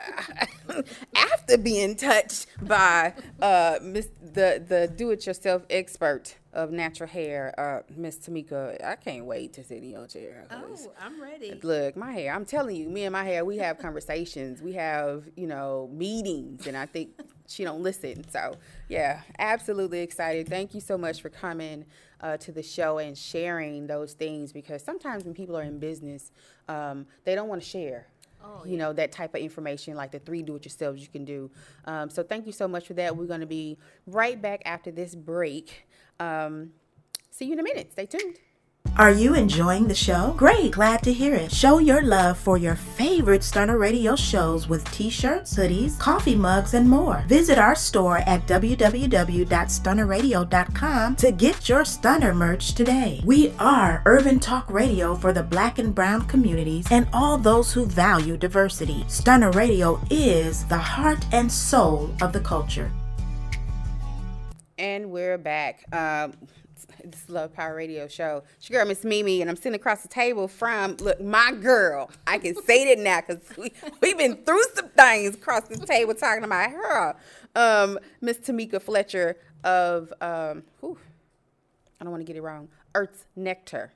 after 1.15 1.59
being 1.59 1.95
touched 1.95 2.47
by 2.63 3.15
uh, 3.41 3.79
Miss 3.83 4.09
the 4.21 4.63
the 4.67 4.93
do-it-yourself 4.97 5.63
expert 5.71 6.37
of 6.53 6.71
natural 6.71 7.09
hair, 7.09 7.55
uh, 7.59 7.83
Miss 7.97 8.19
Tamika. 8.19 8.83
I 8.85 8.97
can't 8.97 9.25
wait 9.25 9.53
to 9.55 9.65
sit 9.65 9.79
in 9.83 9.91
your 9.91 10.07
chair. 10.07 10.47
Oh, 10.51 10.77
I'm 11.01 11.23
ready. 11.23 11.59
Look, 11.63 11.97
my 11.97 12.13
hair. 12.13 12.35
I'm 12.35 12.45
telling 12.45 12.77
you, 12.77 12.89
me 12.89 13.05
and 13.05 13.13
my 13.13 13.25
hair, 13.25 13.45
we 13.45 13.59
have 13.59 13.79
conversations. 13.79 14.61
We 14.61 14.73
have 14.73 15.29
you 15.37 15.47
know 15.47 15.89
meetings, 15.93 16.67
and 16.67 16.77
I 16.77 16.87
think 16.87 17.11
she 17.49 17.65
don't 17.65 17.83
listen. 17.83 18.29
So 18.29 18.55
yeah, 18.89 19.23
absolutely 19.39 20.01
excited. 20.01 20.49
Thank 20.49 20.75
you 20.75 20.81
so 20.81 20.97
much 20.97 21.21
for 21.23 21.29
coming 21.29 21.85
uh, 22.21 22.37
to 22.39 22.53
the 22.53 22.63
show 22.63 22.99
and 22.99 23.17
sharing 23.17 23.87
those 23.87 24.13
things 24.15 24.53
because 24.53 24.83
sometimes 24.83 25.25
when 25.25 25.35
people 25.35 25.57
are 25.57 25.63
in 25.63 25.79
business, 25.79 26.31
um, 26.69 27.07
they 27.25 27.35
don't 27.35 27.49
want 27.49 27.63
to 27.63 27.69
share. 27.69 28.07
Oh, 28.45 28.63
you 28.65 28.73
yeah. 28.73 28.79
know 28.79 28.93
that 28.95 29.13
type 29.13 29.37
of 29.37 29.41
information 29.41 29.95
like 29.95 30.11
the 30.11 30.19
three 30.19 30.43
do-it-yourselves 30.43 31.01
you 31.01 31.07
can 31.07 31.25
do 31.25 31.49
um, 31.85 32.11
so 32.11 32.25
thank 32.25 32.45
you 32.45 32.51
so 32.51 32.67
much 32.67 32.89
for 32.89 32.95
that 32.95 33.17
we're 33.17 33.27
going 33.27 33.39
to 33.39 33.47
be 33.47 33.79
right 34.09 34.43
back 34.43 34.63
after 34.65 34.91
this 34.91 35.15
break 35.15 35.87
um, 36.19 36.73
see 37.31 37.45
you 37.45 37.53
in 37.53 37.61
a 37.61 37.63
minute 37.63 37.93
stay 37.93 38.05
tuned 38.05 38.39
are 38.99 39.11
you 39.11 39.35
enjoying 39.35 39.89
the 39.89 39.95
show? 39.95 40.35
Great, 40.37 40.73
glad 40.73 41.03
to 41.05 41.15
hear 41.15 41.35
it. 41.35 41.51
Show 41.51 41.79
your 41.79 42.03
love 42.03 42.37
for 42.37 42.59
your 42.59 42.77
favorite 42.77 43.43
Stunner 43.43 43.79
Radio 43.79 44.15
shows 44.15 44.69
with 44.69 44.85
t 44.93 45.09
shirts, 45.09 45.57
hoodies, 45.57 45.99
coffee 45.99 46.35
mugs, 46.35 46.75
and 46.75 46.87
more. 46.89 47.25
Visit 47.27 47.59
our 47.59 47.75
store 47.75 48.19
at 48.19 48.47
www.stunnerradio.com 48.47 51.17
to 51.17 51.33
get 51.33 51.69
your 51.71 51.87
Stunner 51.87 52.35
merch 52.35 52.75
today. 52.75 53.23
We 53.25 53.55
are 53.59 54.03
urban 54.05 54.39
talk 54.39 54.71
radio 54.71 55.15
for 55.15 55.33
the 55.33 55.43
black 55.43 55.79
and 55.79 55.95
brown 55.95 56.27
communities 56.27 56.87
and 56.91 57.09
all 57.15 57.39
those 57.39 57.73
who 57.73 57.87
value 57.87 58.37
diversity. 58.37 59.07
Stunner 59.09 59.53
Radio 59.53 59.99
is 60.11 60.67
the 60.67 60.77
heart 60.77 61.25
and 61.33 61.51
soul 61.51 62.15
of 62.21 62.35
the 62.35 62.41
culture. 62.41 62.93
And 64.77 65.11
we're 65.11 65.39
back. 65.39 65.87
Um, 65.95 66.35
this 67.05 67.29
Love 67.29 67.53
Power 67.53 67.75
Radio 67.75 68.09
show. 68.09 68.43
It's 68.57 68.69
your 68.69 68.81
girl, 68.81 68.89
Miss 68.89 69.05
Mimi, 69.05 69.41
and 69.41 69.51
I'm 69.51 69.57
sitting 69.57 69.75
across 69.75 70.03
the 70.03 70.09
table 70.09 70.49
from, 70.49 70.97
look, 70.99 71.21
my 71.21 71.53
girl. 71.53 72.11
I 72.27 72.39
can 72.39 72.55
say 72.63 72.95
that 72.95 73.03
now 73.03 73.21
because 73.21 73.57
we, 73.57 73.73
we've 74.01 74.19
been 74.19 74.37
through 74.45 74.65
some 74.75 74.89
things 74.91 75.35
across 75.35 75.69
the 75.69 75.79
table 75.79 76.15
talking 76.15 76.45
about 76.45 76.71
her. 76.71 77.17
Um, 77.55 77.99
Miss 78.21 78.39
Tamika 78.39 78.81
Fletcher 78.81 79.37
of, 79.65 80.13
um, 80.21 80.63
whew, 80.81 80.99
I 82.01 82.05
don't 82.05 82.11
want 82.11 82.23
to 82.23 82.27
get 82.27 82.37
it 82.37 82.43
wrong, 82.43 82.69
Earth's 82.95 83.27
Nectar. 83.37 83.93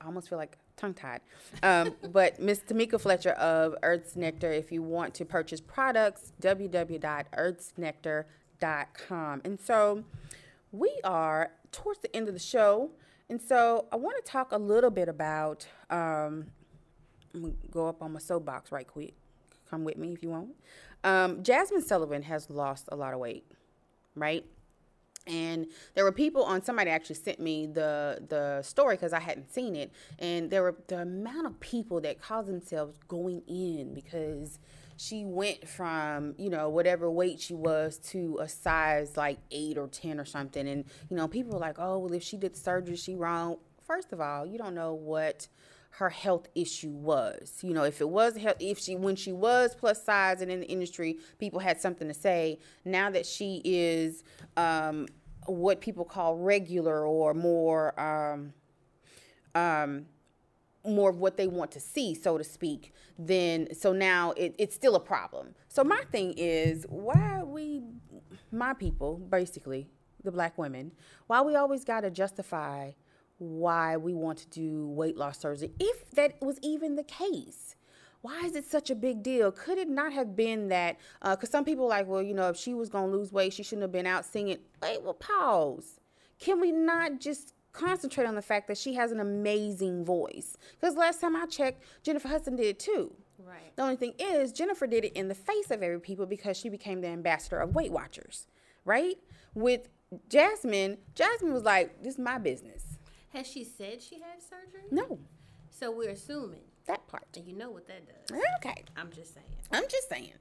I 0.00 0.06
almost 0.06 0.28
feel 0.28 0.38
like 0.38 0.58
tongue 0.76 0.94
tied. 0.94 1.20
Um, 1.62 1.94
but 2.12 2.40
Miss 2.40 2.60
Tamika 2.60 3.00
Fletcher 3.00 3.32
of 3.32 3.74
Earth's 3.82 4.16
Nectar, 4.16 4.52
if 4.52 4.72
you 4.72 4.82
want 4.82 5.14
to 5.14 5.24
purchase 5.24 5.60
products, 5.60 6.32
www.earthsnectar.com. 6.40 9.40
And 9.44 9.60
so 9.60 10.04
we 10.72 10.98
are 11.04 11.52
towards 11.72 12.00
the 12.00 12.14
end 12.14 12.28
of 12.28 12.34
the 12.34 12.40
show. 12.40 12.90
And 13.28 13.40
so 13.40 13.86
I 13.92 13.96
want 13.96 14.22
to 14.24 14.30
talk 14.30 14.52
a 14.52 14.58
little 14.58 14.90
bit 14.90 15.08
about, 15.08 15.66
um, 15.90 16.46
I'm 17.34 17.40
going 17.42 17.56
to 17.62 17.68
go 17.68 17.88
up 17.88 18.02
on 18.02 18.12
my 18.12 18.20
soapbox 18.20 18.70
right 18.70 18.86
quick. 18.86 19.14
Come 19.70 19.84
with 19.84 19.96
me 19.96 20.12
if 20.12 20.22
you 20.22 20.28
want. 20.28 20.50
Um, 21.02 21.42
Jazmine 21.42 21.82
Sullivan 21.82 22.22
has 22.22 22.50
lost 22.50 22.88
a 22.92 22.96
lot 22.96 23.14
of 23.14 23.20
weight, 23.20 23.44
right? 24.14 24.44
and 25.26 25.66
there 25.94 26.04
were 26.04 26.12
people 26.12 26.42
on 26.42 26.62
somebody 26.62 26.90
actually 26.90 27.16
sent 27.16 27.38
me 27.38 27.66
the 27.66 28.24
the 28.28 28.60
story 28.62 28.96
because 28.96 29.12
I 29.12 29.20
hadn't 29.20 29.52
seen 29.52 29.76
it 29.76 29.92
and 30.18 30.50
there 30.50 30.62
were 30.62 30.74
the 30.88 31.02
amount 31.02 31.46
of 31.46 31.60
people 31.60 32.00
that 32.00 32.20
call 32.20 32.42
themselves 32.42 32.98
going 33.08 33.42
in 33.46 33.94
because 33.94 34.58
she 35.02 35.24
went 35.24 35.66
from 35.68 36.34
you 36.38 36.48
know 36.48 36.68
whatever 36.68 37.10
weight 37.10 37.40
she 37.40 37.54
was 37.54 37.98
to 37.98 38.38
a 38.40 38.48
size 38.48 39.16
like 39.16 39.38
eight 39.50 39.76
or 39.76 39.88
ten 39.88 40.20
or 40.20 40.24
something. 40.24 40.68
And 40.68 40.84
you 41.08 41.16
know 41.16 41.26
people 41.26 41.52
were 41.52 41.58
like 41.58 41.78
oh 41.78 41.98
well 41.98 42.12
if 42.12 42.22
she 42.22 42.36
did 42.36 42.56
surgery 42.56 42.96
she 42.96 43.16
wrong. 43.16 43.56
First 43.84 44.12
of 44.12 44.20
all 44.20 44.46
you 44.46 44.58
don't 44.58 44.74
know 44.74 44.94
what 44.94 45.48
her 45.96 46.08
health 46.08 46.46
issue 46.54 46.90
was. 46.90 47.58
You 47.62 47.74
know 47.74 47.82
if 47.82 48.00
it 48.00 48.08
was 48.08 48.38
if 48.60 48.78
she 48.78 48.94
when 48.94 49.16
she 49.16 49.32
was 49.32 49.74
plus 49.74 50.04
size 50.04 50.40
and 50.40 50.52
in 50.52 50.60
the 50.60 50.68
industry 50.68 51.18
people 51.38 51.58
had 51.58 51.80
something 51.80 52.06
to 52.06 52.14
say. 52.14 52.60
Now 52.84 53.10
that 53.10 53.26
she 53.26 53.60
is 53.64 54.22
um, 54.56 55.08
what 55.46 55.80
people 55.80 56.04
call 56.04 56.36
regular 56.36 57.04
or 57.04 57.34
more 57.34 57.98
um, 57.98 58.52
um, 59.56 60.06
more 60.84 61.10
of 61.10 61.18
what 61.18 61.36
they 61.36 61.46
want 61.46 61.70
to 61.72 61.80
see, 61.80 62.14
so 62.14 62.38
to 62.38 62.44
speak, 62.44 62.92
then 63.18 63.68
so 63.74 63.92
now 63.92 64.32
it, 64.32 64.54
it's 64.58 64.74
still 64.74 64.96
a 64.96 65.00
problem. 65.00 65.54
So 65.68 65.84
my 65.84 66.02
thing 66.10 66.34
is 66.36 66.84
why 66.88 67.42
we, 67.44 67.82
my 68.50 68.74
people, 68.74 69.18
basically 69.18 69.88
the 70.24 70.32
black 70.32 70.58
women, 70.58 70.92
why 71.26 71.40
we 71.40 71.56
always 71.56 71.84
got 71.84 72.00
to 72.00 72.10
justify 72.10 72.92
why 73.38 73.96
we 73.96 74.14
want 74.14 74.38
to 74.38 74.48
do 74.48 74.88
weight 74.88 75.16
loss 75.16 75.38
surgery, 75.38 75.72
if 75.80 76.10
that 76.12 76.40
was 76.40 76.58
even 76.62 76.96
the 76.96 77.04
case. 77.04 77.76
Why 78.20 78.42
is 78.44 78.54
it 78.54 78.64
such 78.64 78.88
a 78.88 78.94
big 78.94 79.24
deal? 79.24 79.50
Could 79.50 79.78
it 79.78 79.88
not 79.88 80.12
have 80.12 80.36
been 80.36 80.68
that? 80.68 80.96
Because 81.20 81.48
uh, 81.48 81.52
some 81.52 81.64
people 81.64 81.88
like, 81.88 82.06
well, 82.06 82.22
you 82.22 82.34
know, 82.34 82.50
if 82.50 82.56
she 82.56 82.72
was 82.72 82.88
going 82.88 83.10
to 83.10 83.16
lose 83.16 83.32
weight, 83.32 83.52
she 83.52 83.64
shouldn't 83.64 83.82
have 83.82 83.90
been 83.90 84.06
out 84.06 84.24
singing. 84.24 84.58
Wait, 84.80 85.02
well, 85.02 85.14
pause. 85.14 85.98
Can 86.38 86.60
we 86.60 86.70
not 86.70 87.18
just 87.18 87.52
concentrate 87.72 88.26
on 88.26 88.34
the 88.34 88.42
fact 88.42 88.68
that 88.68 88.78
she 88.78 88.94
has 88.94 89.12
an 89.12 89.20
amazing 89.20 90.04
voice. 90.04 90.56
Because 90.80 90.96
last 90.96 91.20
time 91.20 91.36
I 91.36 91.46
checked, 91.46 91.82
Jennifer 92.02 92.28
Hudson 92.28 92.56
did 92.56 92.66
it 92.66 92.78
too. 92.78 93.14
Right. 93.38 93.74
The 93.76 93.82
only 93.82 93.96
thing 93.96 94.14
is, 94.18 94.52
Jennifer 94.52 94.86
did 94.86 95.04
it 95.04 95.12
in 95.14 95.28
the 95.28 95.34
face 95.34 95.70
of 95.70 95.82
every 95.82 96.00
people 96.00 96.26
because 96.26 96.56
she 96.56 96.68
became 96.68 97.00
the 97.00 97.08
ambassador 97.08 97.58
of 97.58 97.74
Weight 97.74 97.90
Watchers, 97.90 98.46
right? 98.84 99.16
With 99.54 99.88
Jazmine, 100.28 100.98
Jazmine 101.14 101.52
was 101.52 101.64
like, 101.64 102.02
"This 102.02 102.14
is 102.14 102.20
my 102.20 102.38
business." 102.38 102.98
Has 103.30 103.46
she 103.46 103.64
said 103.64 104.02
she 104.02 104.16
had 104.16 104.40
surgery? 104.42 104.86
No. 104.90 105.18
So 105.70 105.90
we're 105.90 106.10
assuming 106.10 106.60
that 106.86 107.06
part. 107.08 107.26
And 107.36 107.46
you 107.46 107.54
know 107.54 107.70
what 107.70 107.86
that 107.88 108.02
does. 108.06 108.38
Okay. 108.58 108.84
I'm 108.96 109.10
just 109.10 109.34
saying. 109.34 109.46
I'm 109.72 109.84
just 109.88 110.08
saying. 110.08 110.32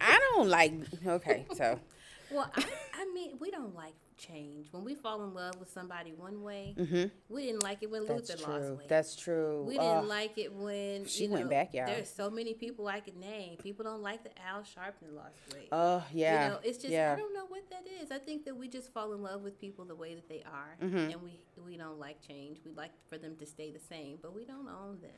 I 0.00 0.18
don't 0.34 0.48
like. 0.48 0.72
Okay, 1.06 1.46
so. 1.54 1.78
Well, 2.30 2.50
I, 2.56 2.64
I 2.94 3.12
mean, 3.14 3.36
we 3.40 3.50
don't 3.50 3.74
like 3.74 3.94
change. 4.16 4.68
When 4.70 4.84
we 4.84 4.94
fall 4.94 5.22
in 5.24 5.34
love 5.34 5.58
with 5.60 5.70
somebody 5.70 6.12
one 6.12 6.42
way, 6.42 6.74
mm-hmm. 6.78 7.04
we 7.28 7.46
didn't 7.46 7.62
like 7.62 7.82
it 7.82 7.90
when 7.90 8.06
That's 8.06 8.30
Luther 8.30 8.42
true. 8.42 8.54
lost 8.54 8.70
weight. 8.72 8.88
That's 8.88 9.16
true. 9.16 9.64
We 9.66 9.78
didn't 9.78 10.08
like 10.08 10.38
it 10.38 10.52
when 10.52 11.06
she 11.06 11.24
you 11.24 11.30
went 11.30 11.44
know, 11.44 11.50
back, 11.50 11.74
y'all. 11.74 11.86
There's 11.86 12.10
so 12.10 12.30
many 12.30 12.54
people 12.54 12.88
I 12.88 13.00
could 13.00 13.16
name. 13.16 13.56
People 13.58 13.84
don't 13.84 14.02
like 14.02 14.22
that 14.24 14.34
Al 14.46 14.60
Sharpton 14.60 15.14
lost 15.14 15.36
weight. 15.54 15.68
Oh 15.72 16.04
yeah. 16.12 16.44
You 16.44 16.50
know, 16.50 16.58
it's 16.62 16.78
just 16.78 16.90
yeah. 16.90 17.12
I 17.12 17.20
don't 17.20 17.34
know 17.34 17.46
what 17.46 17.68
that 17.70 17.84
is. 18.02 18.10
I 18.10 18.18
think 18.18 18.44
that 18.46 18.56
we 18.56 18.68
just 18.68 18.92
fall 18.92 19.12
in 19.12 19.22
love 19.22 19.42
with 19.42 19.60
people 19.60 19.84
the 19.84 19.94
way 19.94 20.14
that 20.14 20.28
they 20.28 20.42
are, 20.50 20.76
mm-hmm. 20.82 20.96
and 20.96 21.22
we 21.22 21.38
we 21.64 21.76
don't 21.76 21.98
like 21.98 22.26
change. 22.26 22.58
We 22.64 22.72
like 22.72 22.92
for 23.08 23.18
them 23.18 23.36
to 23.36 23.46
stay 23.46 23.70
the 23.70 23.80
same, 23.80 24.18
but 24.22 24.34
we 24.34 24.44
don't 24.44 24.68
own 24.68 25.00
them. 25.00 25.10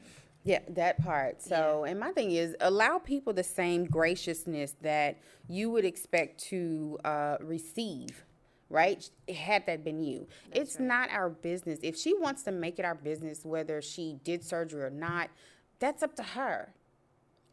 Yeah, 0.48 0.60
that 0.70 1.04
part. 1.04 1.42
So, 1.42 1.82
yeah. 1.84 1.90
and 1.90 2.00
my 2.00 2.10
thing 2.12 2.30
is 2.30 2.56
allow 2.60 2.98
people 2.98 3.34
the 3.34 3.44
same 3.44 3.84
graciousness 3.84 4.76
that 4.80 5.18
you 5.46 5.70
would 5.70 5.84
expect 5.84 6.40
to 6.44 6.98
uh, 7.04 7.36
receive 7.40 8.24
right? 8.70 9.08
Had 9.34 9.64
that 9.64 9.82
been 9.82 9.98
you, 9.98 10.26
That's 10.52 10.60
it's 10.60 10.76
right. 10.78 10.88
not 10.88 11.10
our 11.10 11.30
business. 11.30 11.78
If 11.82 11.96
she 11.96 12.12
wants 12.12 12.42
to 12.42 12.52
make 12.52 12.78
it 12.78 12.84
our 12.84 12.94
business, 12.94 13.42
whether 13.42 13.80
she 13.80 14.18
did 14.24 14.44
surgery 14.44 14.82
or 14.82 14.90
not, 14.90 15.30
that's 15.78 16.02
up 16.02 16.14
to 16.16 16.22
her. 16.22 16.74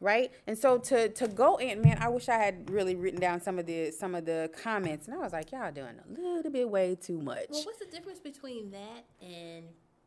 Right, 0.01 0.33
and 0.45 0.57
so 0.57 0.77
to 0.77 1.07
to 1.07 1.27
go 1.29 1.55
in, 1.55 1.81
man, 1.81 1.99
I 2.01 2.09
wish 2.09 2.27
I 2.27 2.35
had 2.35 2.69
really 2.69 2.95
written 2.95 3.19
down 3.19 3.39
some 3.39 3.57
of 3.57 3.65
the 3.65 3.91
some 3.91 4.13
of 4.13 4.25
the 4.25 4.51
comments, 4.61 5.07
and 5.07 5.15
I 5.15 5.19
was 5.19 5.31
like, 5.31 5.53
y'all 5.53 5.71
doing 5.71 5.95
a 5.97 6.21
little 6.21 6.51
bit 6.51 6.69
way 6.69 6.97
too 7.01 7.17
much. 7.17 7.45
Well, 7.49 7.63
what's 7.63 7.79
the 7.79 7.85
difference 7.85 8.19
between 8.19 8.71
that 8.71 9.05
and 9.21 9.63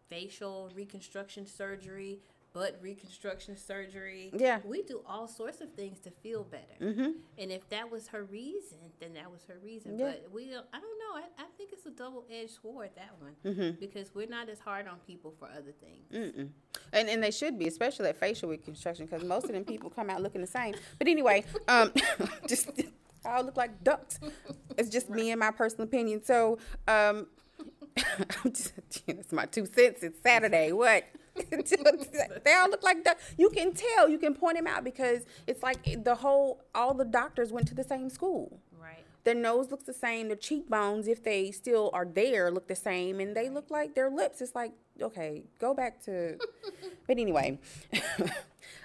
facial 0.09 0.71
reconstruction 0.75 1.47
surgery, 1.47 2.21
butt 2.53 2.79
reconstruction 2.81 3.57
surgery. 3.57 4.31
Yeah. 4.35 4.61
We 4.65 4.83
do 4.83 5.03
all 5.07 5.29
sorts 5.29 5.61
of 5.61 5.73
things 5.75 6.01
to 6.01 6.11
feel 6.11 6.45
better. 6.45 6.65
Mm-hmm. 6.81 7.11
And 7.39 7.53
if 7.53 7.69
that 7.71 7.91
was 7.91 8.09
her 8.09 8.25
reason, 8.25 8.79
then 9.01 9.15
that 9.15 9.31
was 9.31 9.45
her 9.49 9.59
reason. 9.63 9.99
Yeah. 9.99 10.07
But 10.07 10.29
we 10.33 10.47
don't, 10.47 10.67
I 10.73 10.81
don't 10.81 10.99
know. 10.99 11.17
I, 11.17 11.43
I 11.43 11.47
think 11.57 11.71
it's 11.73 11.87
a 11.87 11.91
double 11.91 12.25
edged 12.31 12.59
sword, 12.61 12.91
that 12.97 13.15
one. 13.21 13.35
Mm-hmm. 13.45 13.81
Because 13.81 14.15
we're 14.15 14.29
not 14.29 14.49
as 14.49 14.59
hard 14.59 14.89
on 14.89 14.97
people 15.07 15.35
for 15.39 15.47
other 15.47 15.73
things. 15.81 16.07
Mm-mm. 16.13 16.49
And, 16.93 17.09
and 17.09 17.23
they 17.23 17.31
should 17.31 17.59
be, 17.59 17.69
especially 17.69 18.07
that 18.07 18.19
facial 18.19 18.49
reconstruction, 18.49 19.07
because 19.07 19.25
most 19.25 19.45
of 19.45 19.53
them 19.53 19.65
people 19.65 19.91
come 19.91 20.11
out 20.11 20.23
looking 20.23 20.41
the 20.41 20.47
same. 20.47 20.75
But 20.99 21.09
anyway, 21.09 21.45
um, 21.69 21.93
just 22.49 22.71
all 23.25 23.45
look 23.45 23.57
like 23.57 23.83
ducks. 23.85 24.19
It's 24.77 24.89
just 24.89 25.09
right. 25.09 25.17
me 25.17 25.31
and 25.31 25.41
my 25.41 25.51
personal 25.51 25.85
opinion. 25.85 26.23
So, 26.25 26.59
um, 26.87 27.27
just, 28.45 28.73
it's 29.07 29.33
my 29.33 29.47
two 29.47 29.67
cents. 29.67 30.03
It's 30.03 30.21
Saturday. 30.23 30.73
What? 30.73 31.05
they 32.45 32.55
all 32.55 32.71
look 32.71 32.83
like 32.83 33.05
ducks. 33.05 33.23
You 33.37 33.51
can 33.51 33.73
tell. 33.73 34.09
You 34.09 34.19
can 34.19 34.35
point 34.35 34.57
them 34.57 34.67
out 34.67 34.85
because 34.85 35.23
it's 35.47 35.63
like 35.63 36.05
the 36.05 36.15
whole. 36.15 36.63
All 36.75 36.95
the 36.95 37.05
doctors 37.05 37.53
went 37.53 37.69
to 37.69 37.75
the 37.75 37.85
same 37.85 38.11
school. 38.11 38.61
Right. 38.81 39.05
Their 39.25 39.35
nose 39.35 39.71
looks 39.71 39.85
the 39.85 39.93
same. 39.93 40.29
Their 40.29 40.37
cheekbones, 40.37 41.09
if 41.09 41.23
they 41.23 41.51
still 41.51 41.91
are 41.93 42.07
there, 42.07 42.51
look 42.51 42.69
the 42.69 42.77
same, 42.77 43.21
and 43.21 43.37
they 43.37 43.49
look 43.49 43.71
like 43.71 43.95
their 43.95 44.11
lips. 44.11 44.41
It's 44.41 44.55
like 44.55 44.73
okay, 45.01 45.45
go 45.59 45.75
back 45.75 46.03
to. 46.05 46.39
but 47.07 47.19
anyway. 47.19 47.59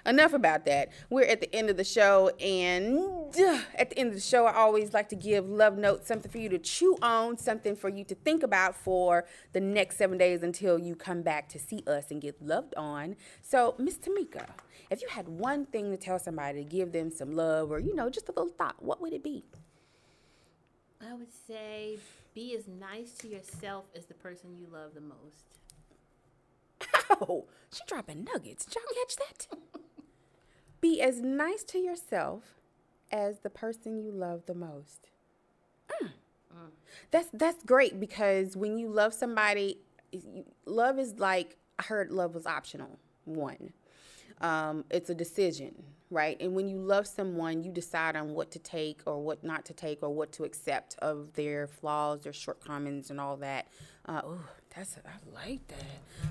enough 0.06 0.32
about 0.32 0.64
that. 0.66 0.90
We're 1.10 1.24
at 1.24 1.40
the 1.40 1.54
end 1.54 1.70
of 1.70 1.76
the 1.76 1.84
show, 1.84 2.28
and 2.40 3.34
uh, 3.38 3.60
at 3.74 3.90
the 3.90 3.98
end 3.98 4.08
of 4.08 4.14
the 4.14 4.20
show, 4.20 4.46
I 4.46 4.54
always 4.54 4.92
like 4.92 5.08
to 5.10 5.16
give 5.16 5.48
love 5.48 5.76
notes, 5.76 6.08
something 6.08 6.30
for 6.30 6.38
you 6.38 6.48
to 6.50 6.58
chew 6.58 6.96
on, 7.02 7.38
something 7.38 7.76
for 7.76 7.88
you 7.88 8.04
to 8.04 8.14
think 8.14 8.42
about 8.42 8.76
for 8.76 9.24
the 9.52 9.60
next 9.60 9.96
seven 9.96 10.18
days 10.18 10.42
until 10.42 10.78
you 10.78 10.94
come 10.94 11.22
back 11.22 11.48
to 11.50 11.58
see 11.58 11.82
us 11.86 12.10
and 12.10 12.20
get 12.20 12.40
loved 12.44 12.74
on. 12.76 13.16
So, 13.42 13.74
Miss 13.78 13.96
Tamika, 13.96 14.46
if 14.90 15.02
you 15.02 15.08
had 15.08 15.28
one 15.28 15.66
thing 15.66 15.90
to 15.90 15.96
tell 15.96 16.18
somebody 16.18 16.62
to 16.62 16.68
give 16.68 16.92
them 16.92 17.10
some 17.10 17.32
love 17.32 17.70
or, 17.70 17.78
you 17.78 17.94
know, 17.94 18.10
just 18.10 18.28
a 18.28 18.32
little 18.32 18.52
thought, 18.52 18.82
what 18.82 19.00
would 19.00 19.12
it 19.12 19.22
be? 19.22 19.44
I 21.00 21.14
would 21.14 21.32
say 21.46 21.98
be 22.34 22.56
as 22.56 22.66
nice 22.66 23.12
to 23.18 23.28
yourself 23.28 23.84
as 23.96 24.06
the 24.06 24.14
person 24.14 24.56
you 24.58 24.66
love 24.72 24.94
the 24.94 25.00
most. 25.00 25.54
Oh, 27.20 27.46
she 27.72 27.82
dropping 27.86 28.24
nuggets. 28.24 28.64
Did 28.64 28.76
y'all 28.76 28.84
catch 28.94 29.16
that? 29.16 29.46
be 30.84 31.00
as 31.00 31.22
nice 31.22 31.64
to 31.64 31.78
yourself 31.78 32.42
as 33.10 33.38
the 33.38 33.48
person 33.48 33.96
you 33.96 34.10
love 34.12 34.42
the 34.44 34.52
most. 34.52 35.08
Mm. 35.90 36.08
Mm. 36.54 36.70
That's 37.10 37.28
that's 37.32 37.64
great 37.64 37.98
because 37.98 38.54
when 38.54 38.76
you 38.76 38.90
love 38.90 39.14
somebody, 39.14 39.78
love 40.66 40.98
is 40.98 41.14
like 41.18 41.56
I 41.78 41.84
heard 41.84 42.10
love 42.10 42.34
was 42.34 42.44
optional. 42.44 42.98
One, 43.24 43.72
um, 44.42 44.84
it's 44.90 45.08
a 45.08 45.14
decision, 45.14 45.74
right? 46.10 46.36
And 46.38 46.54
when 46.54 46.68
you 46.68 46.76
love 46.76 47.06
someone, 47.06 47.64
you 47.64 47.72
decide 47.72 48.14
on 48.14 48.34
what 48.34 48.50
to 48.50 48.58
take 48.58 49.00
or 49.06 49.22
what 49.22 49.42
not 49.42 49.64
to 49.64 49.72
take 49.72 50.02
or 50.02 50.10
what 50.10 50.32
to 50.32 50.44
accept 50.44 50.96
of 50.98 51.32
their 51.32 51.66
flaws, 51.66 52.24
their 52.24 52.34
shortcomings, 52.34 53.08
and 53.08 53.18
all 53.18 53.38
that. 53.38 53.68
Uh, 54.04 54.20
ooh, 54.26 54.40
that's 54.76 54.96
a, 54.96 55.00
I 55.06 55.46
like 55.46 55.66
that. 55.68 55.76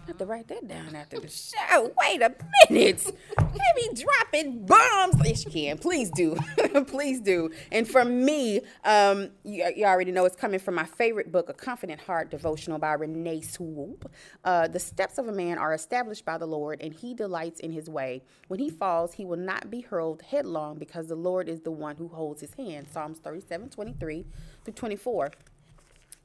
I 0.03 0.07
have 0.07 0.17
to 0.17 0.25
write 0.25 0.49
that 0.49 0.67
down 0.67 0.95
after 0.95 1.17
the 1.17 1.29
show. 1.29 1.93
Wait 2.01 2.21
a 2.21 2.35
minute. 2.69 3.09
Maybe 3.37 4.01
dropping 4.01 4.65
bombs. 4.65 5.15
Yes, 5.23 5.45
you 5.45 5.51
can. 5.51 5.77
Please 5.77 6.09
do. 6.09 6.35
Please 6.87 7.21
do. 7.21 7.51
And 7.71 7.87
for 7.87 8.03
me, 8.03 8.61
um, 8.83 9.29
you, 9.45 9.71
you, 9.77 9.85
already 9.85 10.11
know 10.11 10.25
it's 10.25 10.35
coming 10.35 10.59
from 10.59 10.75
my 10.75 10.83
favorite 10.83 11.31
book, 11.31 11.47
A 11.47 11.53
Confident 11.53 12.01
Heart 12.01 12.31
Devotional 12.31 12.79
by 12.79 12.93
Renee 12.93 13.41
Swope. 13.41 14.11
Uh, 14.43 14.67
the 14.67 14.79
steps 14.79 15.17
of 15.17 15.29
a 15.29 15.31
man 15.31 15.57
are 15.57 15.73
established 15.73 16.25
by 16.25 16.37
the 16.37 16.47
Lord, 16.47 16.81
and 16.81 16.93
he 16.93 17.13
delights 17.13 17.61
in 17.61 17.71
his 17.71 17.89
way. 17.89 18.23
When 18.49 18.59
he 18.59 18.69
falls, 18.69 19.13
he 19.13 19.23
will 19.23 19.37
not 19.37 19.71
be 19.71 19.81
hurled 19.81 20.21
headlong 20.21 20.77
because 20.77 21.07
the 21.07 21.15
Lord 21.15 21.47
is 21.47 21.61
the 21.61 21.71
one 21.71 21.95
who 21.95 22.09
holds 22.09 22.41
his 22.41 22.53
hand. 22.55 22.87
Psalms 22.91 23.19
37, 23.19 23.69
23 23.69 24.25
through 24.65 24.73
24. 24.73 25.31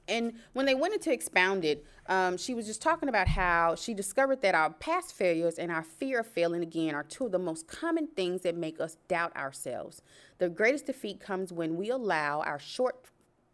And 0.09 0.32
when 0.54 0.64
they 0.64 0.74
went 0.74 0.94
into 0.94 1.12
expounded, 1.12 1.82
um, 2.06 2.38
she 2.38 2.54
was 2.54 2.66
just 2.66 2.80
talking 2.80 3.11
about 3.11 3.28
how 3.28 3.74
she 3.74 3.92
discovered 3.92 4.40
that 4.40 4.54
our 4.54 4.70
past 4.70 5.12
failures 5.12 5.59
and 5.59 5.70
our 5.70 5.84
fear 5.84 6.20
of 6.20 6.26
failing 6.26 6.62
again 6.62 6.94
are 6.94 7.02
two 7.02 7.26
of 7.26 7.32
the 7.32 7.38
most 7.38 7.68
common 7.68 8.06
things 8.09 8.40
that 8.42 8.56
make 8.56 8.80
us 8.80 8.96
doubt 9.06 9.36
ourselves. 9.36 10.00
The 10.38 10.48
greatest 10.48 10.86
defeat 10.86 11.20
comes 11.20 11.52
when 11.52 11.76
we 11.76 11.90
allow 11.90 12.40
our 12.40 12.59
short 12.59 13.04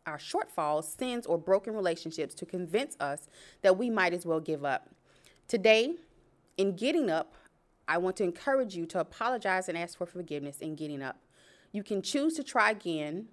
our 0.06 0.18
shortfalls, 0.18 0.84
sins, 0.84 1.24
or 1.24 1.38
broken 1.38 1.74
relationships 1.74 2.34
to 2.34 2.44
convince 2.44 2.94
us 3.00 3.26
that 3.62 3.78
we 3.78 3.88
might 3.88 4.12
as 4.12 4.26
well 4.26 4.38
give 4.38 4.62
up. 4.62 4.90
Today, 5.48 5.94
in 6.58 6.76
getting 6.76 7.10
up, 7.10 7.32
I 7.88 7.96
want 7.96 8.16
to 8.16 8.24
encourage 8.24 8.76
you 8.76 8.84
to 8.86 9.00
apologize 9.00 9.68
and 9.68 9.78
ask 9.78 9.96
for 9.96 10.04
forgiveness 10.04 10.58
in 10.58 10.74
getting 10.74 11.02
up. 11.02 11.16
You 11.72 11.82
can 11.82 12.02
choose 12.02 12.34
to 12.34 12.44
try 12.44 12.70
again 12.70 13.28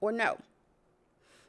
or 0.00 0.10
no. 0.10 0.38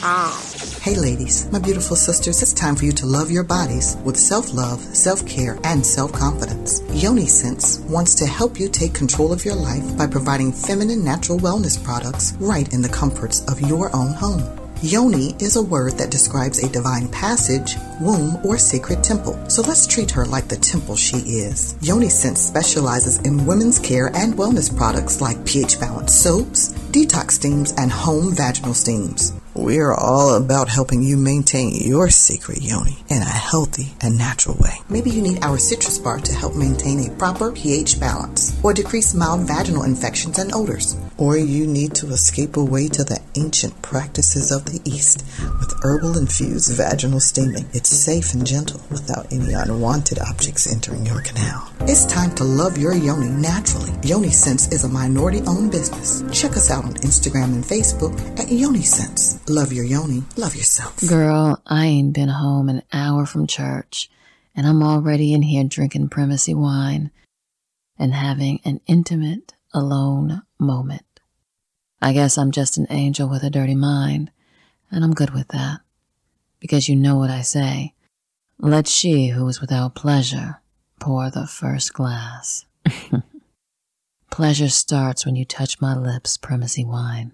Hey, 0.80 0.96
ladies, 0.96 1.46
my 1.52 1.58
beautiful 1.58 1.94
sisters, 1.94 2.42
it's 2.42 2.54
time 2.54 2.74
for 2.74 2.86
you 2.86 2.92
to 2.92 3.04
love 3.04 3.30
your 3.30 3.44
bodies 3.44 3.98
with 4.02 4.16
self 4.16 4.54
love, 4.54 4.80
self 4.80 5.26
care, 5.26 5.58
and 5.64 5.84
self 5.84 6.12
confidence. 6.12 6.80
Yoni 6.92 7.26
Sense 7.26 7.80
wants 7.80 8.14
to 8.14 8.26
help 8.26 8.58
you 8.58 8.68
take 8.68 8.94
control 8.94 9.32
of 9.32 9.44
your 9.44 9.56
life 9.56 9.98
by 9.98 10.06
providing 10.06 10.52
feminine 10.52 11.04
natural 11.04 11.38
wellness 11.38 11.82
products 11.82 12.32
right 12.40 12.72
in 12.72 12.80
the 12.80 12.88
comforts 12.88 13.44
of 13.46 13.60
your 13.60 13.94
own 13.94 14.12
home. 14.12 14.59
Yoni 14.82 15.34
is 15.40 15.56
a 15.56 15.62
word 15.62 15.98
that 15.98 16.10
describes 16.10 16.62
a 16.62 16.72
divine 16.72 17.06
passage, 17.08 17.76
womb, 18.00 18.38
or 18.46 18.56
sacred 18.56 19.04
temple. 19.04 19.38
So 19.50 19.60
let's 19.60 19.86
treat 19.86 20.10
her 20.12 20.24
like 20.24 20.48
the 20.48 20.56
temple 20.56 20.96
she 20.96 21.18
is. 21.18 21.76
Yoni 21.82 22.08
Sense 22.08 22.40
specializes 22.40 23.18
in 23.18 23.44
women's 23.44 23.78
care 23.78 24.06
and 24.14 24.32
wellness 24.32 24.74
products 24.74 25.20
like 25.20 25.44
pH 25.44 25.78
balanced 25.78 26.22
soaps, 26.22 26.72
detox 26.92 27.32
steams, 27.32 27.72
and 27.76 27.92
home 27.92 28.34
vaginal 28.34 28.72
steams. 28.72 29.34
We're 29.54 29.92
all 29.92 30.36
about 30.36 30.68
helping 30.68 31.02
you 31.02 31.16
maintain 31.16 31.74
your 31.74 32.08
secret 32.08 32.62
yoni 32.62 32.98
in 33.08 33.20
a 33.20 33.24
healthy 33.24 33.94
and 34.00 34.16
natural 34.16 34.56
way. 34.56 34.78
Maybe 34.88 35.10
you 35.10 35.20
need 35.20 35.42
our 35.42 35.58
citrus 35.58 35.98
bar 35.98 36.20
to 36.20 36.32
help 36.32 36.54
maintain 36.54 37.00
a 37.00 37.16
proper 37.16 37.50
pH 37.50 37.98
balance 37.98 38.56
or 38.62 38.72
decrease 38.72 39.12
mild 39.12 39.40
vaginal 39.48 39.82
infections 39.82 40.38
and 40.38 40.54
odors. 40.54 40.96
Or 41.18 41.36
you 41.36 41.66
need 41.66 41.94
to 41.96 42.06
escape 42.12 42.56
away 42.56 42.86
to 42.88 43.02
the 43.02 43.20
ancient 43.34 43.82
practices 43.82 44.52
of 44.52 44.66
the 44.66 44.80
East 44.84 45.24
with 45.58 45.74
herbal 45.82 46.16
infused 46.16 46.76
vaginal 46.76 47.20
steaming. 47.20 47.66
It's 47.72 47.90
safe 47.90 48.32
and 48.34 48.46
gentle 48.46 48.80
without 48.88 49.32
any 49.32 49.52
unwanted 49.52 50.20
objects 50.20 50.72
entering 50.72 51.04
your 51.04 51.22
canal. 51.22 51.68
It's 51.80 52.06
time 52.06 52.34
to 52.36 52.44
love 52.44 52.78
your 52.78 52.94
yoni 52.94 53.28
naturally. 53.28 53.92
Yoni 54.04 54.30
Sense 54.30 54.70
is 54.70 54.84
a 54.84 54.88
minority 54.88 55.42
owned 55.46 55.72
business. 55.72 56.22
Check 56.32 56.52
us 56.52 56.70
out 56.70 56.84
on 56.84 56.94
Instagram 56.94 57.52
and 57.52 57.64
Facebook 57.64 58.14
at 58.38 58.50
Yoni 58.50 58.82
Sense. 58.82 59.40
Love 59.50 59.72
your 59.72 59.84
yoni, 59.84 60.22
love 60.36 60.54
yourself. 60.54 61.04
Girl, 61.08 61.60
I 61.66 61.86
ain't 61.86 62.14
been 62.14 62.28
home 62.28 62.68
an 62.68 62.84
hour 62.92 63.26
from 63.26 63.48
church, 63.48 64.08
and 64.54 64.64
I'm 64.64 64.80
already 64.80 65.34
in 65.34 65.42
here 65.42 65.64
drinking 65.64 66.10
primacy 66.10 66.54
wine 66.54 67.10
and 67.98 68.14
having 68.14 68.60
an 68.64 68.80
intimate, 68.86 69.54
alone 69.74 70.42
moment. 70.60 71.02
I 72.00 72.12
guess 72.12 72.38
I'm 72.38 72.52
just 72.52 72.78
an 72.78 72.86
angel 72.90 73.28
with 73.28 73.42
a 73.42 73.50
dirty 73.50 73.74
mind, 73.74 74.30
and 74.88 75.02
I'm 75.02 75.14
good 75.14 75.30
with 75.30 75.48
that. 75.48 75.80
Because 76.60 76.88
you 76.88 76.94
know 76.94 77.16
what 77.16 77.30
I 77.30 77.42
say. 77.42 77.94
Let 78.60 78.86
she 78.86 79.30
who 79.30 79.48
is 79.48 79.60
without 79.60 79.96
pleasure 79.96 80.60
pour 81.00 81.28
the 81.28 81.48
first 81.48 81.92
glass. 81.92 82.66
pleasure 84.30 84.68
starts 84.68 85.26
when 85.26 85.34
you 85.34 85.44
touch 85.44 85.80
my 85.80 85.96
lips, 85.96 86.36
primacy 86.36 86.84
wine 86.84 87.32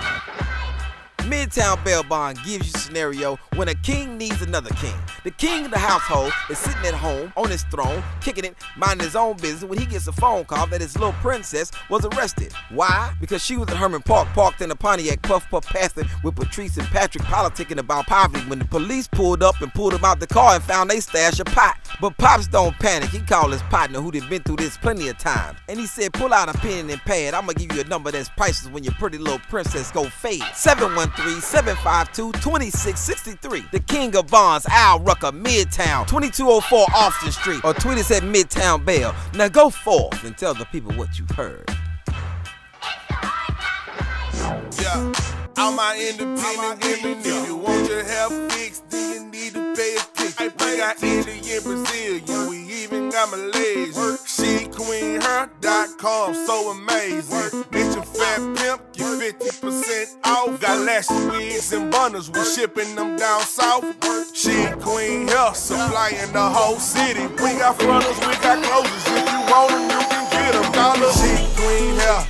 Midtown 1.24 1.82
Bail 1.82 2.02
Bond 2.02 2.38
gives 2.44 2.66
you 2.66 2.78
scenario 2.78 3.38
when 3.56 3.68
a 3.68 3.74
king 3.74 4.18
needs 4.18 4.42
another 4.42 4.68
king. 4.74 4.94
The 5.24 5.30
king 5.30 5.64
of 5.64 5.70
the 5.70 5.78
household 5.78 6.32
is 6.50 6.58
sitting 6.58 6.84
at 6.84 6.92
home 6.92 7.32
on 7.34 7.50
his 7.50 7.62
throne, 7.64 8.02
kicking 8.20 8.44
it, 8.44 8.54
minding 8.76 9.06
his 9.06 9.16
own 9.16 9.36
business 9.38 9.64
when 9.64 9.78
he 9.78 9.86
gets 9.86 10.06
a 10.06 10.12
phone 10.12 10.44
call 10.44 10.66
that 10.66 10.82
his 10.82 10.98
little 10.98 11.14
princess 11.14 11.70
was 11.88 12.04
arrested. 12.04 12.52
Why? 12.68 13.14
Because 13.22 13.42
she 13.42 13.56
was 13.56 13.70
at 13.70 13.76
Hermann 13.78 14.02
Park, 14.02 14.28
parked 14.34 14.60
in 14.60 14.70
a 14.70 14.76
Pontiac, 14.76 15.22
puff 15.22 15.48
puff 15.48 15.64
passing 15.64 16.04
with 16.22 16.36
Patrice 16.36 16.76
and 16.76 16.86
Patrick 16.88 17.24
politicking 17.24 17.78
about 17.78 18.06
poverty 18.06 18.44
when 18.44 18.58
the 18.58 18.66
police 18.66 19.08
pulled 19.08 19.42
up 19.42 19.58
and 19.62 19.72
pulled 19.72 19.94
him 19.94 20.04
out 20.04 20.20
the 20.20 20.26
car 20.26 20.56
and 20.56 20.64
found 20.64 20.90
they 20.90 21.00
stash 21.00 21.40
a 21.40 21.44
pot. 21.44 21.78
But 22.02 22.18
Pops 22.18 22.48
don't 22.48 22.78
panic. 22.78 23.08
He 23.10 23.20
called 23.20 23.52
his 23.52 23.62
partner 23.62 24.00
who'd 24.00 24.28
been 24.28 24.42
through 24.42 24.56
this 24.56 24.76
plenty 24.76 25.08
of 25.08 25.16
times. 25.16 25.58
And 25.68 25.78
he 25.78 25.86
said, 25.86 26.12
pull 26.12 26.34
out 26.34 26.54
a 26.54 26.58
pen 26.58 26.90
and 26.90 27.00
pad. 27.00 27.32
I'ma 27.32 27.52
give 27.52 27.72
you 27.74 27.80
a 27.80 27.84
number 27.84 28.10
that's 28.10 28.28
priceless 28.28 28.72
when 28.72 28.84
your 28.84 28.94
pretty 28.94 29.16
little 29.16 29.38
princess 29.38 29.90
go 29.90 30.04
fade. 30.04 30.42
713-752-2663. 31.16 33.70
The 33.70 33.80
king 33.80 34.16
of 34.16 34.28
bonds, 34.28 34.66
Al 34.68 35.00
Rucker, 35.00 35.32
Midtown, 35.32 36.06
2204 36.06 36.86
Austin 36.94 37.32
Street. 37.32 37.64
Or 37.64 37.74
tweet 37.74 37.98
us 37.98 38.10
at 38.10 38.22
Midtown 38.22 38.84
Bell. 38.84 39.14
Now 39.34 39.48
go 39.48 39.70
forth 39.70 40.24
and 40.24 40.36
tell 40.36 40.54
the 40.54 40.64
people 40.66 40.92
what 40.92 41.18
you've 41.18 41.30
heard. 41.30 41.70
Yeah. 44.44 45.08
All 45.56 45.72
my 45.72 45.96
independent 45.96 46.84
women, 46.84 47.16
if 47.24 47.46
you 47.48 47.56
want 47.56 47.88
your 47.88 48.04
hair 48.04 48.28
fixed, 48.50 48.90
then 48.90 49.14
you 49.14 49.24
need 49.30 49.54
to 49.54 49.74
pay 49.74 49.96
attention. 49.96 50.52
We 50.58 50.76
got 50.76 51.02
India, 51.02 51.60
Brazilian, 51.62 52.48
we 52.50 52.58
even 52.82 53.08
got 53.10 53.30
Malaysian. 53.30 54.18
SheQueenHair.com, 54.26 56.34
so 56.34 56.70
amazing. 56.72 57.64
Get 57.70 57.94
your 57.94 58.04
fat 58.04 58.40
pimp, 58.56 58.82
you 58.96 59.06
50% 59.18 60.18
off. 60.24 60.60
Got 60.60 60.78
lashes, 60.80 61.24
wigs, 61.30 61.72
and 61.72 61.90
bundles, 61.90 62.28
we 62.30 62.44
shipping 62.44 62.94
them 62.94 63.16
down 63.16 63.40
south. 63.40 63.84
She 64.34 64.66
Queen 64.82 65.26
Hair, 65.28 65.54
supplying 65.54 66.32
the 66.32 66.50
whole 66.50 66.78
city. 66.78 67.26
We 67.28 67.54
got 67.56 67.80
frontals, 67.80 68.18
we 68.18 68.34
got 68.42 68.62
closers. 68.62 69.06
If 69.06 69.26
you 69.32 69.40
want 69.50 69.70
them, 69.70 69.88
you 69.88 70.00
can 70.10 70.28
get 70.30 70.52
them. 70.52 70.70
Dollar. 70.72 71.10
She 71.12 71.46
Queen 71.56 71.96
Hair, 71.96 72.26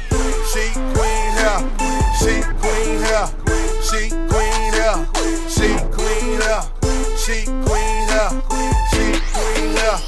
She 0.52 0.70
Queen 0.94 1.32
Hair. 1.32 1.93
She 2.24 2.40
queen 2.40 3.04
here, 3.04 3.28
she 3.84 4.08
queen 4.32 4.72
here, 4.72 4.96
she 5.46 5.76
queen 5.92 6.40
here, 6.40 6.62
she 7.20 7.44
queen 7.68 8.08
here, 8.08 8.30
she 8.88 9.04
queen 9.28 9.76
here, 9.76 9.98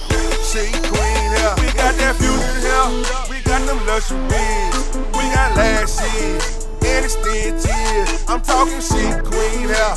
she 0.41 0.73
queen 0.89 1.29
here. 1.37 1.53
We 1.61 1.69
got 1.77 1.93
that 2.01 2.17
fusion 2.17 2.57
here, 2.65 2.89
we 3.29 3.43
got 3.43 3.61
them 3.67 3.85
luxuries, 3.85 4.97
we 5.13 5.29
got 5.29 5.57
lashes 5.59 6.67
and 6.81 7.05
extensions. 7.05 8.25
I'm 8.29 8.41
talking 8.41 8.81
she 8.81 9.13
queen 9.29 9.69
here, 9.69 9.97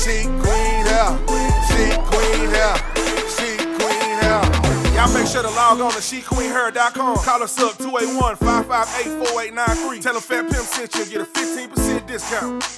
she 0.00 0.24
queen 0.40 0.86
here, 0.88 1.12
she 1.68 1.92
queen 2.08 2.48
here. 2.48 2.99
Y'all 5.00 5.14
make 5.14 5.26
sure 5.26 5.42
to 5.42 5.48
log 5.48 5.80
on 5.80 5.90
to 5.92 5.96
SheQueenHair.com. 5.96 7.16
Call 7.24 7.42
us 7.42 7.58
up 7.58 7.78
281 7.78 8.36
558 8.36 9.28
4893. 9.30 10.00
Tell 10.02 10.12
them 10.12 10.20
Fat 10.20 10.42
Pimp 10.42 10.66
sent 10.66 10.94
you 10.94 11.06
get 11.06 11.22
a 11.22 11.24
15% 11.24 12.06
discount. 12.06 12.70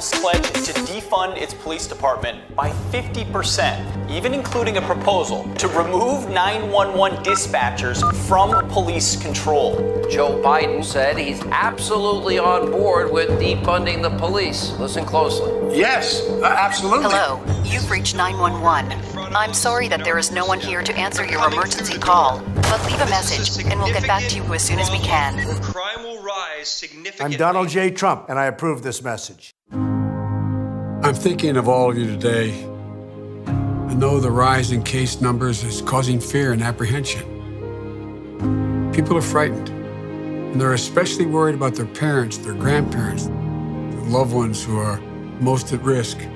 Seattle's 0.00 0.20
pledge 0.20 0.66
to 0.66 0.72
defund 0.92 1.36
its 1.36 1.54
police 1.54 1.86
department 1.86 2.54
by 2.54 2.70
50%, 2.92 4.10
even 4.10 4.32
including 4.32 4.76
a 4.76 4.82
proposal 4.82 5.52
to 5.54 5.68
remove 5.68 6.28
911 6.28 7.24
dispatchers 7.24 8.00
from 8.28 8.68
police 8.68 9.20
control. 9.20 9.76
Joe 10.10 10.40
Biden 10.42 10.84
said 10.84 11.18
he's 11.18 11.42
absolutely 11.46 12.38
on 12.38 12.70
board 12.70 13.12
with 13.12 13.28
defunding 13.40 14.02
the 14.02 14.10
police. 14.18 14.70
Listen 14.78 15.04
closely. 15.04 15.76
Yes, 15.76 16.22
uh, 16.28 16.44
absolutely. 16.44 17.10
Hello, 17.10 17.42
you've 17.64 17.90
reached 17.90 18.14
911. 18.14 18.92
I'm 19.34 19.52
sorry 19.52 19.88
that 19.88 20.04
there 20.04 20.18
is 20.18 20.30
no 20.30 20.46
one 20.46 20.60
here 20.60 20.82
to 20.82 20.96
answer 20.96 21.24
your 21.24 21.46
emergency 21.50 21.98
call, 21.98 22.38
but 22.54 22.84
leave 22.86 23.00
a 23.00 23.10
message 23.10 23.64
and 23.64 23.80
we'll 23.80 23.92
get 23.92 24.06
back 24.06 24.28
to 24.28 24.36
you 24.36 24.54
as 24.54 24.62
soon 24.62 24.78
as 24.78 24.90
we 24.90 24.98
can. 24.98 25.60
Crime 25.60 26.04
will 26.04 26.22
rise 26.22 26.68
significantly. 26.68 27.34
I'm 27.34 27.38
Donald 27.38 27.68
J. 27.68 27.90
Trump, 27.90 28.26
and 28.28 28.38
I 28.38 28.46
approve 28.46 28.82
this 28.82 29.02
message. 29.02 29.52
I'm 31.00 31.14
thinking 31.14 31.56
of 31.56 31.68
all 31.68 31.92
of 31.92 31.96
you 31.96 32.06
today. 32.06 32.50
I 33.46 33.94
know 33.94 34.18
the 34.18 34.32
rise 34.32 34.72
in 34.72 34.82
case 34.82 35.20
numbers 35.20 35.62
is 35.62 35.80
causing 35.80 36.18
fear 36.18 36.52
and 36.52 36.60
apprehension. 36.60 37.22
People 38.92 39.16
are 39.16 39.22
frightened, 39.22 39.68
and 39.68 40.60
they're 40.60 40.74
especially 40.74 41.24
worried 41.24 41.54
about 41.54 41.76
their 41.76 41.86
parents, 41.86 42.38
their 42.38 42.52
grandparents, 42.52 43.26
their 43.26 44.10
loved 44.10 44.34
ones 44.34 44.64
who 44.64 44.76
are 44.76 45.00
most 45.40 45.72
at 45.72 45.80
risk. 45.82 46.18
You 46.18 46.28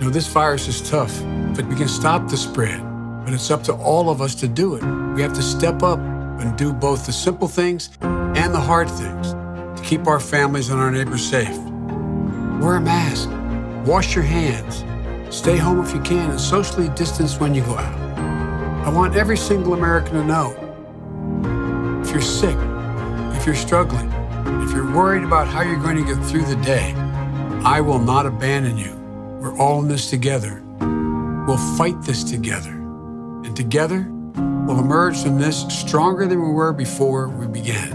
know, 0.00 0.10
this 0.10 0.26
virus 0.26 0.66
is 0.66 0.90
tough, 0.90 1.16
but 1.54 1.64
we 1.66 1.76
can 1.76 1.86
stop 1.86 2.28
the 2.28 2.36
spread. 2.36 2.80
But 3.24 3.34
it's 3.34 3.52
up 3.52 3.62
to 3.64 3.72
all 3.72 4.10
of 4.10 4.20
us 4.20 4.34
to 4.36 4.48
do 4.48 4.74
it. 4.74 4.82
We 5.14 5.22
have 5.22 5.32
to 5.34 5.42
step 5.42 5.84
up 5.84 6.00
and 6.00 6.58
do 6.58 6.72
both 6.72 7.06
the 7.06 7.12
simple 7.12 7.46
things 7.46 7.90
and 8.00 8.52
the 8.52 8.60
hard 8.60 8.90
things 8.90 9.30
to 9.30 9.82
keep 9.84 10.08
our 10.08 10.18
families 10.18 10.70
and 10.70 10.80
our 10.80 10.90
neighbors 10.90 11.24
safe. 11.24 11.56
Wear 12.62 12.76
a 12.76 12.80
mask. 12.80 13.28
Wash 13.88 14.14
your 14.14 14.22
hands. 14.22 14.84
Stay 15.34 15.56
home 15.56 15.84
if 15.84 15.92
you 15.92 16.00
can 16.00 16.30
and 16.30 16.40
socially 16.40 16.88
distance 16.90 17.40
when 17.40 17.56
you 17.56 17.62
go 17.64 17.76
out. 17.76 17.98
I 18.86 18.88
want 18.88 19.16
every 19.16 19.36
single 19.36 19.74
American 19.74 20.12
to 20.12 20.24
know 20.24 20.52
if 22.04 22.12
you're 22.12 22.20
sick, 22.20 22.56
if 23.36 23.46
you're 23.46 23.56
struggling, 23.56 24.12
if 24.62 24.70
you're 24.70 24.94
worried 24.94 25.24
about 25.24 25.48
how 25.48 25.62
you're 25.62 25.82
going 25.82 25.96
to 25.96 26.04
get 26.04 26.24
through 26.24 26.44
the 26.44 26.54
day, 26.62 26.92
I 27.64 27.80
will 27.80 27.98
not 27.98 28.26
abandon 28.26 28.78
you. 28.78 28.94
We're 29.40 29.58
all 29.58 29.82
in 29.82 29.88
this 29.88 30.08
together. 30.08 30.62
We'll 31.48 31.76
fight 31.76 32.00
this 32.02 32.22
together. 32.22 32.70
And 32.70 33.56
together, 33.56 34.06
we'll 34.68 34.78
emerge 34.78 35.20
from 35.20 35.36
this 35.36 35.66
stronger 35.66 36.28
than 36.28 36.40
we 36.40 36.52
were 36.52 36.72
before 36.72 37.28
we 37.28 37.48
began. 37.48 37.92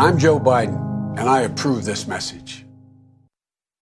I'm 0.00 0.18
Joe 0.18 0.40
Biden, 0.40 1.16
and 1.16 1.28
I 1.28 1.42
approve 1.42 1.84
this 1.84 2.08
message. 2.08 2.63